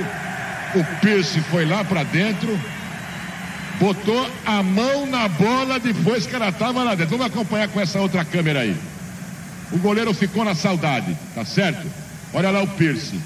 [0.75, 2.61] O Pierce foi lá pra dentro.
[3.81, 7.17] Botou a mão na bola depois que ela tava lá dentro.
[7.17, 8.77] Vamos acompanhar com essa outra câmera aí.
[9.73, 11.91] O goleiro ficou na saudade, tá certo?
[12.35, 13.19] Olha lá o Pierce.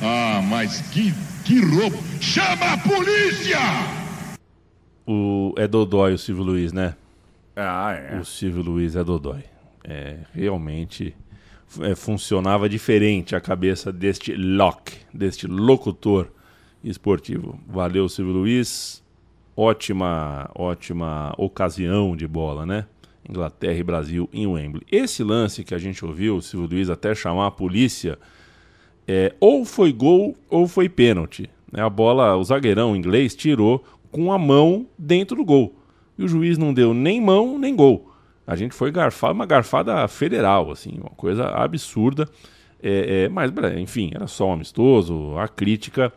[0.00, 1.12] Ah, mas que,
[1.44, 2.02] que roubo.
[2.22, 3.58] Chama a polícia!
[5.06, 6.94] O, é Dodói o Silvio Luiz, né?
[7.60, 8.18] Ah, é.
[8.18, 9.44] O Silvio Luiz é Dodói.
[9.84, 11.14] É, realmente
[11.80, 16.28] é, funcionava diferente a cabeça deste Locke, deste locutor
[16.82, 17.58] esportivo.
[17.66, 19.02] Valeu, Silvio Luiz.
[19.56, 22.86] Ótima, ótima ocasião de bola, né?
[23.28, 24.82] Inglaterra e Brasil em Wembley.
[24.90, 28.18] Esse lance que a gente ouviu, o Silvio Luiz até chamar a polícia,
[29.06, 31.50] é, ou foi gol ou foi pênalti.
[31.70, 31.82] Né?
[31.82, 35.79] A bola, o zagueirão inglês tirou com a mão dentro do gol.
[36.20, 38.12] E o juiz não deu nem mão nem gol.
[38.46, 42.28] A gente foi garfar uma garfada federal, assim, uma coisa absurda.
[42.82, 45.38] É, é, mas, enfim, era só um amistoso.
[45.38, 46.12] A crítica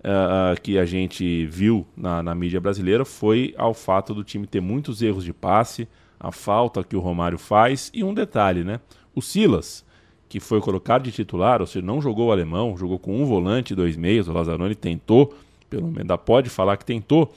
[0.00, 4.60] uh, que a gente viu na, na mídia brasileira foi ao fato do time ter
[4.60, 5.86] muitos erros de passe,
[6.18, 8.80] a falta que o Romário faz e um detalhe, né?
[9.14, 9.84] O Silas,
[10.28, 13.72] que foi colocado de titular, ou seja, não jogou o alemão, jogou com um volante
[13.72, 15.32] dois meios, o Lazzaroni tentou,
[15.70, 17.32] pelo menos pode falar que tentou,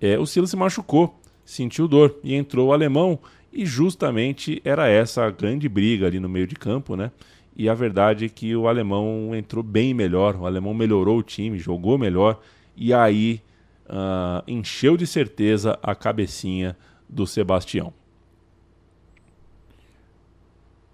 [0.00, 1.19] é, o Silas se machucou,
[1.50, 3.18] sentiu dor e entrou o alemão
[3.52, 7.10] e justamente era essa a grande briga ali no meio de campo, né?
[7.56, 11.58] E a verdade é que o alemão entrou bem melhor, o alemão melhorou o time,
[11.58, 12.40] jogou melhor
[12.76, 13.42] e aí
[13.86, 16.76] uh, encheu de certeza a cabecinha
[17.08, 17.92] do Sebastião.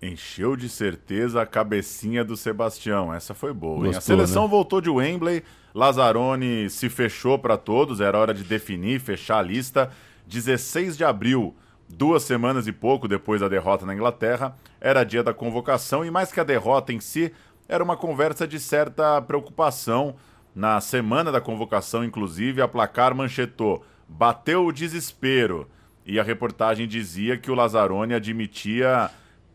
[0.00, 3.12] Encheu de certeza a cabecinha do Sebastião.
[3.12, 3.84] Essa foi boa.
[3.84, 4.48] Gostou, a seleção né?
[4.48, 5.42] voltou de Wembley.
[5.74, 8.00] Lazzaroni se fechou para todos.
[8.00, 9.90] Era hora de definir, fechar a lista.
[10.26, 11.54] 16 de abril,
[11.88, 16.04] duas semanas e pouco depois da derrota na Inglaterra, era dia da convocação.
[16.04, 17.32] E mais que a derrota em si,
[17.68, 20.16] era uma conversa de certa preocupação.
[20.54, 25.68] Na semana da convocação, inclusive, a placar manchetou: bateu o desespero.
[26.04, 29.10] E a reportagem dizia que o Lazzaroni admitia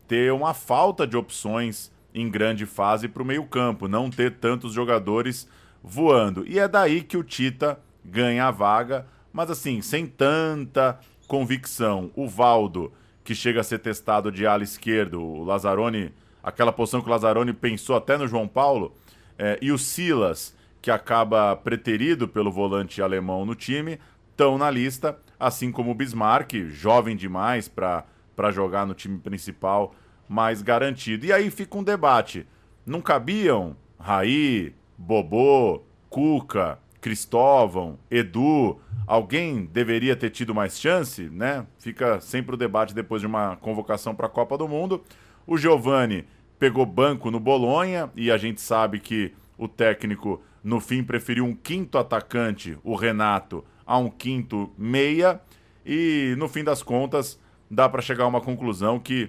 [0.06, 5.48] ter uma falta de opções em grande fase para o meio-campo, não ter tantos jogadores
[5.82, 6.46] voando.
[6.46, 12.10] E é daí que o Tita ganha a vaga, mas assim, sem tanta convicção.
[12.14, 12.92] O Valdo,
[13.24, 17.52] que chega a ser testado de ala esquerdo, o Lazzaroni, aquela posição que o Lazzaroni
[17.52, 18.94] pensou até no João Paulo,
[19.38, 23.98] é, e o Silas, que acaba preterido pelo volante alemão no time,
[24.30, 28.04] estão na lista, assim como o Bismarck, jovem demais para
[28.50, 29.94] jogar no time principal
[30.28, 31.26] mais garantido.
[31.26, 32.46] E aí fica um debate.
[32.84, 41.66] Não cabiam Raí, Bobô, Cuca, Cristóvão, Edu, alguém deveria ter tido mais chance, né?
[41.76, 45.02] Fica sempre o debate depois de uma convocação para a Copa do Mundo.
[45.44, 46.24] O Giovani
[46.60, 51.56] pegou banco no Bolonha e a gente sabe que o técnico no fim preferiu um
[51.56, 55.40] quinto atacante, o Renato, a um quinto meia
[55.84, 57.36] e no fim das contas
[57.68, 59.28] dá para chegar a uma conclusão que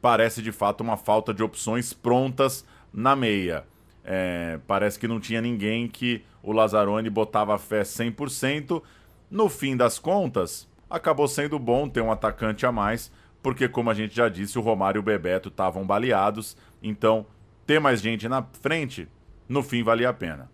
[0.00, 3.64] parece de fato uma falta de opções prontas na meia.
[4.08, 8.80] É, parece que não tinha ninguém que o Lazzaroni botava fé 100%.
[9.28, 13.10] No fim das contas, acabou sendo bom ter um atacante a mais,
[13.42, 16.56] porque, como a gente já disse, o Romário e o Bebeto estavam baleados.
[16.80, 17.26] Então,
[17.66, 19.08] ter mais gente na frente,
[19.48, 20.48] no fim, valia a pena.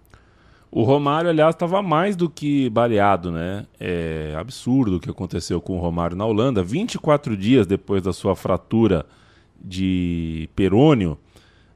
[0.70, 3.66] O Romário, aliás, estava mais do que baleado, né?
[3.78, 6.62] É absurdo o que aconteceu com o Romário na Holanda.
[6.62, 9.04] 24 dias depois da sua fratura
[9.62, 11.18] de perônio,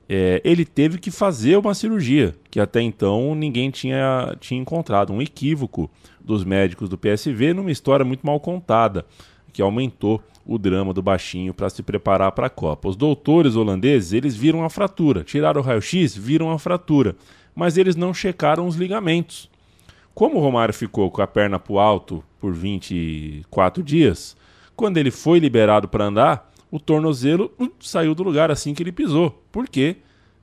[0.08, 5.12] é, ele teve que fazer uma cirurgia, que até então ninguém tinha, tinha encontrado.
[5.12, 9.04] Um equívoco dos médicos do PSV numa história muito mal contada,
[9.52, 12.88] que aumentou o drama do baixinho para se preparar para a Copa.
[12.88, 17.16] Os doutores holandeses, eles viram a fratura, tiraram o raio-x, viram a fratura,
[17.54, 19.50] mas eles não checaram os ligamentos.
[20.14, 24.36] Como o Romário ficou com a perna para o alto por 24 dias,
[24.76, 27.50] quando ele foi liberado para andar, o tornozelo
[27.80, 29.96] saiu do lugar assim que ele pisou, porque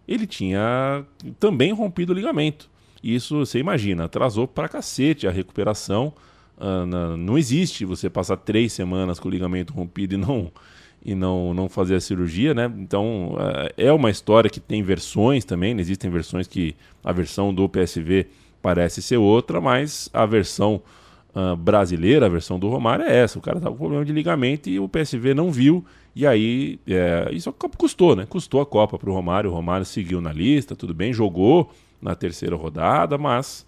[0.07, 1.05] ele tinha
[1.39, 2.69] também rompido o ligamento.
[3.03, 6.11] Isso, você imagina, atrasou pra cacete a recuperação.
[6.60, 10.51] Na, não existe você passar três semanas com o ligamento rompido e não
[11.05, 12.72] e não, não fazer a cirurgia, né?
[12.77, 15.77] Então uh, é uma história que tem versões também.
[15.77, 18.27] Existem versões que a versão do PSV
[18.61, 20.81] parece ser outra, mas a versão
[21.35, 23.38] uh, brasileira, a versão do Romário é essa.
[23.38, 25.84] O cara estava com problema de ligamento e o PSV não viu
[26.15, 28.26] e aí, é, isso custou, né?
[28.27, 29.49] Custou a Copa para o Romário.
[29.49, 33.65] O Romário seguiu na lista, tudo bem, jogou na terceira rodada, mas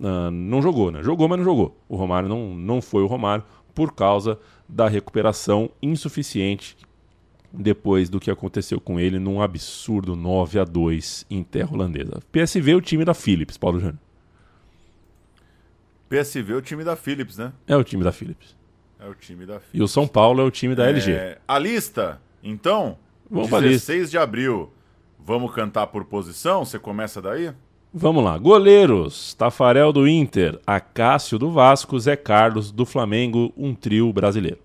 [0.00, 1.02] uh, não jogou, né?
[1.02, 1.76] Jogou, mas não jogou.
[1.88, 3.44] O Romário não, não foi o Romário
[3.74, 4.38] por causa
[4.68, 6.76] da recuperação insuficiente
[7.52, 12.22] depois do que aconteceu com ele num absurdo 9 a 2 em terra holandesa.
[12.32, 13.98] PSV é o time da Philips, Paulo Júnior.
[16.08, 17.52] PSV é o time da Philips, né?
[17.66, 18.56] É o time da Philips.
[19.04, 19.74] É o time da Philips.
[19.74, 21.12] E o São Paulo é o time da LG.
[21.12, 22.96] É, a lista, então,
[23.28, 24.70] Vamos 16 de abril.
[25.18, 26.64] Vamos cantar por posição?
[26.64, 27.52] Você começa daí?
[27.92, 28.38] Vamos lá.
[28.38, 34.58] Goleiros: Tafarel do Inter, Acácio do Vasco, Zé Carlos do Flamengo, um trio brasileiro.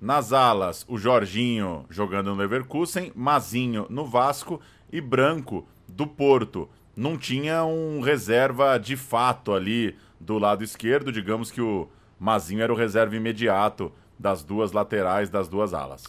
[0.00, 4.60] Nas alas, o Jorginho jogando no Leverkusen, Mazinho no Vasco
[4.92, 6.68] e Branco do Porto.
[6.94, 11.88] Não tinha um reserva de fato ali do lado esquerdo, digamos que o
[12.18, 16.04] Mazinho era o reserva imediato das duas laterais, das duas alas.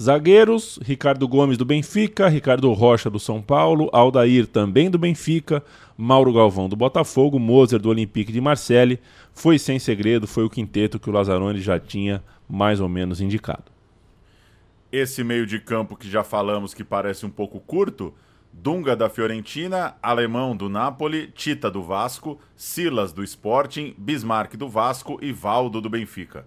[0.00, 5.62] Zagueiros, Ricardo Gomes do Benfica, Ricardo Rocha do São Paulo, Aldair também do Benfica,
[5.96, 8.98] Mauro Galvão do Botafogo, Moser do Olympique de Marseille.
[9.34, 13.64] Foi sem segredo, foi o quinteto que o Lazzaroni já tinha mais ou menos indicado.
[14.90, 18.14] Esse meio de campo que já falamos que parece um pouco curto,
[18.52, 25.18] Dunga da Fiorentina, Alemão do Napoli, Tita do Vasco, Silas do Sporting, Bismarck do Vasco
[25.22, 26.46] e Valdo do Benfica.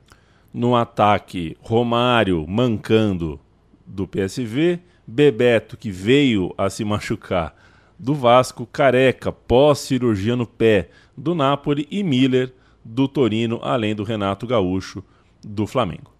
[0.53, 3.39] No ataque, Romário mancando
[3.85, 7.55] do PSV, Bebeto que veio a se machucar
[7.97, 12.53] do Vasco, Careca pós-cirurgia no pé do Napoli e Miller
[12.83, 15.03] do Torino, além do Renato Gaúcho
[15.43, 16.12] do Flamengo.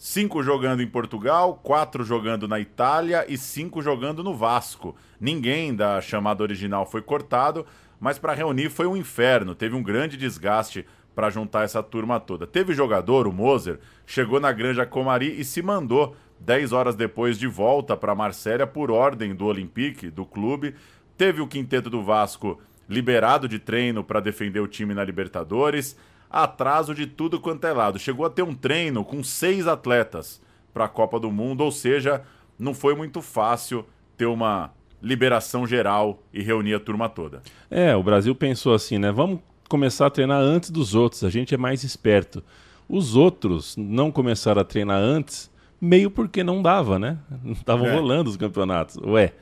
[0.00, 4.94] Cinco jogando em Portugal, quatro jogando na Itália e cinco jogando no Vasco.
[5.20, 7.66] Ninguém da chamada original foi cortado,
[7.98, 9.56] mas para reunir foi um inferno.
[9.56, 12.46] Teve um grande desgaste para juntar essa turma toda.
[12.46, 17.48] Teve jogador, o Moser, chegou na Granja Comari e se mandou 10 horas depois de
[17.48, 20.76] volta para Marsella por ordem do Olympique, do clube.
[21.16, 25.96] Teve o quinteto do Vasco liberado de treino para defender o time na Libertadores
[26.30, 27.98] atraso de tudo quanto é lado.
[27.98, 30.40] Chegou a ter um treino com seis atletas
[30.72, 32.22] para a Copa do Mundo, ou seja,
[32.58, 33.84] não foi muito fácil
[34.16, 34.70] ter uma
[35.02, 37.42] liberação geral e reunir a turma toda.
[37.70, 39.10] É, o Brasil pensou assim, né?
[39.12, 42.42] Vamos começar a treinar antes dos outros, a gente é mais esperto.
[42.88, 45.50] Os outros não começaram a treinar antes,
[45.80, 47.18] meio porque não dava, né?
[47.44, 47.94] Não estavam É.
[47.94, 48.96] rolando os campeonatos.
[48.96, 49.34] Ué,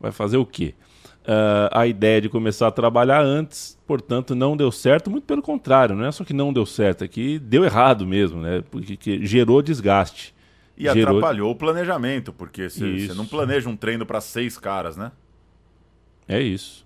[0.00, 0.74] vai fazer o quê?
[1.26, 5.10] Ah, a ideia de começar a trabalhar antes, portanto, não deu certo.
[5.10, 8.40] Muito pelo contrário, não é só que não deu certo, é que deu errado mesmo,
[8.40, 8.62] né?
[8.70, 10.34] Porque que gerou desgaste.
[10.76, 15.12] E Gerou- atrapalhou o planejamento, porque você não planeja um treino para seis caras, né?
[16.26, 16.84] É isso.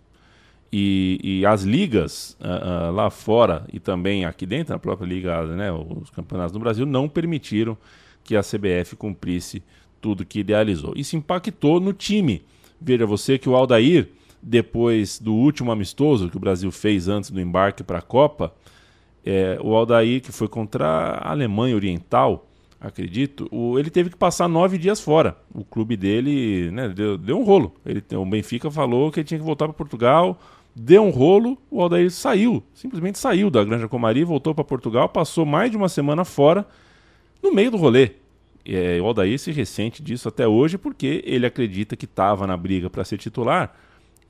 [0.72, 5.46] E, e as ligas ah, ah, lá fora e também aqui dentro, na própria liga,
[5.46, 7.78] né, os campeonatos do Brasil, não permitiram
[8.24, 9.62] que a CBF cumprisse
[10.00, 10.92] tudo que idealizou.
[10.96, 12.42] Isso impactou no time.
[12.80, 14.08] Veja você que o Aldair,
[14.42, 18.52] depois do último amistoso que o Brasil fez antes do embarque para a Copa,
[19.24, 22.46] é, o Aldair, que foi contra a Alemanha Oriental,
[22.80, 25.36] acredito, o- ele teve que passar nove dias fora.
[25.52, 27.74] O clube dele né, deu, deu um rolo.
[27.84, 30.38] Ele, o Benfica falou que ele tinha que voltar para Portugal,
[30.74, 35.44] deu um rolo, o Aldair saiu, simplesmente saiu da Granja Comari, voltou para Portugal, passou
[35.44, 36.66] mais de uma semana fora,
[37.42, 38.10] no meio do rolê.
[38.64, 42.90] É, o Aldair se ressente disso até hoje porque ele acredita que estava na briga
[42.90, 43.74] para ser titular.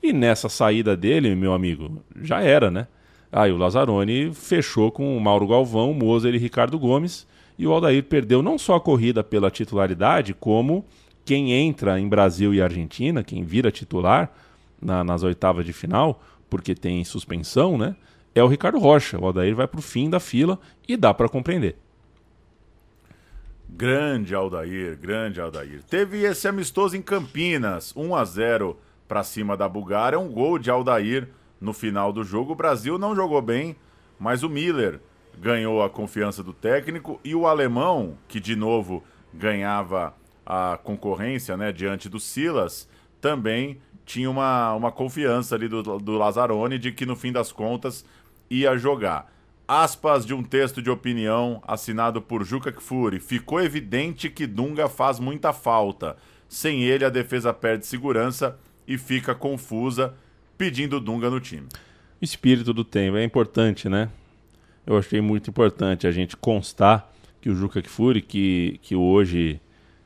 [0.01, 2.87] E nessa saída dele, meu amigo, já era, né?
[3.31, 7.27] Aí o Lazzaroni fechou com o Mauro Galvão, Moser e Ricardo Gomes.
[7.57, 10.85] E o Aldair perdeu não só a corrida pela titularidade, como
[11.25, 14.31] quem entra em Brasil e Argentina, quem vira titular
[14.81, 17.95] na- nas oitavas de final, porque tem suspensão, né?
[18.33, 19.19] É o Ricardo Rocha.
[19.19, 21.75] O Aldair vai para o fim da fila e dá para compreender.
[23.69, 25.83] Grande Aldair, grande Aldair.
[25.83, 28.77] Teve esse amistoso em Campinas, 1 a 0
[29.07, 31.29] para cima da Bulgária, um gol de Aldair
[31.59, 32.53] no final do jogo.
[32.53, 33.75] O Brasil não jogou bem,
[34.19, 34.99] mas o Miller
[35.39, 39.03] ganhou a confiança do técnico e o alemão, que de novo
[39.33, 40.15] ganhava
[40.45, 42.87] a concorrência, né, diante do Silas,
[43.19, 48.05] também tinha uma, uma confiança ali do, do Lazzaroni de que no fim das contas
[48.49, 49.31] ia jogar.
[49.67, 53.19] Aspas de um texto de opinião assinado por Juca Kfouri.
[53.19, 56.15] Ficou evidente que Dunga faz muita falta.
[56.47, 58.57] Sem ele, a defesa perde segurança
[58.87, 60.13] e fica confusa,
[60.57, 61.67] pedindo Dunga no time.
[62.21, 64.09] O espírito do tempo é importante, né?
[64.85, 67.11] Eu achei muito importante a gente constar
[67.41, 69.59] que o Juca Kfouri, que, que hoje,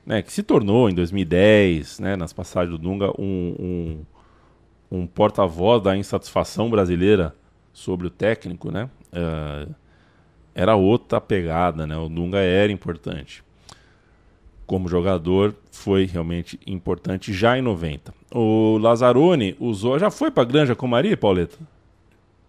[0.05, 4.03] né, que se tornou em 2010, né, nas passagens do Dunga, um,
[4.91, 7.35] um, um porta-voz da insatisfação brasileira
[7.71, 8.89] sobre o técnico, né?
[9.11, 9.67] eh,
[10.53, 11.97] era outra pegada, né?
[11.97, 13.43] O Dunga era importante.
[14.71, 18.13] Como jogador, foi realmente importante já em 90.
[18.33, 19.99] O Lazzaroni usou.
[19.99, 21.57] Já foi pra Granja Comari, Pauleta?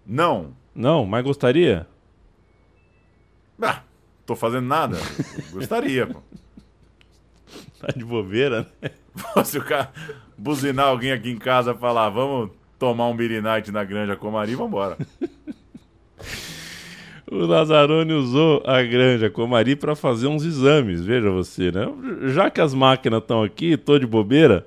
[0.07, 0.53] Não.
[0.73, 1.85] Não, mas gostaria?
[3.61, 3.82] Ah,
[4.24, 4.99] tô fazendo nada.
[5.51, 6.23] Gostaria, pô.
[7.81, 8.90] Tá de bobeira, né?
[9.44, 9.93] Se o cara
[10.39, 14.55] buzinar alguém aqui em casa e falar, vamos tomar um Beer Night na Granja Comari,
[14.55, 14.97] vambora.
[17.33, 21.91] O Lazzaroni usou a Granja Comari para fazer uns exames, veja você, né?
[22.27, 24.67] Já que as máquinas estão aqui, tô de bobeira,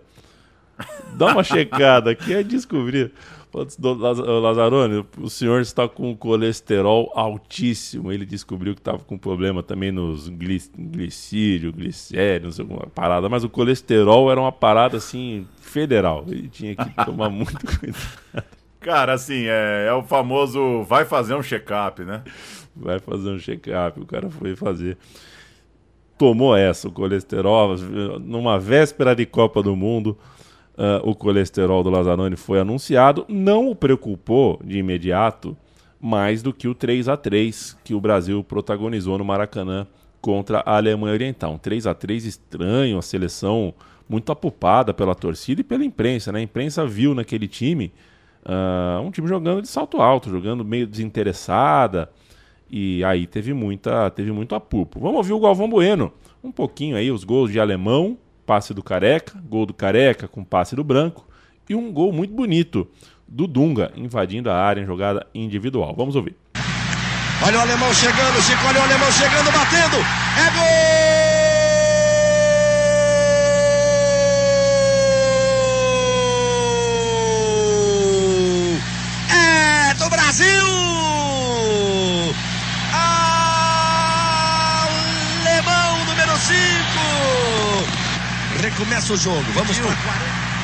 [1.13, 3.11] dá uma checada aqui e descobrir.
[3.53, 8.11] Lazzaroni, o senhor está com colesterol altíssimo.
[8.11, 13.29] Ele descobriu que estava com problema também nos gli glicídio, glicério, não sei alguma parada.
[13.29, 16.25] Mas o colesterol era uma parada assim federal.
[16.27, 18.64] Ele tinha que tomar muito cuidado.
[18.85, 22.21] Cara, assim, é, é o famoso vai fazer um check-up, né?
[22.75, 24.95] Vai fazer um check-up, o cara foi fazer.
[26.19, 27.75] tomou essa, o colesterol,
[28.19, 30.15] numa véspera de Copa do Mundo,
[30.77, 35.57] uh, o colesterol do Lazzaroni foi anunciado, não o preocupou de imediato
[35.99, 39.87] mais do que o 3 a 3 que o Brasil protagonizou no Maracanã
[40.21, 41.53] contra a Alemanha Oriental.
[41.53, 43.73] Um 3 a 3 estranho, a seleção
[44.07, 46.31] muito apupada pela torcida e pela imprensa.
[46.31, 46.37] Né?
[46.37, 47.91] A imprensa viu naquele time
[48.45, 52.09] uh, um time jogando de salto alto, jogando meio desinteressada.
[52.69, 54.99] E aí teve muita, teve muito apupo.
[54.99, 56.11] Vamos ouvir o Galvão Bueno.
[56.43, 60.75] Um pouquinho aí, os gols de alemão, passe do Careca, gol do Careca com passe
[60.75, 61.27] do Branco
[61.67, 62.87] e um gol muito bonito
[63.27, 65.95] do Dunga invadindo a área em jogada individual.
[65.95, 66.35] Vamos ouvir.
[67.43, 69.97] Olha o alemão chegando, Chico, olha o alemão chegando, batendo.
[69.97, 70.94] É
[88.77, 89.95] Recomeça o jogo, vamos para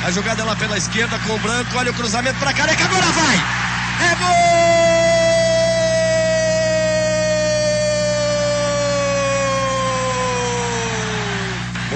[0.05, 3.35] a jogada lá pela esquerda com o Branco, olha o cruzamento para Careca, agora vai!
[4.01, 4.27] É gol!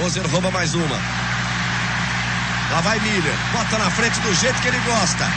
[0.02, 0.98] Moser rouba mais uma.
[2.70, 5.30] Lá vai Miller, bota na frente do jeito que ele gosta.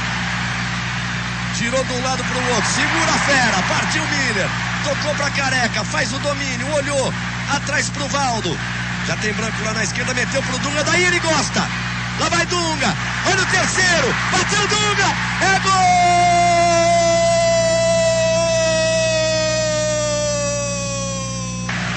[1.57, 4.47] Tirou de um lado para o outro, segura a fera, partiu Miller,
[4.85, 7.13] tocou para Careca, faz o domínio, olhou,
[7.53, 8.57] atrás para o Valdo.
[9.09, 11.67] Já tem branco lá na esquerda, meteu pro Dunga, daí ele gosta.
[12.19, 12.95] Lá vai Dunga,
[13.25, 15.07] olha o terceiro, bateu Dunga,
[15.41, 15.71] é gol!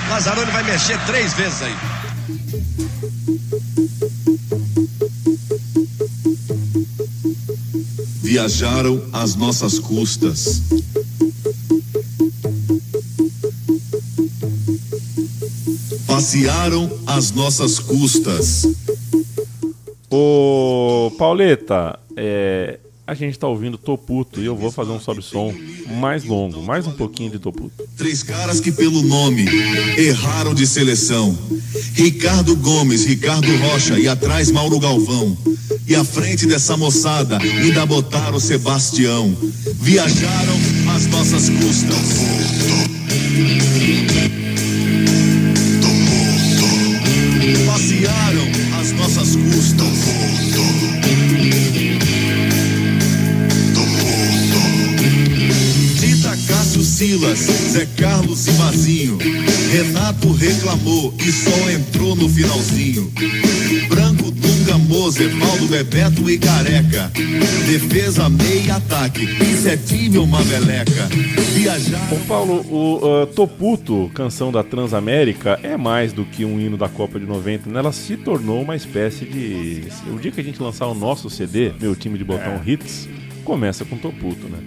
[0.08, 1.76] Lazzaroni vai mexer três vezes aí.
[8.22, 10.62] Viajaram às nossas custas.
[16.22, 18.64] Passearam às nossas custas.
[20.08, 25.52] Ô, Pauleta, é, a gente tá ouvindo Toputo e eu vou fazer um sobe-som
[25.98, 27.72] mais longo, mais um pouquinho de Toputo.
[27.96, 29.46] Três caras que pelo nome
[29.98, 31.36] erraram de seleção.
[31.94, 35.36] Ricardo Gomes, Ricardo Rocha e atrás Mauro Galvão.
[35.88, 39.36] E à frente dessa moçada ainda botaram Sebastião.
[39.74, 40.56] Viajaram
[40.94, 42.22] às nossas custas.
[57.02, 59.18] Silas, Zé Carlos e Mazinho.
[59.72, 63.12] Renato reclamou e só entrou no finalzinho.
[63.88, 67.10] Branco, Dunga, Moser, Paulo, Bebeto e Careca.
[67.66, 69.24] Defesa, meia, ataque.
[69.24, 71.08] Isso é time ou uma meleca?
[71.54, 72.08] Viajar.
[72.12, 76.88] Ô Paulo, o uh, Toputo, canção da Transamérica, é mais do que um hino da
[76.88, 77.80] Copa de 90, né?
[77.80, 79.88] Ela se tornou uma espécie de.
[80.06, 82.70] O dia que a gente lançar o nosso CD, meu time de botão É.
[82.70, 83.08] hits,
[83.42, 84.58] começa com Toputo, né?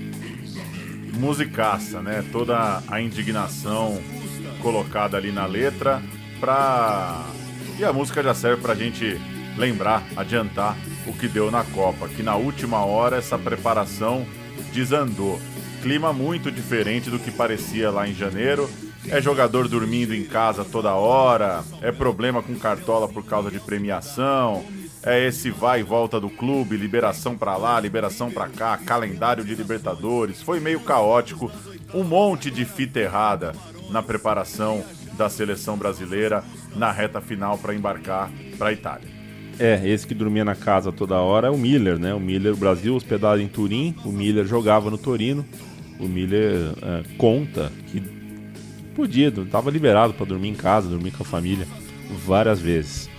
[1.16, 2.24] Musicaça, né?
[2.32, 4.02] Toda a indignação
[4.62, 6.02] colocada ali na letra
[6.40, 7.26] pra.
[7.78, 9.20] E a música já serve pra gente
[9.58, 12.08] lembrar, adiantar o que deu na Copa.
[12.08, 14.26] Que na última hora essa preparação
[14.74, 15.40] desandou.
[15.82, 18.70] Clima muito diferente do que parecia lá em janeiro.
[19.08, 24.66] É jogador dormindo em casa toda hora, é problema com cartola por causa de premiação,
[25.06, 29.54] é esse vai e volta do clube, liberação pra lá, liberação pra cá, calendário de
[29.54, 30.42] Libertadores.
[30.42, 31.52] Foi meio caótico,
[31.94, 33.54] um monte de fita errada
[33.92, 34.84] na preparação
[35.16, 36.44] da seleção brasileira
[36.76, 39.08] na reta final para embarcar para a Itália.
[39.58, 42.14] É, esse que dormia na casa toda hora é o Miller, né?
[42.14, 45.46] O Miller, o Brasil hospedado em Turim, o Miller jogava no Torino.
[45.98, 48.02] O Miller é, conta que
[48.96, 51.66] podia, estava liberado para dormir em casa, dormir com a família
[52.26, 53.10] várias vezes.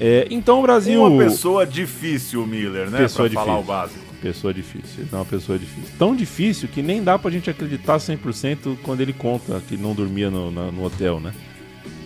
[0.00, 1.02] É, então o Brasil.
[1.02, 2.98] Uma pessoa difícil, o Miller, né?
[2.98, 3.74] Pessoa pra falar o difícil.
[3.76, 4.08] básico.
[4.20, 5.90] Pessoa difícil, ele é uma pessoa difícil.
[5.98, 10.28] Tão difícil que nem dá pra gente acreditar 100% quando ele conta que não dormia
[10.30, 11.32] no, na- no hotel, né?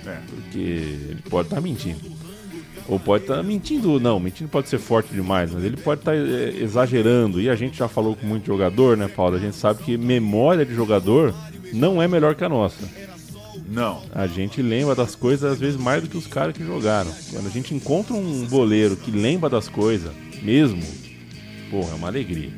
[0.06, 0.19] É.
[0.28, 2.01] Porque ele pode estar mentindo.
[2.89, 6.52] Ou pode estar mentindo, não, mentindo pode ser forte demais, mas ele pode estar é,
[6.60, 7.40] exagerando.
[7.40, 9.36] E a gente já falou com muito jogador, né, Paulo?
[9.36, 11.32] A gente sabe que memória de jogador
[11.73, 12.85] não é melhor que a nossa.
[13.73, 14.03] Não.
[14.12, 17.11] A gente lembra das coisas às vezes mais do que os caras que jogaram.
[17.31, 20.12] Quando a gente encontra um boleiro que lembra das coisas
[20.43, 20.82] mesmo,
[21.70, 22.51] porra, é uma alegria.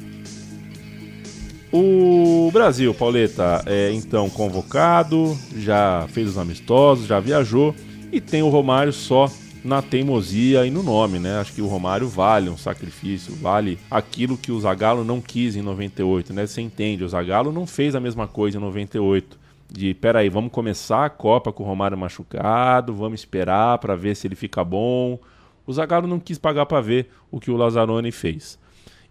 [1.72, 7.74] O Brasil, Pauleta, é então convocado, já fez os amistosos, já viajou
[8.12, 9.30] e tem o Romário só
[9.64, 11.38] na teimosia e no nome, né?
[11.38, 15.62] Acho que o Romário vale um sacrifício, vale aquilo que o Zagallo não quis em
[15.62, 16.46] 98, né?
[16.46, 19.43] Você entende, o Zagallo não fez a mesma coisa em 98.
[19.76, 24.24] De, peraí, vamos começar a Copa com o Romário machucado, vamos esperar para ver se
[24.24, 25.18] ele fica bom.
[25.66, 28.56] O Zagallo não quis pagar para ver o que o Lazzaroni fez.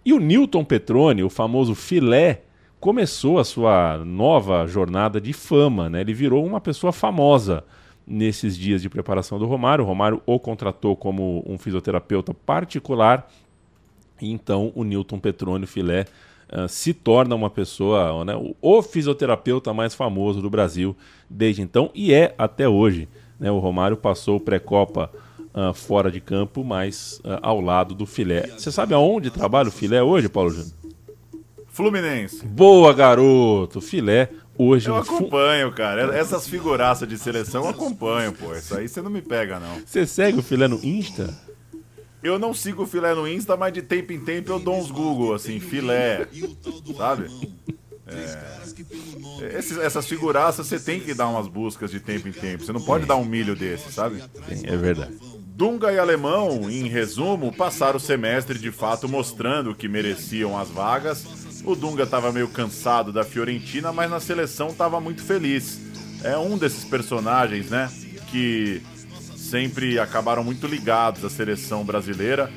[0.05, 2.43] E o Newton Petroni, o famoso filé,
[2.79, 5.99] começou a sua nova jornada de fama, né?
[5.99, 7.65] Ele virou uma pessoa famosa
[8.07, 9.83] nesses dias de preparação do Romário.
[9.83, 13.29] O Romário o contratou como um fisioterapeuta particular.
[14.21, 16.05] E então o Newton Petroni, o filé,
[16.53, 20.95] uh, se torna uma pessoa, né, o, fisioterapeuta mais famoso do Brasil
[21.29, 23.09] desde então e é até hoje.
[23.39, 23.51] Né?
[23.51, 25.09] O Romário passou pré-copa
[25.53, 28.47] uh, fora de campo, mas uh, ao lado do filé.
[28.57, 30.71] Você sabe aonde trabalha o filé hoje, Paulo Júnior?
[31.67, 32.45] Fluminense.
[32.45, 33.81] Boa, garoto!
[33.81, 34.87] Filé hoje.
[34.87, 36.15] Eu acompanho, cara.
[36.15, 38.53] Essas figuraças de seleção eu acompanho, pô.
[38.53, 39.81] Isso aí você não me pega, não.
[39.83, 41.33] Você segue o filé no Insta?
[42.23, 45.33] Eu não sigo filé no Insta, mas de tempo em tempo eu dou uns Google,
[45.33, 46.27] assim, filé.
[46.97, 47.27] Sabe?
[48.07, 49.57] É...
[49.59, 52.63] Esses- essas figuraças você tem que dar umas buscas de tempo em tempo.
[52.63, 54.21] Você não pode dar um milho desse, sabe?
[54.47, 55.13] Sim, é verdade.
[55.55, 61.25] Dunga e Alemão, em resumo, passaram o semestre de fato mostrando que mereciam as vagas.
[61.63, 65.79] O Dunga estava meio cansado da Fiorentina, mas na seleção estava muito feliz.
[66.23, 67.91] É um desses personagens, né,
[68.31, 68.81] que
[69.43, 72.49] sempre acabaram muito ligados à seleção brasileira.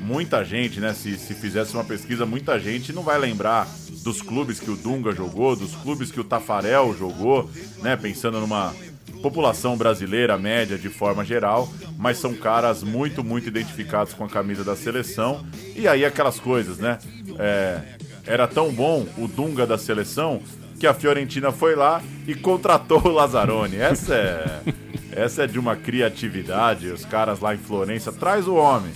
[0.00, 3.66] Muita gente, né, se, se fizesse uma pesquisa, muita gente não vai lembrar
[4.02, 7.50] dos clubes que o Dunga jogou, dos clubes que o Tafarel jogou,
[7.82, 8.74] né, pensando numa
[9.22, 14.62] população brasileira média de forma geral, mas são caras muito, muito identificados com a camisa
[14.62, 15.46] da seleção.
[15.74, 16.98] E aí aquelas coisas, né?
[17.38, 17.80] É,
[18.26, 20.42] era tão bom o Dunga da seleção
[20.78, 23.76] que a Fiorentina foi lá e contratou o Lazzaroni.
[23.76, 24.60] Essa é,
[25.14, 26.88] essa é de uma criatividade.
[26.88, 28.92] Os caras lá em Florença, traz o homem,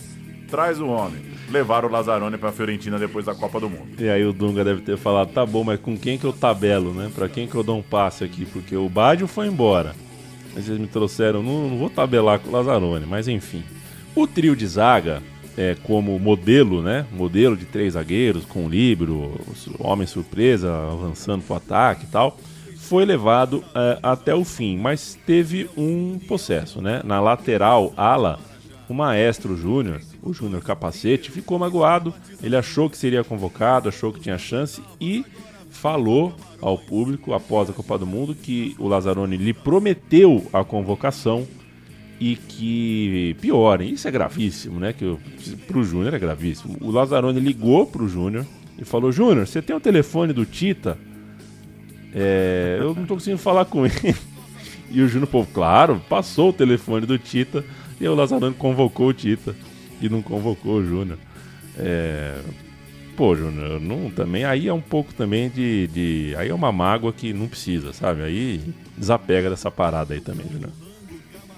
[0.50, 1.28] traz o homem.
[1.50, 3.88] Levaram o Lazzaroni pra Fiorentina depois da Copa do Mundo.
[3.98, 6.92] E aí o Dunga deve ter falado, tá bom, mas com quem que eu tabelo,
[6.92, 7.10] né?
[7.14, 8.44] Pra quem que eu dou um passe aqui?
[8.44, 9.94] Porque o Badio foi embora.
[10.54, 13.62] Mas eles me trouxeram, não, não vou tabelar com o Lazzaroni, mas enfim.
[14.14, 15.22] O trio de zaga,
[15.56, 17.06] é, como modelo, né?
[17.12, 19.40] Modelo de três zagueiros, com líbero,
[19.78, 22.36] homem surpresa, avançando pro ataque e tal,
[22.88, 27.02] foi levado é, até o fim, mas teve um processo, né?
[27.04, 28.38] Na lateral ala,
[28.88, 32.14] o Maestro Júnior, o Júnior Capacete, ficou magoado.
[32.42, 35.24] Ele achou que seria convocado, achou que tinha chance e
[35.70, 41.46] falou ao público após a Copa do Mundo que o Lazzaroni lhe prometeu a convocação
[42.18, 43.92] e que pior, hein?
[43.92, 44.92] isso é gravíssimo, né?
[44.92, 45.20] Que o-
[45.66, 46.76] pro Júnior é gravíssimo.
[46.80, 48.44] O Lazzaroni ligou pro Júnior
[48.78, 50.98] e falou: Júnior, você tem o telefone do Tita?
[52.20, 54.14] É, eu não tô conseguindo falar com ele.
[54.90, 57.64] E o Júnior, pô, claro, passou o telefone do Tita
[58.00, 59.54] e o Lazzaroni convocou o Tita
[60.00, 61.18] e não convocou o Júnior.
[61.76, 62.40] É,
[63.16, 66.34] pô, Júnior, não, também aí é um pouco também de, de.
[66.38, 68.22] Aí é uma mágoa que não precisa, sabe?
[68.22, 68.62] Aí
[68.96, 70.72] desapega dessa parada aí também, Júnior.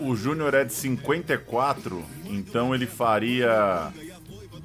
[0.01, 3.93] O Júnior é de 54, então ele faria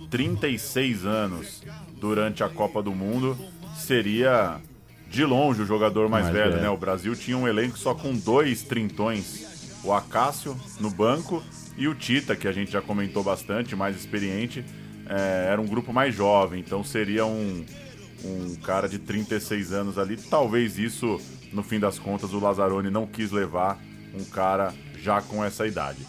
[0.10, 1.62] 36 anos
[2.00, 3.38] durante a Copa do Mundo.
[3.76, 4.60] Seria
[5.10, 6.64] de longe o jogador mais, Mais velho, velho.
[6.64, 6.70] né?
[6.70, 9.80] O Brasil tinha um elenco só com dois trintões.
[9.84, 11.44] O Acácio no banco
[11.78, 14.64] e o Tita, que a gente já comentou bastante, mais experiente.
[15.08, 17.64] é, era um grupo mais jovem, então seria um,
[18.24, 20.18] um cara de 36 anos ali.
[20.18, 21.22] Talvez isso,
[21.54, 23.80] no fim das contas, o Lazzaroni não quis levar
[24.20, 26.00] um cara já com essa idade.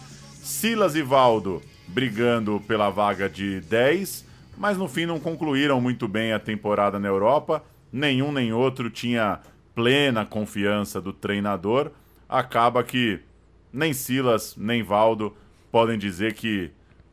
[0.41, 4.25] Silas e Valdo brigando pela vaga de 10,
[4.57, 7.63] mas no fim não concluíram muito bem a temporada na Europa.
[7.91, 9.39] Nenhum nem outro tinha
[9.73, 11.91] plena confiança do treinador.
[12.27, 13.19] Acaba que
[13.71, 15.35] nem Silas nem Valdo
[15.71, 16.71] podem dizer que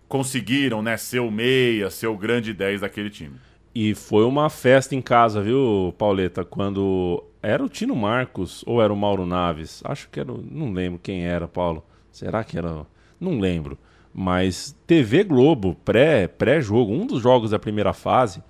[0.09, 3.37] conseguiram né, ser o meia, ser o grande 10 daquele time.
[3.75, 6.45] E foi uma festa em casa, viu, Pauleta?
[6.45, 9.83] Quando era o Tino Marcos ou era o Mauro Naves?
[9.85, 11.85] Acho que era, não lembro quem era, Paulo.
[12.13, 12.87] Será que era?
[13.19, 13.77] Não lembro.
[14.13, 18.41] Mas TV Globo, pré pré-jogo, um dos jogos da primeira fase,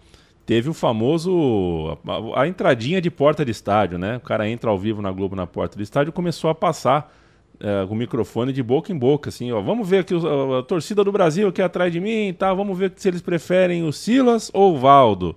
[0.47, 4.17] teve o famoso a, a entradinha de porta de estádio, né?
[4.17, 7.13] O cara entra ao vivo na Globo na porta do estádio e começou a passar
[7.61, 9.61] é, o microfone de boca em boca, assim, ó.
[9.61, 12.53] Vamos ver aqui a, a torcida do Brasil aqui atrás de mim, tá?
[12.53, 15.37] Vamos ver se eles preferem o Silas ou o Valdo.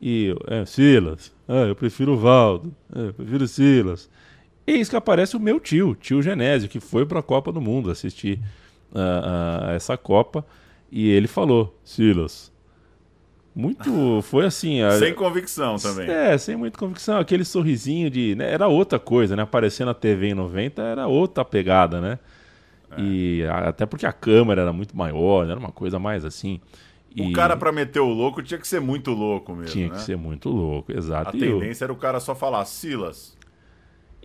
[0.00, 1.32] E é, Silas.
[1.48, 2.72] Ah, eu prefiro o Valdo.
[2.94, 4.08] É, eu prefiro o Silas.
[4.66, 7.90] Eis que aparece o meu tio, tio Genésio, que foi para a Copa do Mundo
[7.90, 8.38] assistir
[8.94, 10.44] ah, ah, essa Copa.
[10.92, 12.52] E ele falou, Silas.
[13.54, 14.20] Muito.
[14.22, 14.82] Foi assim.
[14.82, 16.08] a- Sem convicção também.
[16.08, 17.18] é, sem muita convicção.
[17.18, 18.34] Aquele sorrisinho de.
[18.36, 19.42] né, era outra coisa, né?
[19.42, 22.18] Aparecer na TV em 90 era outra pegada, né?
[22.96, 26.60] E a- até porque a câmera era muito maior, né, era uma coisa mais assim.
[27.18, 29.72] O E cara, pra meter o louco, tinha que ser muito louco mesmo.
[29.72, 29.94] tinha né?
[29.94, 31.30] que ser muito louco, exato.
[31.36, 33.36] A E eu- tendência era o cara só falar Silas.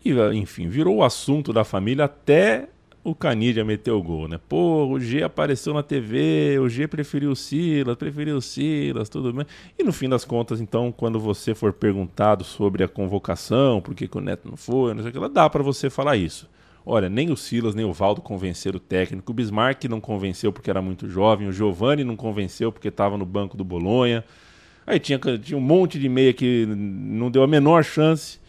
[0.05, 2.67] E, enfim, virou o assunto da família até
[3.03, 4.39] o Canidia meteu o gol, né?
[4.47, 9.33] Pô, o G apareceu na TV, o G preferiu o Silas, preferiu o Silas, tudo
[9.33, 9.45] bem.
[9.77, 14.07] E no fim das contas, então, quando você for perguntado sobre a convocação, por que,
[14.07, 16.49] que o Neto não foi, não sei o que dá para você falar isso.
[16.85, 20.69] Olha, nem o Silas nem o Valdo convenceram o técnico, o Bismarck não convenceu porque
[20.69, 24.23] era muito jovem, o Giovani não convenceu porque estava no banco do Bolonha.
[24.85, 28.39] Aí tinha, tinha um monte de meia que não deu a menor chance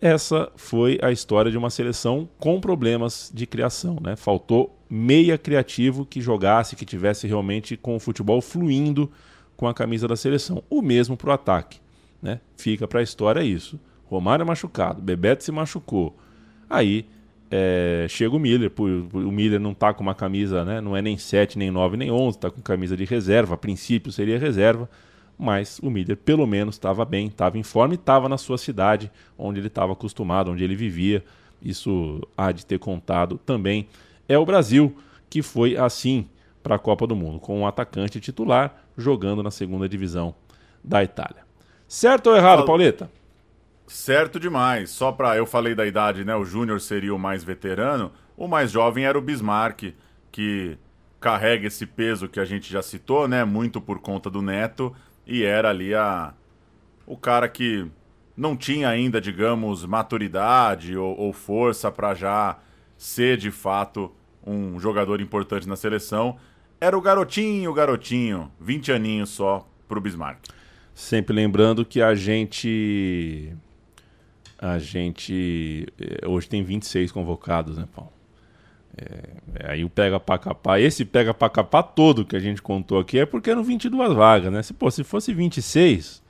[0.00, 3.98] essa foi a história de uma seleção com problemas de criação.
[4.00, 4.16] Né?
[4.16, 9.10] Faltou meia criativo que jogasse, que tivesse realmente com o futebol fluindo
[9.56, 10.62] com a camisa da seleção.
[10.68, 11.80] O mesmo para o ataque.
[12.22, 12.40] Né?
[12.56, 13.80] Fica para a história isso.
[14.04, 16.16] Romário é machucado, Bebeto se machucou.
[16.70, 17.06] Aí
[17.50, 18.72] é, chega o Miller.
[18.78, 20.80] O Miller não está com uma camisa, né?
[20.80, 23.54] não é nem 7, nem 9, nem 11, está com camisa de reserva.
[23.54, 24.88] A princípio seria reserva
[25.38, 29.10] mas o Miller pelo menos estava bem, estava em forma e estava na sua cidade,
[29.36, 31.24] onde ele estava acostumado, onde ele vivia.
[31.60, 33.88] Isso há de ter contado também.
[34.28, 34.96] É o Brasil
[35.28, 36.28] que foi assim
[36.62, 40.34] para a Copa do Mundo, com um atacante titular jogando na segunda divisão
[40.82, 41.44] da Itália.
[41.86, 43.10] Certo ou errado, Pauleta?
[43.86, 44.90] Certo demais.
[44.90, 46.34] Só para eu falei da idade, né?
[46.34, 49.94] O Júnior seria o mais veterano, o mais jovem era o Bismarck,
[50.32, 50.76] que
[51.20, 53.44] carrega esse peso que a gente já citou, né?
[53.44, 54.94] Muito por conta do Neto
[55.26, 56.32] e era ali a
[57.06, 57.86] o cara que
[58.36, 62.58] não tinha ainda, digamos, maturidade ou, ou força para já
[62.96, 64.12] ser de fato
[64.46, 66.36] um jogador importante na seleção.
[66.80, 70.40] Era o garotinho, garotinho, 20 aninhos só pro Bismarck.
[70.94, 73.52] Sempre lembrando que a gente.
[74.58, 75.86] A gente.
[76.00, 78.12] eh, Hoje tem 26 convocados, né, Paulo?
[78.98, 82.98] É, aí o pega pra capar, esse pega pra capar todo que a gente contou
[82.98, 84.62] aqui é porque eram 22 vagas, né?
[84.62, 86.22] Se, pô, se fosse 26,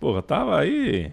[0.00, 1.12] porra, tava aí.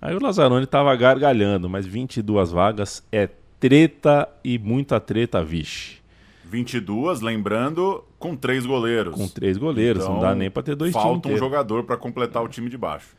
[0.00, 3.28] Aí o Lazzaroni tava gargalhando, mas 22 vagas é
[3.60, 6.02] treta e muita treta, vixe.
[6.44, 9.14] 22, lembrando, com três goleiros.
[9.14, 12.42] Com três goleiros, não dá nem pra ter dois times Falta um jogador para completar
[12.42, 13.16] o time de baixo.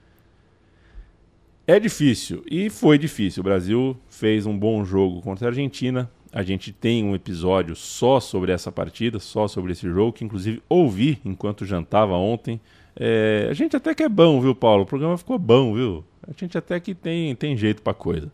[1.66, 3.42] É difícil e foi difícil.
[3.42, 6.12] O Brasil fez um bom jogo contra a Argentina.
[6.34, 10.64] A gente tem um episódio só sobre essa partida, só sobre esse jogo, que inclusive
[10.68, 12.60] ouvi enquanto jantava ontem.
[12.96, 14.82] É, a gente até que é bom, viu, Paulo?
[14.82, 16.04] O programa ficou bom, viu?
[16.28, 18.32] A gente até que tem, tem jeito pra coisa.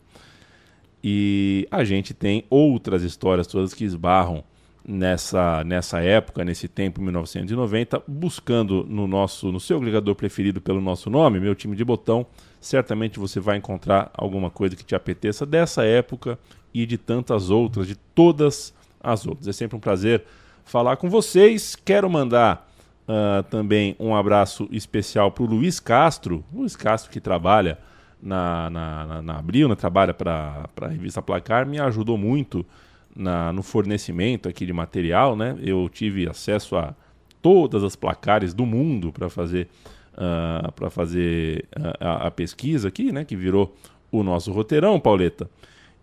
[1.04, 4.44] E a gente tem outras histórias todas que esbarram
[4.90, 11.08] nessa, nessa época, nesse tempo, 1990, buscando no nosso no seu agregador preferido pelo nosso
[11.08, 12.26] nome, meu time de botão,
[12.60, 16.38] certamente você vai encontrar alguma coisa que te apeteça dessa época
[16.74, 19.46] e de tantas outras, de todas as outras.
[19.46, 20.24] É sempre um prazer
[20.64, 21.76] falar com vocês.
[21.76, 22.68] Quero mandar
[23.06, 27.78] ah, também um abraço especial para o Luiz Castro, Luiz Castro que trabalha
[28.20, 32.66] na, na, na, na Abril, né, trabalha para a revista Placar, me ajudou muito
[33.14, 35.36] na, no fornecimento aqui de material.
[35.36, 35.56] Né?
[35.62, 36.94] Eu tive acesso a
[37.42, 39.68] todas as placares do mundo para fazer,
[40.76, 43.74] para fazer ah, a, a pesquisa aqui, né, que virou
[44.12, 45.48] o nosso roteirão, Pauleta.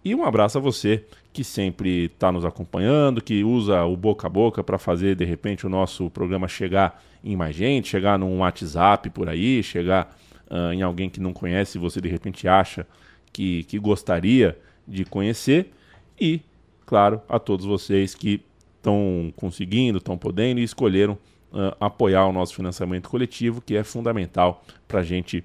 [0.04, 1.04] E um abraço a você
[1.34, 5.68] que sempre está nos acompanhando, que usa o boca a boca para fazer de repente
[5.68, 10.16] o nosso programa chegar em mais gente, chegar num WhatsApp por aí, chegar
[10.50, 12.88] ah, em alguém que não conhece você de repente acha
[13.34, 14.58] que, que gostaria
[14.88, 15.72] de conhecer.
[16.20, 16.42] E,
[16.88, 18.42] claro, a todos vocês que
[18.78, 21.18] estão conseguindo, estão podendo e escolheram
[21.54, 25.44] ah, apoiar o nosso financiamento coletivo, que é fundamental para a gente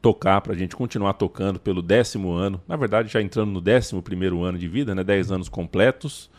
[0.00, 4.00] tocar, para a gente continuar tocando pelo décimo ano, na verdade já entrando no décimo
[4.00, 6.30] primeiro ano de vida, né, 10 anos completos,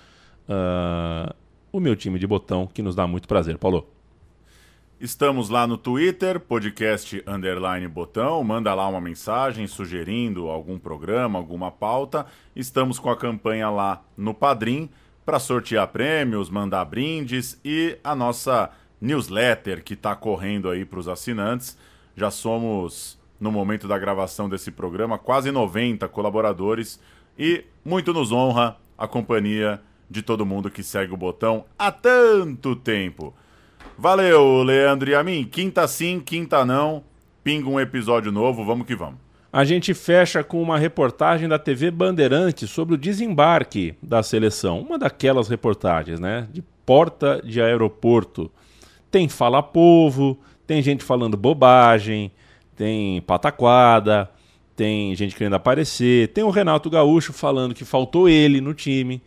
[0.48, 1.34] ah,
[1.72, 3.58] o meu time de botão, que nos dá muito prazer.
[3.58, 3.88] Paulo.
[5.00, 8.44] Estamos lá no Twitter, podcast underline botão.
[8.44, 12.26] Manda lá uma mensagem sugerindo algum programa, alguma pauta.
[12.54, 14.90] Estamos com a campanha lá no Padrim
[15.26, 21.08] para sortear prêmios, mandar brindes e a nossa newsletter que está correndo aí para os
[21.08, 21.78] assinantes.
[22.14, 27.00] Já somos, no momento da gravação desse programa, quase 90 colaboradores
[27.38, 32.76] e muito nos honra a companhia de todo mundo que segue o botão há tanto
[32.76, 33.34] tempo.
[34.02, 35.44] Valeu, Leandro e a mim.
[35.44, 37.04] Quinta sim, quinta não.
[37.44, 39.20] Pinga um episódio novo, vamos que vamos.
[39.52, 44.80] A gente fecha com uma reportagem da TV Bandeirantes sobre o desembarque da seleção.
[44.80, 46.48] Uma daquelas reportagens, né?
[46.50, 48.50] De porta de aeroporto.
[49.12, 52.32] Tem fala povo, tem gente falando bobagem,
[52.78, 54.32] tem pataquada,
[54.78, 59.22] tem gente querendo aparecer, tem o Renato Gaúcho falando que faltou ele no time.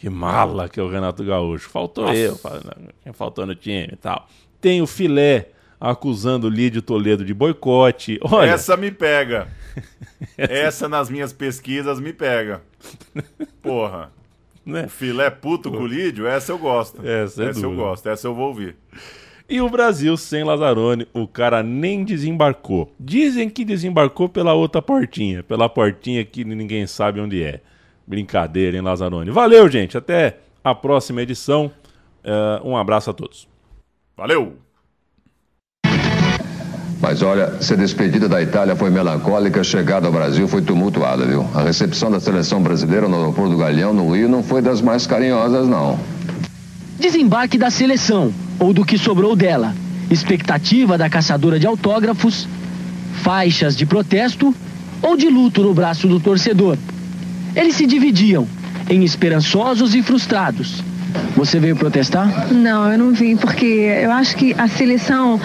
[0.00, 1.68] Que mala que é o Renato Gaúcho.
[1.68, 2.16] Faltou Nossa.
[3.04, 4.26] eu, faltou no time e tal.
[4.58, 8.18] Tem o filé acusando o Lídio Toledo de boicote.
[8.22, 9.48] Olha, Essa me pega.
[10.38, 12.62] Essa nas minhas pesquisas me pega.
[13.62, 14.10] Porra.
[14.62, 14.84] Né?
[14.84, 17.04] O filé puto com o Lídio, essa eu gosto.
[17.04, 17.76] Essa é eu dura.
[17.76, 18.76] gosto, essa eu vou ouvir.
[19.48, 22.92] E o Brasil sem Lazzaroni, o cara nem desembarcou.
[23.00, 27.60] Dizem que desembarcou pela outra portinha, pela portinha que ninguém sabe onde é.
[28.06, 29.30] Brincadeira, hein, Lazzaroni?
[29.30, 29.96] Valeu, gente.
[29.96, 31.70] Até a próxima edição.
[32.24, 33.48] Eh, um abraço a todos.
[34.16, 34.56] Valeu!
[37.00, 41.48] Mas olha, ser despedida da Itália foi melancólica, a chegada ao Brasil foi tumultuada, viu?
[41.54, 45.06] A recepção da seleção brasileira no aeroporto do Galeão, no Rio, não foi das mais
[45.06, 45.98] carinhosas, não.
[46.98, 49.74] Desembarque da seleção, ou do que sobrou dela.
[50.10, 52.46] Expectativa da caçadora de autógrafos,
[53.22, 54.54] faixas de protesto
[55.00, 56.76] ou de luto no braço do torcedor.
[57.54, 58.46] Eles se dividiam
[58.88, 60.82] em esperançosos e frustrados.
[61.36, 62.52] Você veio protestar?
[62.52, 65.40] Não, eu não vim, porque eu acho que a seleção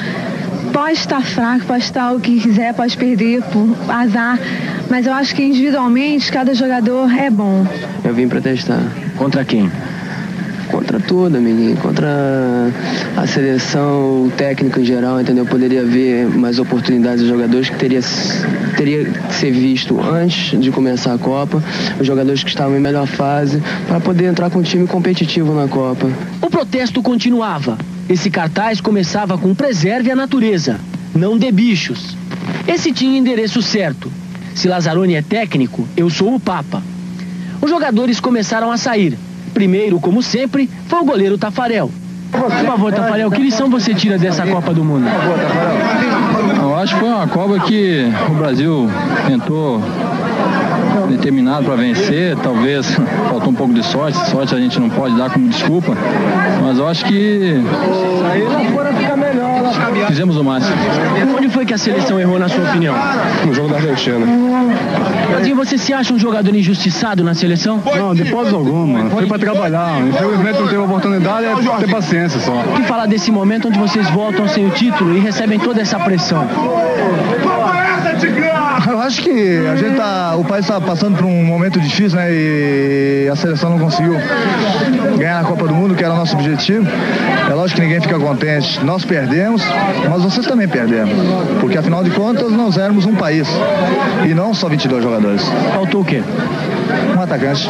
[0.72, 4.38] pode estar fraca, pode estar o que quiser, pode perder por azar,
[4.90, 7.66] mas eu acho que individualmente cada jogador é bom.
[8.04, 8.82] Eu vim protestar.
[9.18, 9.72] Contra quem?
[10.70, 11.78] Contra tudo, amiguinho.
[11.78, 12.70] Contra
[13.16, 15.46] a seleção, o técnico em geral, entendeu?
[15.46, 18.02] Poderia haver mais oportunidades de jogadores que teria,
[18.76, 21.64] teria que ser visto antes de começar a Copa.
[22.00, 25.68] Os jogadores que estavam em melhor fase, para poder entrar com um time competitivo na
[25.68, 26.08] Copa.
[26.42, 27.78] O protesto continuava.
[28.08, 30.80] Esse cartaz começava com preserve a natureza,
[31.16, 32.16] não dê bichos.
[32.68, 34.12] Esse tinha endereço certo.
[34.54, 36.84] Se Lazzaroni é técnico, eu sou o Papa.
[37.62, 39.18] Os jogadores começaram a sair.
[39.54, 41.92] Primeiro, como sempre, foi o goleiro Tafarel.
[42.38, 45.06] Por favor, Tafarel, que lição você tira dessa Copa do Mundo?
[46.62, 48.90] Eu acho que foi uma Copa que o Brasil
[49.32, 49.82] entrou
[51.10, 52.98] determinado para vencer, talvez
[53.30, 55.94] faltou um pouco de sorte, sorte a gente não pode dar como desculpa,
[56.62, 57.62] mas eu acho que
[60.08, 60.76] fizemos o máximo.
[61.38, 62.96] Onde foi que a seleção errou, na sua opinião?
[63.46, 64.26] No jogo da Argentina.
[65.30, 67.82] Joãozinho, você se acha um jogador injustiçado na seleção?
[67.96, 69.10] Não, de hipótese alguma.
[69.10, 70.02] Foi para trabalhar.
[70.02, 72.54] Infelizmente não teve oportunidade, é ter paciência só.
[72.54, 76.00] O que falar desse momento onde vocês voltam sem o título e recebem toda essa
[76.00, 76.48] pressão?
[79.06, 82.28] Eu acho que a gente tá, o país está passando por um momento difícil, né?
[82.32, 84.16] E a seleção não conseguiu
[85.16, 86.88] ganhar a Copa do Mundo, que era o nosso objetivo.
[87.48, 88.84] É lógico que ninguém fica contente.
[88.84, 89.62] Nós perdemos,
[90.10, 91.08] mas vocês também perderam.
[91.62, 93.48] Porque afinal de contas nós éramos um país.
[94.28, 95.44] E não só 22 jogadores.
[95.72, 96.24] Faltou o quê?
[97.16, 97.70] Um atacante.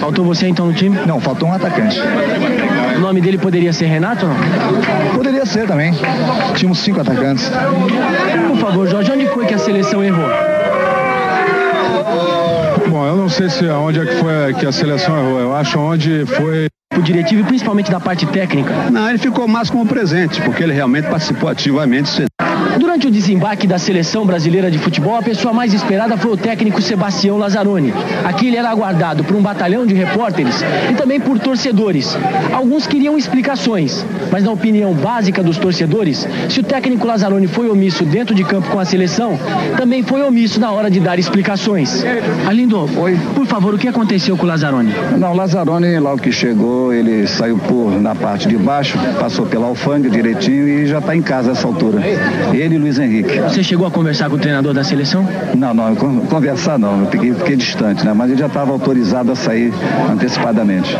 [0.00, 0.98] Faltou você então no time?
[1.06, 2.00] Não, faltou um atacante.
[2.98, 5.14] O nome dele poderia ser Renato ou não?
[5.14, 5.92] Poderia ser também.
[6.56, 7.48] Tínhamos cinco atacantes.
[8.48, 10.28] Por favor, Jorge, onde foi que a seleção errou?
[12.88, 15.40] Bom, eu não sei se aonde é que foi que a seleção errou.
[15.40, 16.66] Eu acho onde foi
[16.98, 18.74] O diretivo e principalmente da parte técnica.
[18.90, 22.24] Não, ele ficou mais como presente, porque ele realmente participou ativamente.
[22.78, 26.82] Durante o desembarque da seleção brasileira de futebol, a pessoa mais esperada foi o técnico
[26.82, 27.92] Sebastião Lazzaroni.
[28.24, 32.16] Aqui ele era aguardado por um batalhão de repórteres e também por torcedores.
[32.52, 38.04] Alguns queriam explicações, mas na opinião básica dos torcedores, se o técnico Lazzaroni foi omisso
[38.04, 39.38] dentro de campo com a seleção,
[39.76, 42.04] também foi omisso na hora de dar explicações.
[42.46, 42.88] Alindo,
[43.34, 44.92] por favor, o que aconteceu com o Lazzaroni?
[45.16, 49.66] Não, o Lazzaroni, logo que chegou, ele saiu por na parte de baixo, passou pela
[49.66, 52.00] alfândega direitinho e já está em casa nessa altura.
[52.52, 53.38] Ele e Luiz Henrique.
[53.40, 55.26] Você chegou a conversar com o treinador da seleção?
[55.56, 58.12] Não, não, con- conversar não, eu fiquei, fiquei distante, né?
[58.12, 59.72] Mas ele já estava autorizado a sair
[60.10, 60.96] antecipadamente.